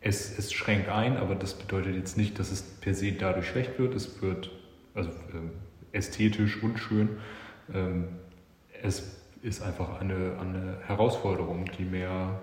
es, 0.00 0.36
es 0.38 0.52
schränkt 0.52 0.88
ein, 0.88 1.16
aber 1.16 1.34
das 1.34 1.54
bedeutet 1.54 1.94
jetzt 1.94 2.16
nicht, 2.16 2.38
dass 2.38 2.50
es 2.50 2.62
per 2.62 2.94
se 2.94 3.12
dadurch 3.12 3.46
schlecht 3.46 3.78
wird. 3.78 3.94
Es 3.94 4.20
wird 4.20 4.50
also 4.94 5.10
äh, 5.10 5.96
ästhetisch 5.96 6.62
unschön. 6.62 7.08
Ähm, 7.72 8.08
es 8.82 9.21
ist 9.42 9.62
einfach 9.62 10.00
eine, 10.00 10.38
eine 10.40 10.78
Herausforderung, 10.86 11.64
die 11.78 11.84
mehr 11.84 12.40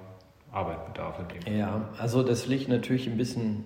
Arbeit 0.51 0.85
bedarf. 0.85 1.19
Ja, 1.49 1.89
also 1.97 2.23
das 2.23 2.47
liegt 2.47 2.67
natürlich 2.67 3.07
ein 3.07 3.17
bisschen 3.17 3.63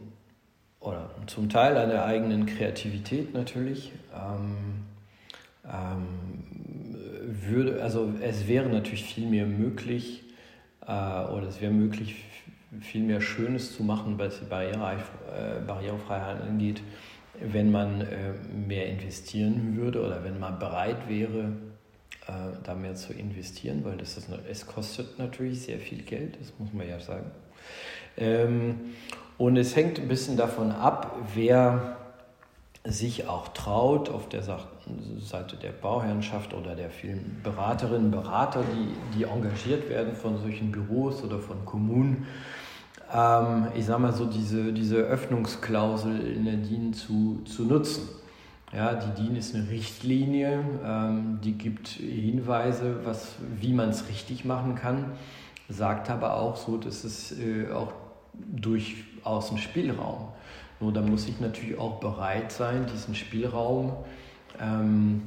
oder 0.79 1.09
zum 1.27 1.49
Teil 1.49 1.77
an 1.77 1.89
der 1.89 2.05
eigenen 2.05 2.45
Kreativität 2.45 3.33
natürlich. 3.33 3.93
Ähm, 4.13 4.83
ähm, 5.65 6.43
würde, 7.25 7.81
also 7.81 8.13
es 8.21 8.47
wäre 8.47 8.67
natürlich 8.67 9.05
viel 9.05 9.27
mehr 9.27 9.45
möglich 9.45 10.23
äh, 10.81 10.91
oder 10.91 11.47
es 11.47 11.61
wäre 11.61 11.71
möglich, 11.71 12.25
viel 12.81 13.03
mehr 13.03 13.21
Schönes 13.21 13.75
zu 13.75 13.83
machen, 13.83 14.17
was 14.17 14.39
die 14.39 14.45
Barriere, 14.45 14.97
äh, 15.31 15.61
Barrierefreiheit 15.65 16.41
angeht, 16.41 16.81
wenn 17.39 17.71
man 17.71 18.01
äh, 18.01 18.33
mehr 18.67 18.87
investieren 18.87 19.77
würde 19.77 20.05
oder 20.05 20.23
wenn 20.23 20.39
man 20.39 20.59
bereit 20.59 21.07
wäre, 21.07 21.53
äh, 22.27 22.31
da 22.63 22.75
mehr 22.75 22.95
zu 22.95 23.13
investieren, 23.13 23.83
weil 23.83 23.97
das 23.97 24.17
ist, 24.17 24.27
es 24.49 24.65
kostet 24.65 25.19
natürlich 25.19 25.63
sehr 25.63 25.79
viel 25.79 26.03
Geld, 26.03 26.37
das 26.39 26.53
muss 26.57 26.73
man 26.73 26.87
ja 26.87 26.99
sagen. 26.99 27.31
Ähm, 28.17 28.79
und 29.37 29.57
es 29.57 29.75
hängt 29.75 29.99
ein 29.99 30.07
bisschen 30.07 30.37
davon 30.37 30.71
ab, 30.71 31.15
wer 31.33 31.97
sich 32.85 33.27
auch 33.27 33.47
traut, 33.49 34.09
auf 34.09 34.27
der 34.27 34.43
Seite 34.43 35.55
der 35.55 35.71
Bauherrschaft 35.71 36.53
oder 36.53 36.75
der 36.75 36.89
vielen 36.89 37.39
Beraterinnen, 37.41 38.11
Berater, 38.11 38.63
die, 38.63 39.17
die 39.17 39.23
engagiert 39.23 39.89
werden 39.89 40.13
von 40.13 40.37
solchen 40.37 40.71
Büros 40.71 41.23
oder 41.23 41.39
von 41.39 41.63
Kommunen, 41.63 42.27
ähm, 43.13 43.67
ich 43.75 43.85
sage 43.85 44.01
mal 44.01 44.13
so, 44.13 44.25
diese, 44.25 44.73
diese 44.73 44.97
Öffnungsklausel 44.97 46.19
in 46.19 46.45
der 46.45 46.55
DIN 46.55 46.93
zu, 46.93 47.41
zu 47.45 47.63
nutzen. 47.63 48.09
Ja, 48.75 48.95
die 48.95 49.21
DIN 49.21 49.35
ist 49.35 49.53
eine 49.53 49.69
Richtlinie, 49.69 50.63
ähm, 50.83 51.39
die 51.43 51.51
gibt 51.51 51.89
Hinweise, 51.89 53.05
was, 53.05 53.35
wie 53.59 53.71
man 53.71 53.89
es 53.89 54.09
richtig 54.09 54.45
machen 54.45 54.73
kann, 54.73 55.11
sagt 55.69 56.09
aber 56.09 56.37
auch 56.37 56.55
so, 56.55 56.77
dass 56.77 57.03
es 57.03 57.37
äh, 57.37 57.71
auch 57.71 57.93
durchaus 58.33 59.51
ein 59.51 59.59
Spielraum. 59.59 60.29
Nur 60.79 60.91
da 60.91 61.01
muss 61.01 61.27
ich 61.27 61.39
natürlich 61.39 61.77
auch 61.77 61.99
bereit 61.99 62.51
sein, 62.51 62.87
diesen 62.91 63.13
Spielraum, 63.13 63.93
ähm, 64.59 65.21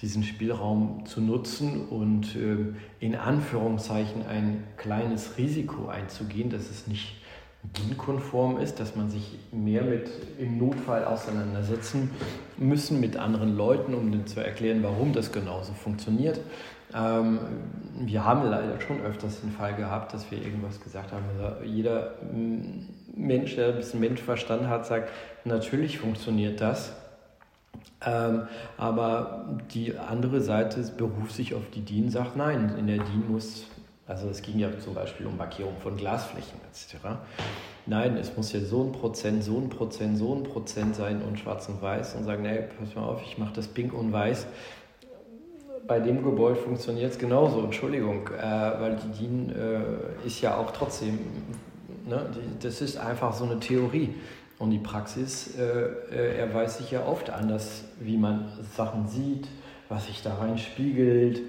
diesen 0.00 0.22
Spielraum 0.22 1.04
zu 1.04 1.20
nutzen 1.20 1.88
und 1.88 2.36
äh, 2.36 2.72
in 3.00 3.16
Anführungszeichen 3.16 4.24
ein 4.26 4.62
kleines 4.76 5.38
Risiko 5.38 5.88
einzugehen, 5.88 6.50
dass 6.50 6.70
es 6.70 6.86
nicht 6.86 7.16
DIN-konform 7.62 8.58
ist, 8.58 8.80
dass 8.80 8.96
man 8.96 9.08
sich 9.08 9.38
mehr 9.52 9.82
mit 9.82 10.10
im 10.38 10.58
Notfall 10.58 11.04
auseinandersetzen 11.04 12.10
müssen 12.56 13.00
mit 13.00 13.16
anderen 13.16 13.56
Leuten, 13.56 13.94
um 13.94 14.10
denen 14.10 14.26
zu 14.26 14.40
erklären, 14.44 14.82
warum 14.82 15.12
das 15.12 15.32
genauso 15.32 15.72
funktioniert. 15.72 16.40
Ähm, 16.94 17.38
wir 18.00 18.24
haben 18.24 18.48
leider 18.50 18.80
schon 18.80 19.00
öfters 19.00 19.40
den 19.40 19.50
Fall 19.50 19.74
gehabt, 19.74 20.12
dass 20.12 20.30
wir 20.30 20.42
irgendwas 20.42 20.80
gesagt 20.80 21.12
haben. 21.12 21.24
Also 21.38 21.64
jeder 21.64 22.16
Mensch, 23.14 23.54
der 23.56 23.68
ein 23.68 23.76
bisschen 23.76 24.00
Menschverstand 24.00 24.66
hat, 24.68 24.86
sagt, 24.86 25.10
natürlich 25.44 25.98
funktioniert 25.98 26.60
das. 26.60 26.92
Ähm, 28.04 28.42
aber 28.76 29.58
die 29.72 29.96
andere 29.96 30.40
Seite 30.40 30.82
beruft 30.96 31.32
sich 31.32 31.54
auf 31.54 31.70
die 31.72 31.82
DIN, 31.82 32.10
sagt, 32.10 32.36
nein, 32.36 32.74
in 32.76 32.86
der 32.86 32.98
DIN 32.98 33.30
muss 33.30 33.66
also 34.06 34.28
es 34.28 34.42
ging 34.42 34.58
ja 34.58 34.68
zum 34.78 34.94
Beispiel 34.94 35.26
um 35.26 35.36
Markierung 35.36 35.76
von 35.80 35.96
Glasflächen 35.96 36.60
etc. 36.70 37.18
Nein, 37.86 38.16
es 38.16 38.36
muss 38.36 38.52
ja 38.52 38.60
so 38.60 38.82
ein 38.82 38.92
Prozent, 38.92 39.44
so 39.44 39.58
ein 39.58 39.68
Prozent, 39.68 40.18
so 40.18 40.34
ein 40.34 40.42
Prozent 40.42 40.96
sein 40.96 41.22
und 41.22 41.38
schwarz 41.38 41.68
und 41.68 41.80
weiß 41.80 42.14
und 42.16 42.24
sagen, 42.24 42.42
nee, 42.42 42.64
pass 42.78 42.94
mal 42.94 43.02
auf, 43.02 43.22
ich 43.24 43.38
mache 43.38 43.54
das 43.54 43.68
pink 43.68 43.92
und 43.92 44.12
weiß. 44.12 44.46
Bei 45.86 45.98
dem 45.98 46.22
Gebäude 46.22 46.56
funktioniert 46.56 47.12
es 47.12 47.18
genauso, 47.18 47.60
Entschuldigung, 47.60 48.28
äh, 48.28 48.40
weil 48.42 48.96
die 48.96 49.18
DIN 49.18 49.50
äh, 49.50 50.26
ist 50.26 50.40
ja 50.40 50.56
auch 50.56 50.70
trotzdem, 50.70 51.18
ne, 52.06 52.30
die, 52.34 52.64
das 52.64 52.80
ist 52.80 52.96
einfach 52.96 53.32
so 53.32 53.44
eine 53.44 53.58
Theorie. 53.58 54.14
Und 54.58 54.70
die 54.70 54.78
Praxis 54.78 55.56
äh, 55.58 55.62
äh 55.62 56.38
erweist 56.38 56.78
sich 56.78 56.92
ja 56.92 57.04
oft 57.04 57.30
anders, 57.30 57.82
wie 57.98 58.16
man 58.16 58.48
Sachen 58.76 59.08
sieht, 59.08 59.48
was 59.88 60.06
sich 60.06 60.22
da 60.22 60.36
rein 60.36 60.56
spiegelt, 60.56 61.40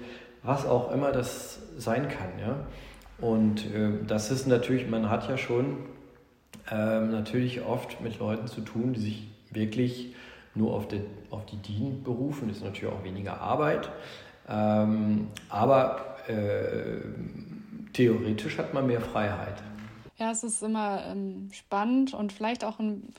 was 0.44 0.66
auch 0.66 0.92
immer 0.92 1.10
das 1.10 1.58
sein 1.76 2.08
kann. 2.08 2.38
Ja? 2.38 2.66
Und 3.18 3.66
äh, 3.74 4.04
das 4.06 4.30
ist 4.30 4.46
natürlich, 4.46 4.88
man 4.88 5.10
hat 5.10 5.28
ja 5.28 5.36
schon 5.36 5.78
äh, 6.70 7.00
natürlich 7.00 7.62
oft 7.62 8.00
mit 8.00 8.18
Leuten 8.18 8.46
zu 8.46 8.60
tun, 8.60 8.92
die 8.92 9.00
sich 9.00 9.28
wirklich 9.50 10.14
nur 10.54 10.74
auf, 10.74 10.86
die, 10.86 11.00
auf 11.30 11.44
die 11.46 11.56
DIN 11.56 12.04
berufen. 12.04 12.48
Das 12.48 12.58
ist 12.58 12.64
natürlich 12.64 12.94
auch 12.94 13.02
weniger 13.02 13.40
Arbeit. 13.40 13.90
Ähm, 14.48 15.28
aber 15.48 16.16
äh, 16.28 17.00
theoretisch 17.92 18.58
hat 18.58 18.74
man 18.74 18.86
mehr 18.86 19.00
Freiheit. 19.00 19.62
Ja, 20.16 20.30
es 20.30 20.44
ist 20.44 20.62
immer 20.62 21.02
ähm, 21.06 21.48
spannend 21.52 22.14
und 22.14 22.32
vielleicht 22.32 22.64
auch 22.64 22.78
ein 22.78 23.14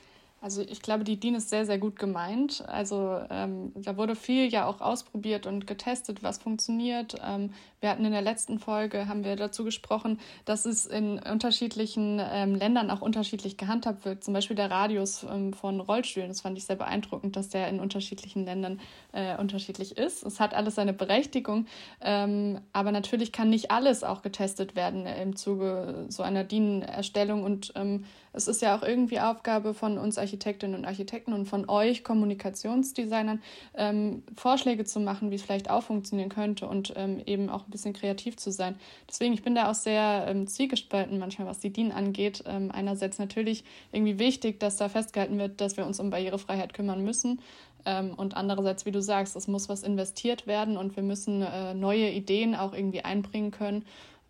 also 0.46 0.62
ich 0.62 0.80
glaube, 0.80 1.02
die 1.02 1.18
DIN 1.18 1.34
ist 1.34 1.50
sehr, 1.50 1.66
sehr 1.66 1.76
gut 1.76 1.98
gemeint. 1.98 2.62
Also 2.68 3.20
ähm, 3.30 3.72
da 3.74 3.96
wurde 3.96 4.14
viel 4.14 4.48
ja 4.48 4.66
auch 4.66 4.80
ausprobiert 4.80 5.44
und 5.44 5.66
getestet, 5.66 6.22
was 6.22 6.38
funktioniert. 6.38 7.16
Ähm, 7.20 7.50
wir 7.80 7.90
hatten 7.90 8.04
in 8.04 8.12
der 8.12 8.22
letzten 8.22 8.58
Folge, 8.58 9.06
haben 9.06 9.22
wir 9.24 9.36
dazu 9.36 9.62
gesprochen, 9.64 10.18
dass 10.44 10.64
es 10.64 10.86
in 10.86 11.18
unterschiedlichen 11.18 12.20
ähm, 12.22 12.54
Ländern 12.54 12.90
auch 12.90 13.02
unterschiedlich 13.02 13.56
gehandhabt 13.58 14.04
wird. 14.04 14.24
Zum 14.24 14.32
Beispiel 14.32 14.56
der 14.56 14.70
Radius 14.70 15.24
ähm, 15.24 15.52
von 15.52 15.80
Rollstühlen. 15.80 16.28
Das 16.28 16.40
fand 16.40 16.56
ich 16.56 16.64
sehr 16.64 16.76
beeindruckend, 16.76 17.36
dass 17.36 17.50
der 17.50 17.68
in 17.68 17.78
unterschiedlichen 17.78 18.44
Ländern 18.44 18.80
äh, 19.12 19.36
unterschiedlich 19.36 19.98
ist. 19.98 20.24
Es 20.24 20.40
hat 20.40 20.54
alles 20.54 20.76
seine 20.76 20.94
Berechtigung. 20.94 21.66
Ähm, 22.00 22.60
aber 22.72 22.92
natürlich 22.92 23.30
kann 23.30 23.50
nicht 23.50 23.70
alles 23.70 24.04
auch 24.04 24.22
getestet 24.22 24.74
werden 24.74 25.06
im 25.06 25.36
Zuge 25.36 26.06
so 26.08 26.22
einer 26.22 26.44
DIN-Erstellung. 26.44 27.44
Und 27.44 27.72
ähm, 27.76 28.04
es 28.32 28.48
ist 28.48 28.62
ja 28.62 28.76
auch 28.76 28.82
irgendwie 28.82 29.20
Aufgabe 29.20 29.74
von 29.74 29.98
uns 29.98 30.18
Architektinnen 30.18 30.76
und 30.76 30.84
Architekten 30.84 31.32
und 31.32 31.46
von 31.46 31.68
euch 31.68 32.04
Kommunikationsdesignern 32.04 33.42
ähm, 33.74 34.22
Vorschläge 34.34 34.84
zu 34.84 35.00
machen, 35.00 35.30
wie 35.30 35.36
es 35.36 35.42
vielleicht 35.42 35.70
auch 35.70 35.82
funktionieren 35.82 36.28
könnte 36.28 36.68
und 36.68 36.92
ähm, 36.96 37.20
eben 37.24 37.48
auch 37.48 37.65
ein 37.66 37.70
bisschen 37.70 37.92
kreativ 37.92 38.36
zu 38.36 38.50
sein. 38.50 38.76
Deswegen, 39.08 39.34
ich 39.34 39.42
bin 39.42 39.54
da 39.54 39.70
auch 39.70 39.74
sehr 39.74 40.26
ähm, 40.28 40.46
zielgespalten 40.46 41.18
manchmal, 41.18 41.46
was 41.46 41.58
die 41.58 41.72
DIN 41.72 41.92
angeht. 41.92 42.42
Ähm, 42.46 42.70
einerseits 42.70 43.18
natürlich 43.18 43.64
irgendwie 43.92 44.18
wichtig, 44.18 44.60
dass 44.60 44.76
da 44.76 44.88
festgehalten 44.88 45.38
wird, 45.38 45.60
dass 45.60 45.76
wir 45.76 45.86
uns 45.86 46.00
um 46.00 46.10
Barrierefreiheit 46.10 46.74
kümmern 46.74 47.02
müssen. 47.02 47.40
Ähm, 47.84 48.14
und 48.14 48.36
andererseits, 48.36 48.86
wie 48.86 48.92
du 48.92 49.02
sagst, 49.02 49.36
es 49.36 49.48
muss 49.48 49.68
was 49.68 49.82
investiert 49.82 50.46
werden 50.46 50.76
und 50.76 50.96
wir 50.96 51.02
müssen 51.02 51.42
äh, 51.42 51.74
neue 51.74 52.10
Ideen 52.10 52.54
auch 52.54 52.72
irgendwie 52.72 53.02
einbringen 53.02 53.50
können 53.50 53.84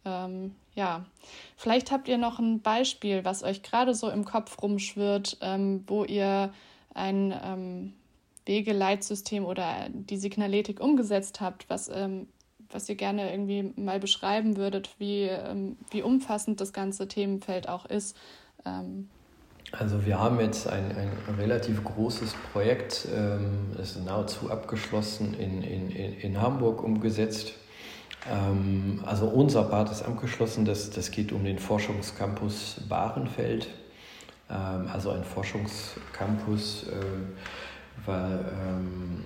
ähm, 0.06 0.54
ja, 0.74 1.04
vielleicht 1.56 1.90
habt 1.90 2.08
ihr 2.08 2.16
noch 2.16 2.38
ein 2.38 2.60
Beispiel, 2.60 3.24
was 3.24 3.42
euch 3.42 3.62
gerade 3.62 3.94
so 3.94 4.08
im 4.08 4.24
Kopf 4.24 4.62
rumschwirrt, 4.62 5.38
ähm, 5.40 5.84
wo 5.86 6.04
ihr 6.04 6.52
ein 6.94 7.34
ähm, 7.42 7.92
Wegeleitsystem 8.46 9.44
oder 9.44 9.88
die 9.90 10.16
Signaletik 10.16 10.80
umgesetzt 10.80 11.40
habt, 11.40 11.68
was, 11.68 11.88
ähm, 11.88 12.28
was 12.70 12.88
ihr 12.88 12.94
gerne 12.96 13.30
irgendwie 13.30 13.72
mal 13.76 14.00
beschreiben 14.00 14.56
würdet, 14.56 14.90
wie, 14.98 15.22
ähm, 15.24 15.76
wie 15.90 16.02
umfassend 16.02 16.60
das 16.60 16.72
ganze 16.72 17.08
Themenfeld 17.08 17.68
auch 17.68 17.86
ist. 17.86 18.16
Ähm. 18.64 19.08
Also 19.72 20.06
wir 20.06 20.18
haben 20.18 20.40
jetzt 20.40 20.68
ein, 20.68 20.84
ein 20.96 21.34
relativ 21.38 21.82
großes 21.82 22.34
Projekt, 22.52 23.06
ähm, 23.14 23.72
ist 23.80 24.02
nahezu 24.04 24.50
abgeschlossen, 24.50 25.34
in, 25.34 25.62
in, 25.62 25.90
in 25.90 26.40
Hamburg 26.40 26.82
umgesetzt 26.82 27.52
Ähm, 28.28 29.02
also 29.06 29.26
unser 29.26 29.64
Part 29.64 29.90
ist 29.90 30.02
abgeschlossen, 30.02 30.64
das, 30.64 30.90
das 30.90 31.10
geht 31.10 31.32
um 31.32 31.44
den 31.44 31.58
Forschungscampus 31.58 32.80
Bahrenfeld, 32.88 33.68
ähm, 34.50 34.88
also 34.92 35.10
ein 35.10 35.24
Forschungscampus 35.24 36.86
ähm, 36.92 37.36
weil, 38.04 38.44
ähm, 38.60 39.24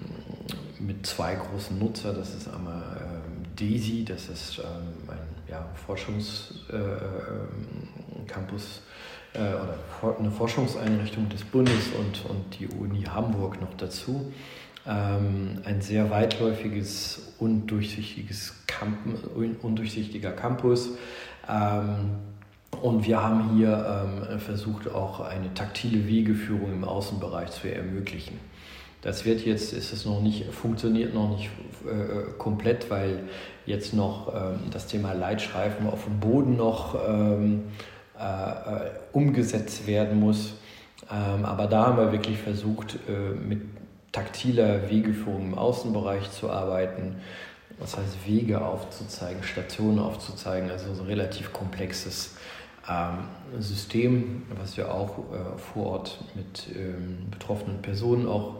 mit 0.78 1.06
zwei 1.06 1.34
großen 1.34 1.78
Nutzern, 1.78 2.14
das 2.16 2.34
ist 2.34 2.48
einmal 2.48 2.82
DESI, 3.60 4.04
das 4.04 4.28
ist 4.28 4.58
ähm, 4.58 4.64
ein 5.08 5.18
ja, 5.48 5.64
Forschungscampus 5.86 8.82
äh, 9.34 9.38
äh, 9.38 9.54
oder 10.02 10.18
eine 10.18 10.30
Forschungseinrichtung 10.30 11.28
des 11.28 11.44
Bundes 11.44 11.88
und, 11.98 12.24
und 12.30 12.58
die 12.58 12.68
Uni 12.68 13.02
Hamburg 13.02 13.60
noch 13.60 13.74
dazu. 13.76 14.32
Ähm, 14.86 15.60
ein 15.64 15.82
sehr 15.82 16.10
weitläufiges, 16.10 17.34
undurchsichtiges 17.38 18.54
Camp 18.66 18.96
undurchsichtiger 19.62 20.32
Campus. 20.32 20.90
Ähm, 21.48 22.16
und 22.80 23.06
wir 23.06 23.22
haben 23.22 23.56
hier 23.56 24.26
ähm, 24.30 24.38
versucht, 24.38 24.88
auch 24.88 25.20
eine 25.20 25.52
taktile 25.52 26.06
Wegeführung 26.06 26.72
im 26.72 26.84
Außenbereich 26.84 27.50
zu 27.50 27.72
ermöglichen. 27.72 28.38
Das 29.02 29.24
wird 29.24 29.44
jetzt, 29.46 29.72
ist 29.72 29.92
es 29.92 30.04
noch 30.04 30.20
nicht, 30.20 30.52
funktioniert 30.52 31.14
noch 31.14 31.30
nicht 31.30 31.50
äh, 31.86 32.32
komplett, 32.36 32.90
weil 32.90 33.20
jetzt 33.64 33.94
noch 33.94 34.34
ähm, 34.34 34.70
das 34.70 34.86
Thema 34.86 35.14
Leitschreifen 35.14 35.86
auf 35.86 36.04
dem 36.04 36.20
Boden 36.20 36.56
noch 36.56 36.94
ähm, 37.08 37.64
äh, 38.18 38.22
äh 38.22 38.90
umgesetzt 39.12 39.86
werden 39.86 40.20
muss. 40.20 40.54
Ähm, 41.10 41.44
aber 41.44 41.66
da 41.66 41.86
haben 41.86 41.96
wir 41.96 42.12
wirklich 42.12 42.38
versucht, 42.38 42.98
äh, 43.08 43.34
mit 43.34 43.62
taktiler 44.12 44.90
Wegeführung 44.90 45.52
im 45.52 45.58
Außenbereich 45.58 46.30
zu 46.30 46.50
arbeiten. 46.50 47.16
Das 47.78 47.96
heißt, 47.96 48.26
Wege 48.26 48.60
aufzuzeigen, 48.60 49.42
Stationen 49.42 49.98
aufzuzeigen, 49.98 50.70
also 50.70 50.92
so 50.94 51.02
ein 51.02 51.08
relativ 51.08 51.52
komplexes 51.52 52.36
ähm, 52.88 53.60
System, 53.60 54.42
was 54.60 54.76
wir 54.76 54.92
auch 54.92 55.18
äh, 55.18 55.58
vor 55.58 55.86
Ort 55.86 56.18
mit 56.34 56.68
ähm, 56.76 57.28
betroffenen 57.30 57.80
Personen 57.80 58.26
auch 58.26 58.56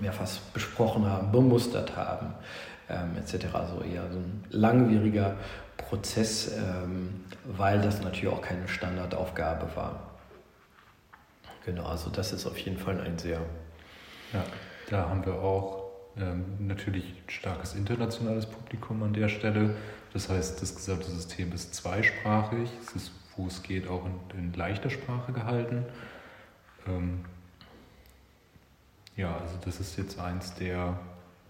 mehrfach 0.00 0.28
besprochen 0.54 1.06
haben, 1.06 1.32
bemustert 1.32 1.96
haben, 1.96 2.34
ähm, 2.88 3.16
etc. 3.16 3.54
Also 3.54 3.82
eher 3.82 4.10
so 4.10 4.18
ein 4.18 4.44
langwieriger 4.50 5.36
Prozess, 5.76 6.52
ähm, 6.56 7.24
weil 7.44 7.80
das 7.80 8.02
natürlich 8.02 8.28
auch 8.28 8.42
keine 8.42 8.68
Standardaufgabe 8.68 9.68
war. 9.74 10.02
Genau, 11.64 11.84
also 11.84 12.10
das 12.10 12.32
ist 12.32 12.46
auf 12.46 12.58
jeden 12.58 12.78
Fall 12.78 13.00
ein 13.00 13.18
sehr 13.18 13.40
ja, 14.32 14.44
da 14.88 15.08
haben 15.08 15.24
wir 15.26 15.34
auch 15.34 15.90
ähm, 16.16 16.44
natürlich 16.58 17.04
ein 17.04 17.30
starkes 17.30 17.74
internationales 17.74 18.46
Publikum 18.46 19.02
an 19.02 19.12
der 19.12 19.28
Stelle. 19.28 19.76
Das 20.12 20.28
heißt, 20.28 20.60
das 20.60 20.74
gesamte 20.74 21.10
System 21.10 21.52
ist 21.52 21.74
zweisprachig. 21.74 22.70
Es 22.80 22.92
ist, 22.94 23.12
wo 23.36 23.46
es 23.46 23.62
geht, 23.62 23.88
auch 23.88 24.04
in, 24.06 24.38
in 24.38 24.52
leichter 24.54 24.90
Sprache 24.90 25.32
gehalten. 25.32 25.84
Ähm, 26.86 27.24
ja, 29.16 29.36
also 29.36 29.56
das 29.64 29.80
ist 29.80 29.96
jetzt 29.98 30.18
eins 30.18 30.54
der 30.54 30.98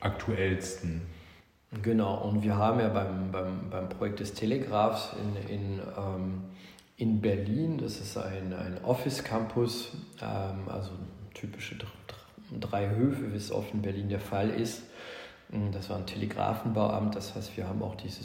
aktuellsten. 0.00 1.02
Genau, 1.82 2.16
und 2.28 2.42
wir 2.42 2.56
haben 2.56 2.80
ja 2.80 2.88
beim, 2.88 3.32
beim, 3.32 3.70
beim 3.70 3.88
Projekt 3.88 4.20
des 4.20 4.34
Telegraphs 4.34 5.10
in, 5.18 5.48
in, 5.48 5.80
ähm, 5.96 6.42
in 6.96 7.20
Berlin, 7.20 7.78
das 7.78 7.98
ist 7.98 8.18
ein, 8.18 8.52
ein 8.52 8.84
Office-Campus, 8.84 9.92
ähm, 10.20 10.68
also 10.68 10.90
typische 11.32 11.76
drei 12.60 12.90
Höfe, 12.90 13.32
wie 13.32 13.36
es 13.36 13.50
oft 13.50 13.72
in 13.72 13.80
Berlin 13.80 14.10
der 14.10 14.20
Fall 14.20 14.50
ist. 14.50 14.82
Mm, 15.48 15.70
das 15.72 15.88
war 15.88 15.96
ein 15.96 16.06
Telegrafenbauamt, 16.06 17.16
das 17.16 17.34
heißt, 17.34 17.56
wir 17.56 17.66
haben 17.66 17.82
auch 17.82 17.94
diese 17.94 18.20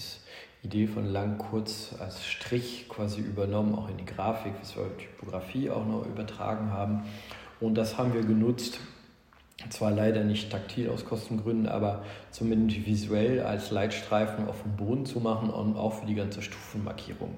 Idee 0.63 0.87
von 0.87 1.05
lang 1.05 1.37
kurz 1.37 1.95
als 1.99 2.25
Strich 2.25 2.87
quasi 2.89 3.21
übernommen, 3.21 3.75
auch 3.75 3.89
in 3.89 3.95
die 3.95 4.05
Grafik, 4.05 4.53
was 4.59 4.75
wir 4.75 4.85
Typografie 4.97 5.69
auch 5.69 5.85
noch 5.85 6.05
übertragen 6.05 6.71
haben. 6.71 7.03
Und 7.61 7.75
das 7.75 7.97
haben 7.97 8.13
wir 8.13 8.21
genutzt, 8.23 8.79
zwar 9.69 9.91
leider 9.91 10.23
nicht 10.23 10.51
taktil 10.51 10.89
aus 10.89 11.05
Kostengründen, 11.05 11.67
aber 11.67 12.03
zumindest 12.31 12.85
visuell 12.85 13.41
als 13.41 13.71
Leitstreifen 13.71 14.47
auf 14.47 14.61
dem 14.61 14.75
Boden 14.75 15.05
zu 15.05 15.19
machen 15.19 15.49
und 15.49 15.75
auch 15.75 15.93
für 15.93 16.05
die 16.05 16.15
ganze 16.15 16.41
Stufenmarkierung. 16.41 17.35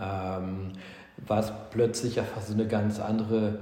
Ähm, 0.00 0.72
was 1.26 1.52
plötzlich 1.70 2.18
einfach 2.18 2.40
so 2.40 2.54
eine 2.54 2.66
ganz 2.66 3.00
andere 3.00 3.58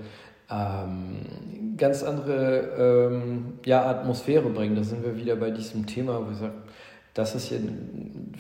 ähm, 0.51 1.77
ganz 1.77 2.03
andere 2.03 3.11
ähm, 3.11 3.55
ja, 3.64 3.85
Atmosphäre 3.85 4.49
bringen. 4.51 4.77
Da 4.77 4.85
sind 4.85 5.05
wir 5.05 5.17
wieder 5.17 5.37
bei 5.37 5.51
diesem 5.51 5.87
Thema, 5.87 6.25
wo 6.25 6.31
ich 6.31 6.39
sage, 6.39 6.55
das 7.14 7.35
ist 7.35 7.51
ja 7.51 7.59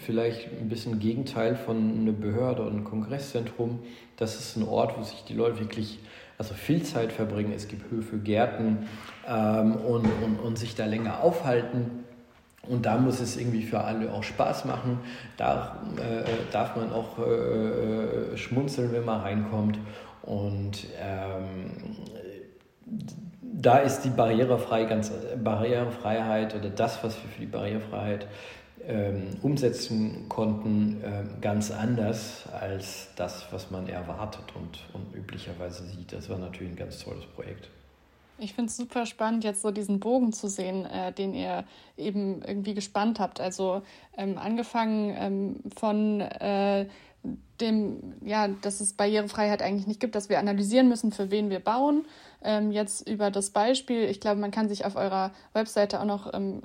vielleicht 0.04 0.48
ein 0.52 0.68
bisschen 0.68 0.98
Gegenteil 0.98 1.56
von 1.56 2.00
einer 2.00 2.12
Behörde 2.12 2.62
und 2.62 2.72
einem 2.72 2.84
Kongresszentrum. 2.84 3.80
Das 4.16 4.38
ist 4.38 4.56
ein 4.56 4.68
Ort, 4.68 4.98
wo 4.98 5.02
sich 5.02 5.24
die 5.24 5.34
Leute 5.34 5.60
wirklich 5.60 5.98
also 6.38 6.54
viel 6.54 6.82
Zeit 6.82 7.12
verbringen. 7.12 7.52
Es 7.54 7.68
gibt 7.68 7.90
Höfe, 7.90 8.18
Gärten 8.18 8.88
ähm, 9.26 9.76
und, 9.76 10.06
und, 10.22 10.38
und 10.42 10.58
sich 10.58 10.74
da 10.74 10.86
länger 10.86 11.22
aufhalten. 11.22 12.04
Und 12.62 12.84
da 12.84 12.98
muss 12.98 13.20
es 13.20 13.36
irgendwie 13.36 13.62
für 13.62 13.80
alle 13.80 14.12
auch 14.12 14.24
Spaß 14.24 14.64
machen. 14.64 14.98
Da 15.36 15.82
äh, 15.96 16.52
darf 16.52 16.74
man 16.76 16.92
auch 16.92 17.18
äh, 17.18 17.22
äh 17.22 18.36
schmunzeln, 18.36 18.92
wenn 18.92 19.04
man 19.04 19.20
reinkommt. 19.20 19.78
Und 20.22 20.86
ähm, 21.00 21.70
da 23.42 23.78
ist 23.78 24.02
die 24.02 24.10
Barrierefrei, 24.10 24.84
ganz, 24.84 25.12
Barrierefreiheit 25.42 26.54
oder 26.54 26.68
das, 26.68 27.02
was 27.02 27.16
wir 27.22 27.30
für 27.30 27.40
die 27.40 27.46
Barrierefreiheit 27.46 28.26
ähm, 28.86 29.36
umsetzen 29.42 30.28
konnten, 30.28 31.02
äh, 31.02 31.24
ganz 31.40 31.70
anders 31.70 32.44
als 32.52 33.08
das, 33.16 33.46
was 33.50 33.70
man 33.70 33.88
erwartet 33.88 34.44
und, 34.54 34.78
und 34.92 35.14
üblicherweise 35.14 35.84
sieht. 35.86 36.12
Das 36.12 36.28
war 36.28 36.38
natürlich 36.38 36.72
ein 36.72 36.76
ganz 36.76 36.98
tolles 36.98 37.24
Projekt. 37.34 37.68
Ich 38.38 38.52
finde 38.52 38.68
es 38.68 38.76
super 38.76 39.06
spannend, 39.06 39.44
jetzt 39.44 39.62
so 39.62 39.70
diesen 39.70 39.98
Bogen 39.98 40.32
zu 40.32 40.48
sehen, 40.48 40.84
äh, 40.84 41.12
den 41.12 41.34
ihr 41.34 41.64
eben 41.96 42.42
irgendwie 42.42 42.74
gespannt 42.74 43.18
habt. 43.18 43.40
Also 43.40 43.82
ähm, 44.16 44.36
angefangen 44.36 45.16
ähm, 45.18 45.56
von 45.74 46.20
äh, 46.20 46.86
dem, 47.60 48.14
ja, 48.24 48.48
dass 48.48 48.80
es 48.80 48.92
Barrierefreiheit 48.92 49.62
eigentlich 49.62 49.86
nicht 49.86 50.00
gibt, 50.00 50.14
dass 50.14 50.28
wir 50.28 50.38
analysieren 50.38 50.88
müssen, 50.88 51.12
für 51.12 51.30
wen 51.30 51.48
wir 51.50 51.60
bauen. 51.60 52.04
Ähm, 52.42 52.70
jetzt 52.72 53.08
über 53.08 53.30
das 53.30 53.50
Beispiel, 53.50 54.04
ich 54.04 54.20
glaube, 54.20 54.40
man 54.40 54.50
kann 54.50 54.68
sich 54.68 54.84
auf 54.84 54.96
eurer 54.96 55.32
Webseite 55.54 56.00
auch 56.00 56.04
noch 56.04 56.32
ähm, 56.34 56.62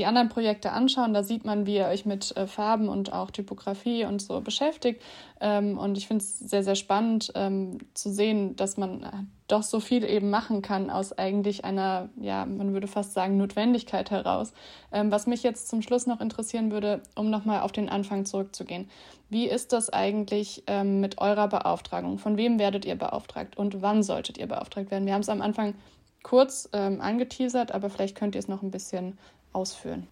die 0.00 0.06
anderen 0.06 0.30
Projekte 0.30 0.72
anschauen. 0.72 1.12
Da 1.12 1.22
sieht 1.22 1.44
man, 1.44 1.66
wie 1.66 1.76
ihr 1.76 1.86
euch 1.86 2.06
mit 2.06 2.34
äh, 2.36 2.46
Farben 2.46 2.88
und 2.88 3.12
auch 3.12 3.30
Typografie 3.30 4.06
und 4.06 4.22
so 4.22 4.40
beschäftigt. 4.40 5.02
Ähm, 5.40 5.76
und 5.76 5.98
ich 5.98 6.06
finde 6.06 6.24
es 6.24 6.38
sehr, 6.38 6.64
sehr 6.64 6.74
spannend 6.74 7.30
ähm, 7.34 7.78
zu 7.92 8.10
sehen, 8.10 8.56
dass 8.56 8.78
man 8.78 9.02
äh, 9.02 9.10
doch 9.46 9.62
so 9.62 9.78
viel 9.78 10.04
eben 10.04 10.30
machen 10.30 10.62
kann 10.62 10.88
aus 10.88 11.12
eigentlich 11.12 11.66
einer, 11.66 12.08
ja, 12.18 12.46
man 12.46 12.72
würde 12.72 12.86
fast 12.86 13.12
sagen, 13.12 13.36
Notwendigkeit 13.36 14.10
heraus. 14.10 14.54
Ähm, 14.90 15.12
was 15.12 15.26
mich 15.26 15.42
jetzt 15.42 15.68
zum 15.68 15.82
Schluss 15.82 16.06
noch 16.06 16.22
interessieren 16.22 16.70
würde, 16.70 17.02
um 17.14 17.28
nochmal 17.28 17.60
auf 17.60 17.72
den 17.72 17.90
Anfang 17.90 18.24
zurückzugehen. 18.24 18.88
Wie 19.28 19.46
ist 19.48 19.74
das 19.74 19.90
eigentlich 19.90 20.62
ähm, 20.66 21.00
mit 21.00 21.18
eurer 21.18 21.48
Beauftragung? 21.48 22.18
Von 22.18 22.38
wem 22.38 22.58
werdet 22.58 22.86
ihr 22.86 22.96
beauftragt 22.96 23.58
und 23.58 23.82
wann 23.82 24.02
solltet 24.02 24.38
ihr 24.38 24.46
beauftragt 24.46 24.90
werden? 24.90 25.04
Wir 25.04 25.12
haben 25.12 25.20
es 25.20 25.28
am 25.28 25.42
Anfang 25.42 25.74
kurz 26.22 26.68
ähm, 26.72 27.00
angeteasert, 27.00 27.72
aber 27.72 27.90
vielleicht 27.90 28.16
könnt 28.16 28.34
ihr 28.34 28.40
es 28.40 28.48
noch 28.48 28.62
ein 28.62 28.70
bisschen 28.70 29.18
ausführen. 29.52 30.06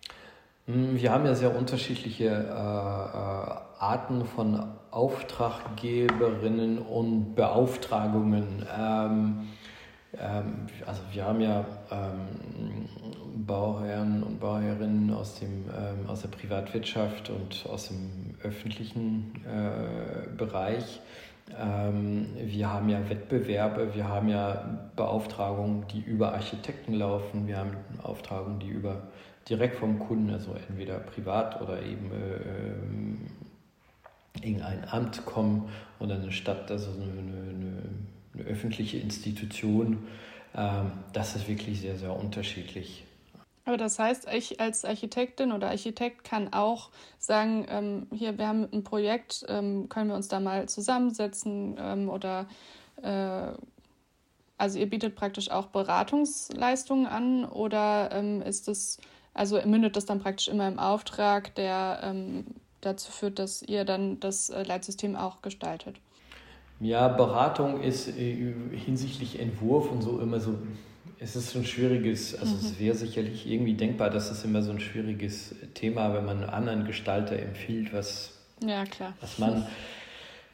Hm, 0.67 0.97
wir 1.01 1.13
haben 1.13 1.25
ja 1.25 1.35
sehr 1.35 1.57
unterschiedliche 1.57 2.27
äh, 2.27 2.31
äh, 2.31 3.51
Arten 3.81 4.25
von 4.27 4.63
Auftraggeberinnen 4.91 6.79
und 6.79 7.35
Beauftragungen. 7.35 8.67
Ähm, 8.79 9.49
ähm, 10.19 10.67
also 10.87 11.03
wir 11.13 11.25
haben 11.25 11.41
ja 11.41 11.65
ähm, 11.91 12.89
Bauherren 13.47 14.23
und 14.23 14.41
Bauherrinnen 14.41 15.13
aus, 15.13 15.39
dem, 15.39 15.65
ähm, 15.67 16.09
aus 16.09 16.23
der 16.23 16.29
Privatwirtschaft 16.29 17.31
und 17.31 17.67
aus 17.71 17.89
dem 17.89 18.35
öffentlichen 18.43 19.43
äh, 19.47 20.29
Bereich. 20.37 21.01
Ähm, 21.59 22.29
wir 22.37 22.73
haben 22.73 22.89
ja 22.89 23.09
Wettbewerbe, 23.09 23.95
wir 23.95 24.09
haben 24.09 24.29
ja 24.29 24.91
Beauftragungen, 24.97 25.87
die 25.89 26.01
über 26.01 26.35
Architekten 26.35 26.95
laufen, 26.95 27.47
wir 27.47 27.59
haben 27.59 27.77
Beauftragungen, 27.97 28.59
die 28.59 28.69
über 28.69 29.09
direkt 29.49 29.77
vom 29.77 29.99
Kunden, 29.99 30.31
also 30.31 30.55
entweder 30.69 30.99
privat 30.99 31.61
oder 31.61 31.83
eben 31.83 32.11
äh, 32.13 32.75
irgendein 34.47 34.89
Amt 34.89 35.25
kommen 35.25 35.69
oder 35.99 36.15
eine 36.17 36.33
Stadt, 36.33 36.71
also 36.71 36.91
eine, 36.91 37.05
eine, 37.05 37.83
eine 38.35 38.45
öffentliche 38.45 38.99
Institution. 38.99 40.07
Ähm, 40.55 40.93
das 41.13 41.37
ist 41.37 41.49
wirklich 41.49 41.81
sehr, 41.81 41.97
sehr 41.97 42.15
unterschiedlich. 42.15 43.05
Aber 43.65 43.77
das 43.77 43.99
heißt, 43.99 44.29
ich 44.33 44.61
als 44.61 44.87
Architektin 44.87 45.53
oder 45.53 45.69
Architekt 45.69 46.25
kann 46.25 46.55
auch 46.55 46.89
sagen, 47.19 47.67
ähm, 47.69 48.07
hier, 48.15 48.39
wir 48.39 48.49
haben 48.49 48.67
ein 48.73 48.83
Projekt, 48.83 49.45
ähm, 49.49 49.91
können 49.91 50.09
wir 50.09 50.17
uns 50.17 50.29
da 50.29 50.41
mal 50.41 50.67
zusammensetzen 50.71 51.77
ähm, 51.79 52.09
oder 52.09 52.47
äh, 53.03 53.53
also 54.57 54.79
ihr 54.79 54.89
bietet 54.89 55.15
praktisch 55.17 55.51
auch 55.51 55.67
Beratungsleistungen 55.67 57.07
an 57.07 57.45
oder 57.45 58.11
ähm, 58.13 58.41
ist 58.41 58.69
es 58.69 58.99
Also 59.39 59.61
mündet 59.65 59.95
das 59.95 60.05
dann 60.05 60.19
praktisch 60.19 60.49
immer 60.49 60.67
im 60.67 60.81
Auftrag, 60.81 61.55
der 61.55 62.01
ähm, 62.03 62.45
dazu 62.81 63.13
führt, 63.13 63.39
dass 63.39 63.63
ihr 63.63 63.85
dann 63.85 64.19
das 64.19 64.51
äh, 64.51 64.65
Leitsystem 64.65 65.15
auch 65.15 65.43
gestaltet. 65.43 65.95
Ja, 66.81 67.07
Beratung 67.07 67.81
ist 67.81 68.09
äh, 68.09 68.53
hinsichtlich 68.73 69.39
Entwurf 69.39 69.93
und 69.93 70.03
so 70.03 70.19
immer 70.19 70.41
so, 70.41 70.59
es 71.21 71.37
ist 71.37 71.55
ein 71.55 71.65
schwieriges, 71.65 72.37
also 72.37 72.53
mhm. 72.53 72.61
es 72.61 72.81
wäre 72.81 72.97
sicherlich 72.97 73.49
irgendwie 73.49 73.75
denkbar, 73.75 74.11
dass 74.11 74.29
es 74.29 74.45
immer 74.45 74.63
so 74.63 74.73
ein 74.73 74.81
schwieriges 74.81 75.55
Thema, 75.75 76.15
wenn 76.15 76.25
man 76.25 76.39
einen 76.39 76.51
anderen 76.51 76.85
Gestalter 76.85 77.39
empfiehlt, 77.39 77.93
was, 77.93 78.33
ja, 78.61 78.85
klar. 78.87 79.15
was 79.21 79.39
man, 79.39 79.69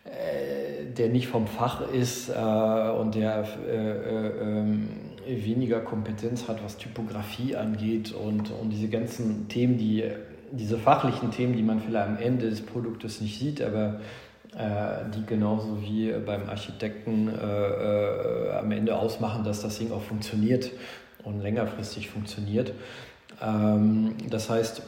äh, 0.05 0.93
der 0.95 1.09
nicht 1.09 1.29
vom 1.29 1.47
Fach 1.47 1.89
ist 1.91 2.29
äh, 2.29 2.33
und 2.33 3.15
der 3.15 3.49
äh, 3.67 3.77
äh 3.77 4.43
ähm, 4.43 4.89
weniger 5.27 5.81
Kompetenz 5.81 6.49
hat, 6.49 6.63
was 6.65 6.77
Typografie 6.77 7.57
angeht 7.57 8.13
und, 8.13 8.51
und 8.51 8.71
diese 8.71 8.89
ganzen 8.89 9.49
Themen, 9.49 9.79
die 9.79 10.05
diese 10.53 10.79
fachlichen 10.79 11.31
Themen, 11.31 11.57
die 11.57 11.63
man 11.63 11.81
vielleicht 11.81 12.07
am 12.07 12.19
Ende 12.19 12.49
des 12.49 12.61
Produktes 12.61 13.21
nicht 13.21 13.39
sieht, 13.39 13.61
aber 13.61 14.01
äh, 14.57 15.11
die 15.15 15.27
genauso 15.27 15.83
wie 15.83 16.13
beim 16.25 16.49
Architekten 16.49 17.29
äh, 17.29 17.33
äh, 17.33 18.53
am 18.53 18.71
Ende 18.71 18.97
ausmachen, 18.97 19.45
dass 19.45 19.63
das 19.63 19.79
Ding 19.79 19.91
auch 19.91 20.03
funktioniert 20.03 20.71
und 21.25 21.41
längerfristig 21.41 22.09
funktioniert. 22.09 22.73
Ähm, 23.43 24.15
das 24.31 24.49
heißt, 24.51 24.83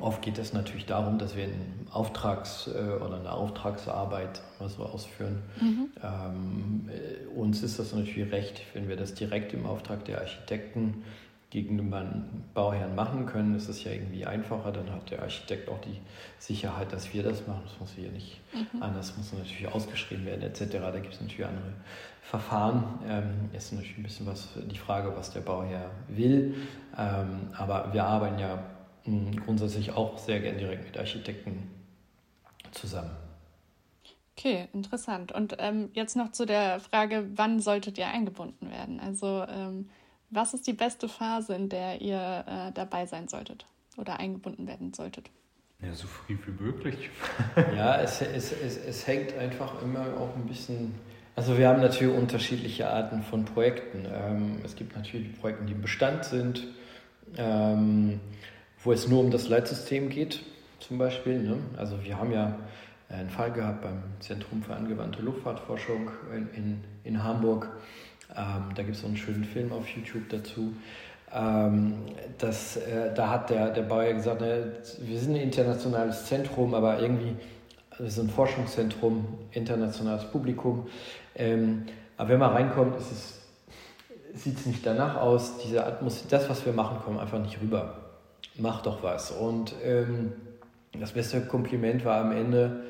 oft 0.00 0.22
geht 0.22 0.38
es 0.38 0.52
natürlich 0.52 0.86
darum, 0.86 1.18
dass 1.18 1.36
wir 1.36 1.44
einen 1.44 1.86
Auftrags- 1.90 2.68
äh, 2.68 3.02
oder 3.02 3.18
eine 3.20 3.32
Auftragsarbeit 3.32 4.40
so 4.66 4.82
ausführen. 4.82 5.42
Mhm. 5.60 5.88
Ähm, 6.02 6.88
äh, 6.88 7.38
uns 7.38 7.62
ist 7.62 7.78
das 7.78 7.92
natürlich 7.92 8.32
recht, 8.32 8.62
wenn 8.74 8.88
wir 8.88 8.96
das 8.96 9.14
direkt 9.14 9.54
im 9.54 9.66
Auftrag 9.66 10.04
der 10.04 10.20
Architekten 10.20 11.04
gegenüber 11.50 11.98
einem 11.98 12.24
Bauherrn 12.52 12.94
machen 12.94 13.24
können, 13.24 13.54
ist 13.54 13.68
es 13.68 13.82
ja 13.82 13.92
irgendwie 13.92 14.26
einfacher. 14.26 14.70
Dann 14.70 14.92
hat 14.92 15.10
der 15.10 15.22
Architekt 15.22 15.70
auch 15.70 15.80
die 15.80 15.98
Sicherheit, 16.38 16.92
dass 16.92 17.14
wir 17.14 17.22
das 17.22 17.46
machen. 17.46 17.62
Das 17.64 17.80
muss 17.80 17.92
hier 17.96 18.10
nicht 18.10 18.38
mhm. 18.52 18.82
anders, 18.82 19.16
muss 19.16 19.32
natürlich 19.32 19.66
ausgeschrieben 19.72 20.26
werden 20.26 20.42
etc. 20.42 20.66
Da 20.72 20.98
gibt 20.98 21.14
es 21.14 21.20
natürlich 21.20 21.46
andere 21.46 21.72
Verfahren. 22.20 22.84
Ähm, 23.08 23.50
ist 23.56 23.72
natürlich 23.72 23.96
ein 23.96 24.02
bisschen 24.02 24.26
was 24.26 24.48
die 24.70 24.78
Frage, 24.78 25.16
was 25.16 25.32
der 25.32 25.40
Bauherr 25.40 25.90
will. 26.08 26.54
Ähm, 26.98 27.48
aber 27.56 27.94
wir 27.94 28.04
arbeiten 28.04 28.38
ja 28.38 28.58
grundsätzlich 29.44 29.92
auch 29.92 30.18
sehr 30.18 30.40
gern 30.40 30.58
direkt 30.58 30.84
mit 30.84 30.98
Architekten 30.98 31.70
zusammen. 32.70 33.10
Okay, 34.36 34.68
interessant. 34.72 35.32
Und 35.32 35.56
ähm, 35.58 35.90
jetzt 35.94 36.14
noch 36.14 36.30
zu 36.30 36.46
der 36.46 36.78
Frage, 36.78 37.26
wann 37.34 37.60
solltet 37.60 37.98
ihr 37.98 38.06
eingebunden 38.06 38.70
werden? 38.70 39.00
Also 39.00 39.44
ähm, 39.48 39.88
was 40.30 40.54
ist 40.54 40.66
die 40.66 40.74
beste 40.74 41.08
Phase, 41.08 41.54
in 41.54 41.68
der 41.68 42.00
ihr 42.00 42.44
äh, 42.46 42.72
dabei 42.72 43.06
sein 43.06 43.28
solltet 43.28 43.66
oder 43.96 44.20
eingebunden 44.20 44.66
werden 44.66 44.92
solltet? 44.94 45.30
Ja, 45.80 45.92
so 45.92 46.06
früh 46.06 46.36
wie 46.46 46.62
möglich. 46.62 47.10
ja, 47.76 48.00
es, 48.00 48.20
es, 48.20 48.52
es, 48.52 48.76
es 48.76 49.06
hängt 49.06 49.36
einfach 49.36 49.80
immer 49.82 50.06
auch 50.18 50.34
ein 50.36 50.46
bisschen. 50.46 50.94
Also 51.34 51.56
wir 51.56 51.68
haben 51.68 51.80
natürlich 51.80 52.16
unterschiedliche 52.16 52.88
Arten 52.90 53.22
von 53.22 53.44
Projekten. 53.44 54.06
Ähm, 54.12 54.58
es 54.64 54.76
gibt 54.76 54.96
natürlich 54.96 55.38
Projekte, 55.40 55.64
die 55.64 55.72
im 55.72 55.80
Bestand 55.80 56.24
sind, 56.24 56.66
ähm, 57.36 58.20
wo 58.84 58.92
es 58.92 59.08
nur 59.08 59.20
um 59.20 59.30
das 59.30 59.48
Leitsystem 59.48 60.08
geht, 60.08 60.42
zum 60.80 60.98
Beispiel. 60.98 61.38
Ne? 61.40 61.58
Also 61.76 62.02
wir 62.04 62.18
haben 62.18 62.32
ja 62.32 62.58
einen 63.08 63.30
Fall 63.30 63.52
gehabt 63.52 63.82
beim 63.82 64.02
Zentrum 64.20 64.62
für 64.62 64.74
angewandte 64.74 65.22
Luftfahrtforschung 65.22 66.10
in, 66.34 66.48
in, 66.54 66.84
in 67.04 67.24
Hamburg. 67.24 67.68
Ähm, 68.36 68.74
da 68.74 68.82
gibt 68.82 68.96
es 68.96 69.00
so 69.00 69.06
einen 69.06 69.16
schönen 69.16 69.44
Film 69.44 69.72
auf 69.72 69.88
YouTube 69.88 70.28
dazu. 70.28 70.74
Ähm, 71.32 71.94
das, 72.38 72.76
äh, 72.76 73.14
da 73.14 73.30
hat 73.30 73.50
der, 73.50 73.70
der 73.70 73.82
Bauer 73.82 74.12
gesagt, 74.12 74.40
ne, 74.40 74.72
wir 75.00 75.18
sind 75.18 75.34
ein 75.34 75.42
internationales 75.42 76.26
Zentrum, 76.26 76.74
aber 76.74 77.00
irgendwie, 77.00 77.36
wir 77.98 78.10
sind 78.10 78.28
ein 78.28 78.30
Forschungszentrum, 78.30 79.26
internationales 79.52 80.24
Publikum. 80.24 80.86
Ähm, 81.34 81.86
aber 82.16 82.30
wenn 82.30 82.38
man 82.38 82.52
reinkommt, 82.52 82.96
sieht 84.34 84.58
es 84.58 84.66
nicht 84.66 84.84
danach 84.86 85.16
aus. 85.16 85.58
Diese 85.64 85.84
Atmosphäre, 85.84 86.28
das, 86.30 86.48
was 86.48 86.64
wir 86.66 86.72
machen, 86.72 86.98
kommt 87.04 87.18
einfach 87.18 87.40
nicht 87.40 87.60
rüber. 87.60 88.07
Mach 88.58 88.82
doch 88.82 89.02
was. 89.02 89.30
Und 89.30 89.74
ähm, 89.84 90.32
das 90.98 91.12
beste 91.12 91.40
Kompliment 91.42 92.04
war 92.04 92.20
am 92.20 92.32
Ende, 92.32 92.82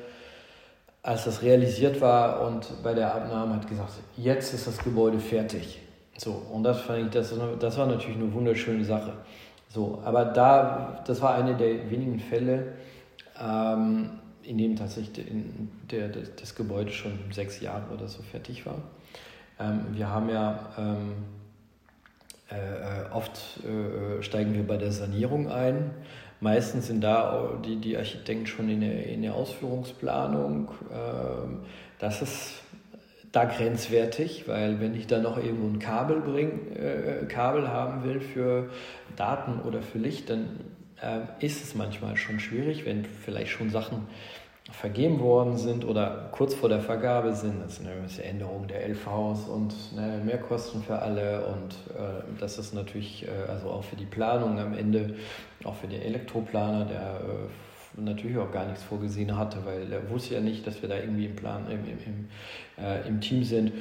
als 1.01 1.25
das 1.25 1.41
realisiert 1.41 2.01
war 2.01 2.41
und 2.45 2.83
bei 2.83 2.93
der 2.93 3.13
Abnahme 3.13 3.55
hat 3.55 3.67
gesagt, 3.67 3.93
jetzt 4.17 4.53
ist 4.53 4.67
das 4.67 4.77
Gebäude 4.79 5.19
fertig. 5.19 5.79
So, 6.17 6.31
und 6.51 6.63
das 6.63 6.81
fand 6.81 7.05
ich, 7.05 7.09
das, 7.11 7.33
das 7.59 7.77
war 7.77 7.85
natürlich 7.85 8.17
eine 8.17 8.33
wunderschöne 8.33 8.83
Sache. 8.83 9.13
So, 9.69 10.01
aber 10.03 10.25
da, 10.25 11.01
das 11.05 11.21
war 11.21 11.35
eine 11.35 11.55
der 11.55 11.89
wenigen 11.89 12.19
Fälle, 12.19 12.73
ähm, 13.39 14.19
in 14.43 14.57
denen 14.57 14.75
tatsächlich 14.75 15.29
in 15.29 15.69
der, 15.89 16.09
das 16.09 16.55
Gebäude 16.55 16.91
schon 16.91 17.19
sechs 17.31 17.61
Jahre 17.61 17.93
oder 17.93 18.07
so 18.07 18.23
fertig 18.23 18.65
war. 18.65 18.79
Ähm, 19.59 19.85
wir 19.91 20.09
haben 20.09 20.29
ja 20.29 20.59
ähm, 20.77 21.13
äh, 22.49 23.13
oft 23.13 23.59
äh, 23.63 24.21
steigen 24.23 24.53
wir 24.53 24.65
bei 24.65 24.77
der 24.77 24.91
Sanierung 24.91 25.49
ein 25.51 25.91
Meistens 26.41 26.87
sind 26.87 27.01
da 27.01 27.59
die, 27.65 27.75
die 27.77 27.97
Architekten 27.97 28.47
schon 28.47 28.69
in 28.69 28.79
der, 28.81 29.07
in 29.07 29.23
der 29.23 29.35
Ausführungsplanung. 29.35 30.71
Ähm, 30.91 31.59
das 31.99 32.21
ist 32.21 32.53
da 33.33 33.43
grenzwertig, 33.43 34.47
weil 34.47 34.79
wenn 34.79 34.95
ich 34.95 35.05
da 35.05 35.19
noch 35.19 35.37
irgendwo 35.37 35.67
ein 35.67 35.79
Kabel, 35.79 36.21
bring, 36.21 36.71
äh, 36.75 37.25
Kabel 37.27 37.67
haben 37.67 38.03
will 38.05 38.21
für 38.21 38.69
Daten 39.17 39.59
oder 39.59 39.81
für 39.81 39.97
Licht, 39.97 40.29
dann 40.29 40.61
äh, 41.01 41.45
ist 41.45 41.61
es 41.61 41.75
manchmal 41.75 42.15
schon 42.15 42.39
schwierig, 42.39 42.85
wenn 42.85 43.03
vielleicht 43.03 43.51
schon 43.51 43.69
Sachen 43.69 44.07
vergeben 44.71 45.19
worden 45.19 45.57
sind 45.57 45.85
oder 45.85 46.29
kurz 46.31 46.53
vor 46.53 46.69
der 46.69 46.79
Vergabe 46.79 47.33
sind. 47.33 47.61
Das 47.63 47.77
sind 47.77 47.87
eine 47.87 48.23
Änderung 48.23 48.67
der 48.67 48.87
LVs 48.87 49.47
und 49.47 49.95
ne, 49.95 50.21
Mehrkosten 50.23 50.83
für 50.83 50.99
alle 50.99 51.45
und 51.47 51.73
äh, 51.95 52.23
das 52.39 52.57
ist 52.57 52.73
natürlich 52.73 53.27
äh, 53.27 53.49
also 53.49 53.69
auch 53.69 53.83
für 53.83 53.95
die 53.95 54.05
Planung 54.05 54.59
am 54.59 54.73
Ende, 54.73 55.15
auch 55.63 55.75
für 55.75 55.87
den 55.87 56.01
Elektroplaner, 56.01 56.85
der 56.85 56.99
äh, 56.99 58.01
natürlich 58.01 58.37
auch 58.37 58.51
gar 58.51 58.65
nichts 58.65 58.83
vorgesehen 58.83 59.35
hatte, 59.37 59.65
weil 59.65 59.91
er 59.91 60.09
wusste 60.09 60.35
ja 60.35 60.41
nicht, 60.41 60.65
dass 60.67 60.81
wir 60.81 60.89
da 60.89 60.95
irgendwie 60.95 61.25
im 61.25 61.35
Plan, 61.35 61.65
im, 61.69 61.79
im, 61.85 61.97
im, 62.05 62.83
äh, 62.83 63.07
im 63.07 63.21
Team 63.21 63.43
sind. 63.43 63.73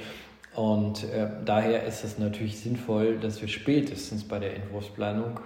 Und 0.54 1.04
äh, 1.04 1.28
daher 1.44 1.84
ist 1.84 2.02
es 2.02 2.18
natürlich 2.18 2.58
sinnvoll, 2.58 3.18
dass 3.18 3.40
wir 3.40 3.48
spätestens 3.48 4.24
bei 4.24 4.38
der 4.38 4.56
Entwurfsplanung 4.56 5.40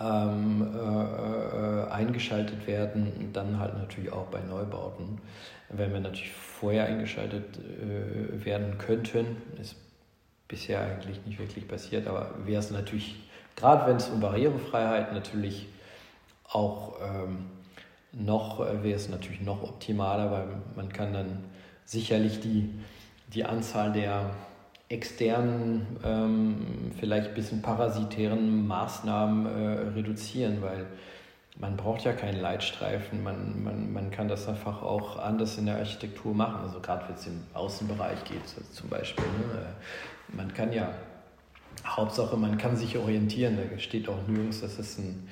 ähm, 0.00 0.74
äh, 0.74 1.86
äh, 1.86 1.90
eingeschaltet 1.90 2.66
werden, 2.66 3.30
dann 3.32 3.58
halt 3.58 3.76
natürlich 3.76 4.12
auch 4.12 4.26
bei 4.26 4.40
Neubauten. 4.40 5.20
Wenn 5.70 5.92
wir 5.92 6.00
natürlich 6.00 6.32
vorher 6.32 6.86
eingeschaltet 6.86 7.58
äh, 7.58 8.44
werden 8.44 8.78
könnten, 8.78 9.36
ist 9.60 9.76
bisher 10.46 10.80
eigentlich 10.80 11.24
nicht 11.26 11.38
wirklich 11.38 11.66
passiert, 11.68 12.06
aber 12.06 12.30
wäre 12.44 12.60
es 12.60 12.70
natürlich, 12.70 13.16
gerade 13.56 13.86
wenn 13.86 13.96
es 13.96 14.08
um 14.08 14.20
Barrierefreiheit 14.20 15.12
natürlich 15.12 15.66
auch 16.44 16.94
ähm, 17.02 17.46
noch, 18.12 18.60
äh, 18.60 18.82
wäre 18.82 18.96
es 18.96 19.08
natürlich 19.08 19.40
noch 19.40 19.62
optimaler, 19.62 20.30
weil 20.30 20.46
man 20.76 20.92
kann 20.92 21.12
dann 21.12 21.44
sicherlich 21.84 22.40
die, 22.40 22.70
die 23.34 23.44
Anzahl 23.44 23.92
der 23.92 24.30
externen, 24.88 25.86
ähm, 26.04 26.92
vielleicht 26.98 27.28
ein 27.28 27.34
bisschen 27.34 27.62
parasitären 27.62 28.66
Maßnahmen 28.66 29.46
äh, 29.46 29.78
reduzieren, 29.94 30.62
weil 30.62 30.86
man 31.58 31.76
braucht 31.76 32.04
ja 32.04 32.12
keinen 32.12 32.40
Leitstreifen, 32.40 33.22
man, 33.22 33.62
man, 33.62 33.92
man 33.92 34.10
kann 34.10 34.28
das 34.28 34.48
einfach 34.48 34.82
auch 34.82 35.18
anders 35.18 35.58
in 35.58 35.66
der 35.66 35.76
Architektur 35.76 36.32
machen, 36.34 36.62
also 36.62 36.80
gerade 36.80 37.08
wenn 37.08 37.16
es 37.16 37.26
im 37.26 37.40
Außenbereich 37.52 38.24
geht 38.24 38.42
zum 38.72 38.88
Beispiel. 38.88 39.24
Ne? 39.24 39.60
Äh, 39.60 40.36
man 40.36 40.54
kann 40.54 40.72
ja, 40.72 40.94
Hauptsache 41.86 42.36
man 42.36 42.56
kann 42.56 42.76
sich 42.76 42.96
orientieren, 42.96 43.56
da 43.56 43.78
steht 43.78 44.08
auch 44.08 44.26
nirgends, 44.26 44.60
dass 44.60 44.78
es 44.78 44.98
ein 44.98 45.28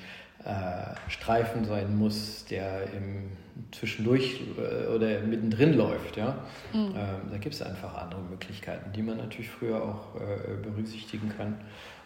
äh, 0.47 1.09
Streifen 1.09 1.65
sein 1.65 1.97
muss, 1.97 2.45
der 2.45 2.93
im 2.93 3.31
zwischendurch 3.71 4.41
äh, 4.57 4.87
oder 4.87 5.19
mittendrin 5.21 5.73
läuft. 5.73 6.15
Ja? 6.15 6.39
Mhm. 6.73 6.93
Ähm, 6.95 7.31
da 7.31 7.37
gibt 7.37 7.55
es 7.55 7.61
einfach 7.61 7.95
andere 7.95 8.21
Möglichkeiten, 8.21 8.91
die 8.93 9.01
man 9.01 9.17
natürlich 9.17 9.49
früher 9.49 9.83
auch 9.83 10.15
äh, 10.15 10.55
berücksichtigen 10.61 11.29
kann. 11.35 11.59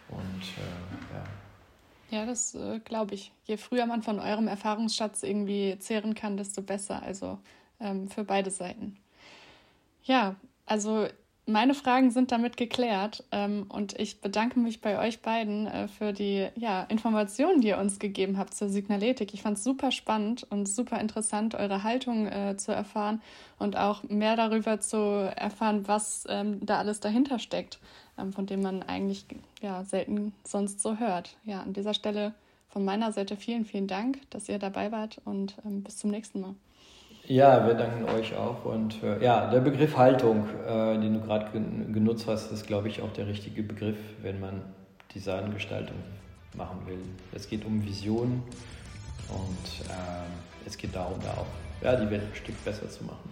Und 0.08 0.42
ja. 1.14 2.18
Ja, 2.18 2.26
das 2.26 2.54
äh, 2.54 2.80
glaube 2.80 3.14
ich. 3.14 3.32
Je 3.44 3.56
früher 3.56 3.86
man 3.86 4.02
von 4.02 4.18
eurem 4.18 4.48
Erfahrungsschatz 4.48 5.22
irgendwie 5.22 5.78
zehren 5.78 6.14
kann, 6.14 6.36
desto 6.36 6.62
besser. 6.62 7.02
Also 7.02 7.38
ähm, 7.80 8.08
für 8.08 8.24
beide 8.24 8.50
Seiten. 8.50 8.96
Ja, 10.02 10.34
also 10.66 11.06
meine 11.46 11.74
Fragen 11.74 12.10
sind 12.10 12.30
damit 12.30 12.56
geklärt 12.56 13.24
ähm, 13.32 13.66
und 13.68 13.98
ich 13.98 14.20
bedanke 14.20 14.60
mich 14.60 14.80
bei 14.80 14.98
euch 14.98 15.22
beiden 15.22 15.66
äh, 15.66 15.88
für 15.88 16.12
die 16.12 16.48
ja, 16.54 16.82
Informationen, 16.84 17.60
die 17.60 17.68
ihr 17.68 17.78
uns 17.78 17.98
gegeben 17.98 18.38
habt 18.38 18.54
zur 18.54 18.68
Signaletik. 18.68 19.34
Ich 19.34 19.42
fand 19.42 19.58
es 19.58 19.64
super 19.64 19.90
spannend 19.90 20.46
und 20.50 20.68
super 20.68 21.00
interessant, 21.00 21.54
eure 21.54 21.82
Haltung 21.82 22.26
äh, 22.26 22.56
zu 22.56 22.72
erfahren 22.72 23.20
und 23.58 23.76
auch 23.76 24.02
mehr 24.04 24.36
darüber 24.36 24.80
zu 24.80 24.96
erfahren, 25.36 25.88
was 25.88 26.24
ähm, 26.28 26.64
da 26.64 26.78
alles 26.78 27.00
dahinter 27.00 27.38
steckt. 27.38 27.78
ähm, 28.18 28.32
von 28.32 28.46
dem 28.46 28.62
man 28.62 28.82
eigentlich 28.82 29.26
ja, 29.60 29.84
selten 29.84 30.34
sonst 30.44 30.80
so 30.80 30.98
hört. 30.98 31.36
Ja, 31.44 31.62
an 31.62 31.72
dieser 31.72 31.94
Stelle 31.94 32.34
von 32.68 32.84
meiner 32.84 33.12
Seite 33.12 33.36
vielen, 33.36 33.64
vielen 33.64 33.86
Dank, 33.86 34.18
dass 34.30 34.48
ihr 34.48 34.58
dabei 34.58 34.92
wart 34.92 35.20
und 35.24 35.56
ähm, 35.64 35.82
bis 35.82 35.98
zum 35.98 36.10
nächsten 36.10 36.40
Mal. 36.40 36.54
Ja, 37.26 37.66
wir 37.66 37.74
danken 37.74 38.04
euch 38.04 38.34
auch. 38.36 38.64
Und 38.64 39.02
äh, 39.02 39.22
ja, 39.22 39.48
der 39.48 39.60
Begriff 39.60 39.96
Haltung, 39.96 40.48
äh, 40.66 40.98
den 40.98 41.14
du 41.14 41.20
gerade 41.20 41.50
genutzt 41.52 42.26
hast, 42.26 42.50
ist, 42.50 42.66
glaube 42.66 42.88
ich, 42.88 43.00
auch 43.00 43.12
der 43.12 43.28
richtige 43.28 43.62
Begriff, 43.62 43.96
wenn 44.22 44.40
man 44.40 44.62
Designgestaltung 45.14 45.96
machen 46.56 46.78
will. 46.86 46.98
Es 47.32 47.48
geht 47.48 47.64
um 47.64 47.84
Vision 47.84 48.42
und 49.28 49.88
äh, 49.88 50.66
es 50.66 50.76
geht 50.76 50.94
darum, 50.94 51.18
da 51.22 51.30
auch 51.30 51.46
ja, 51.82 51.96
die 51.96 52.10
Welt 52.10 52.22
ein 52.22 52.34
Stück 52.34 52.62
besser 52.64 52.88
zu 52.88 53.04
machen. 53.04 53.30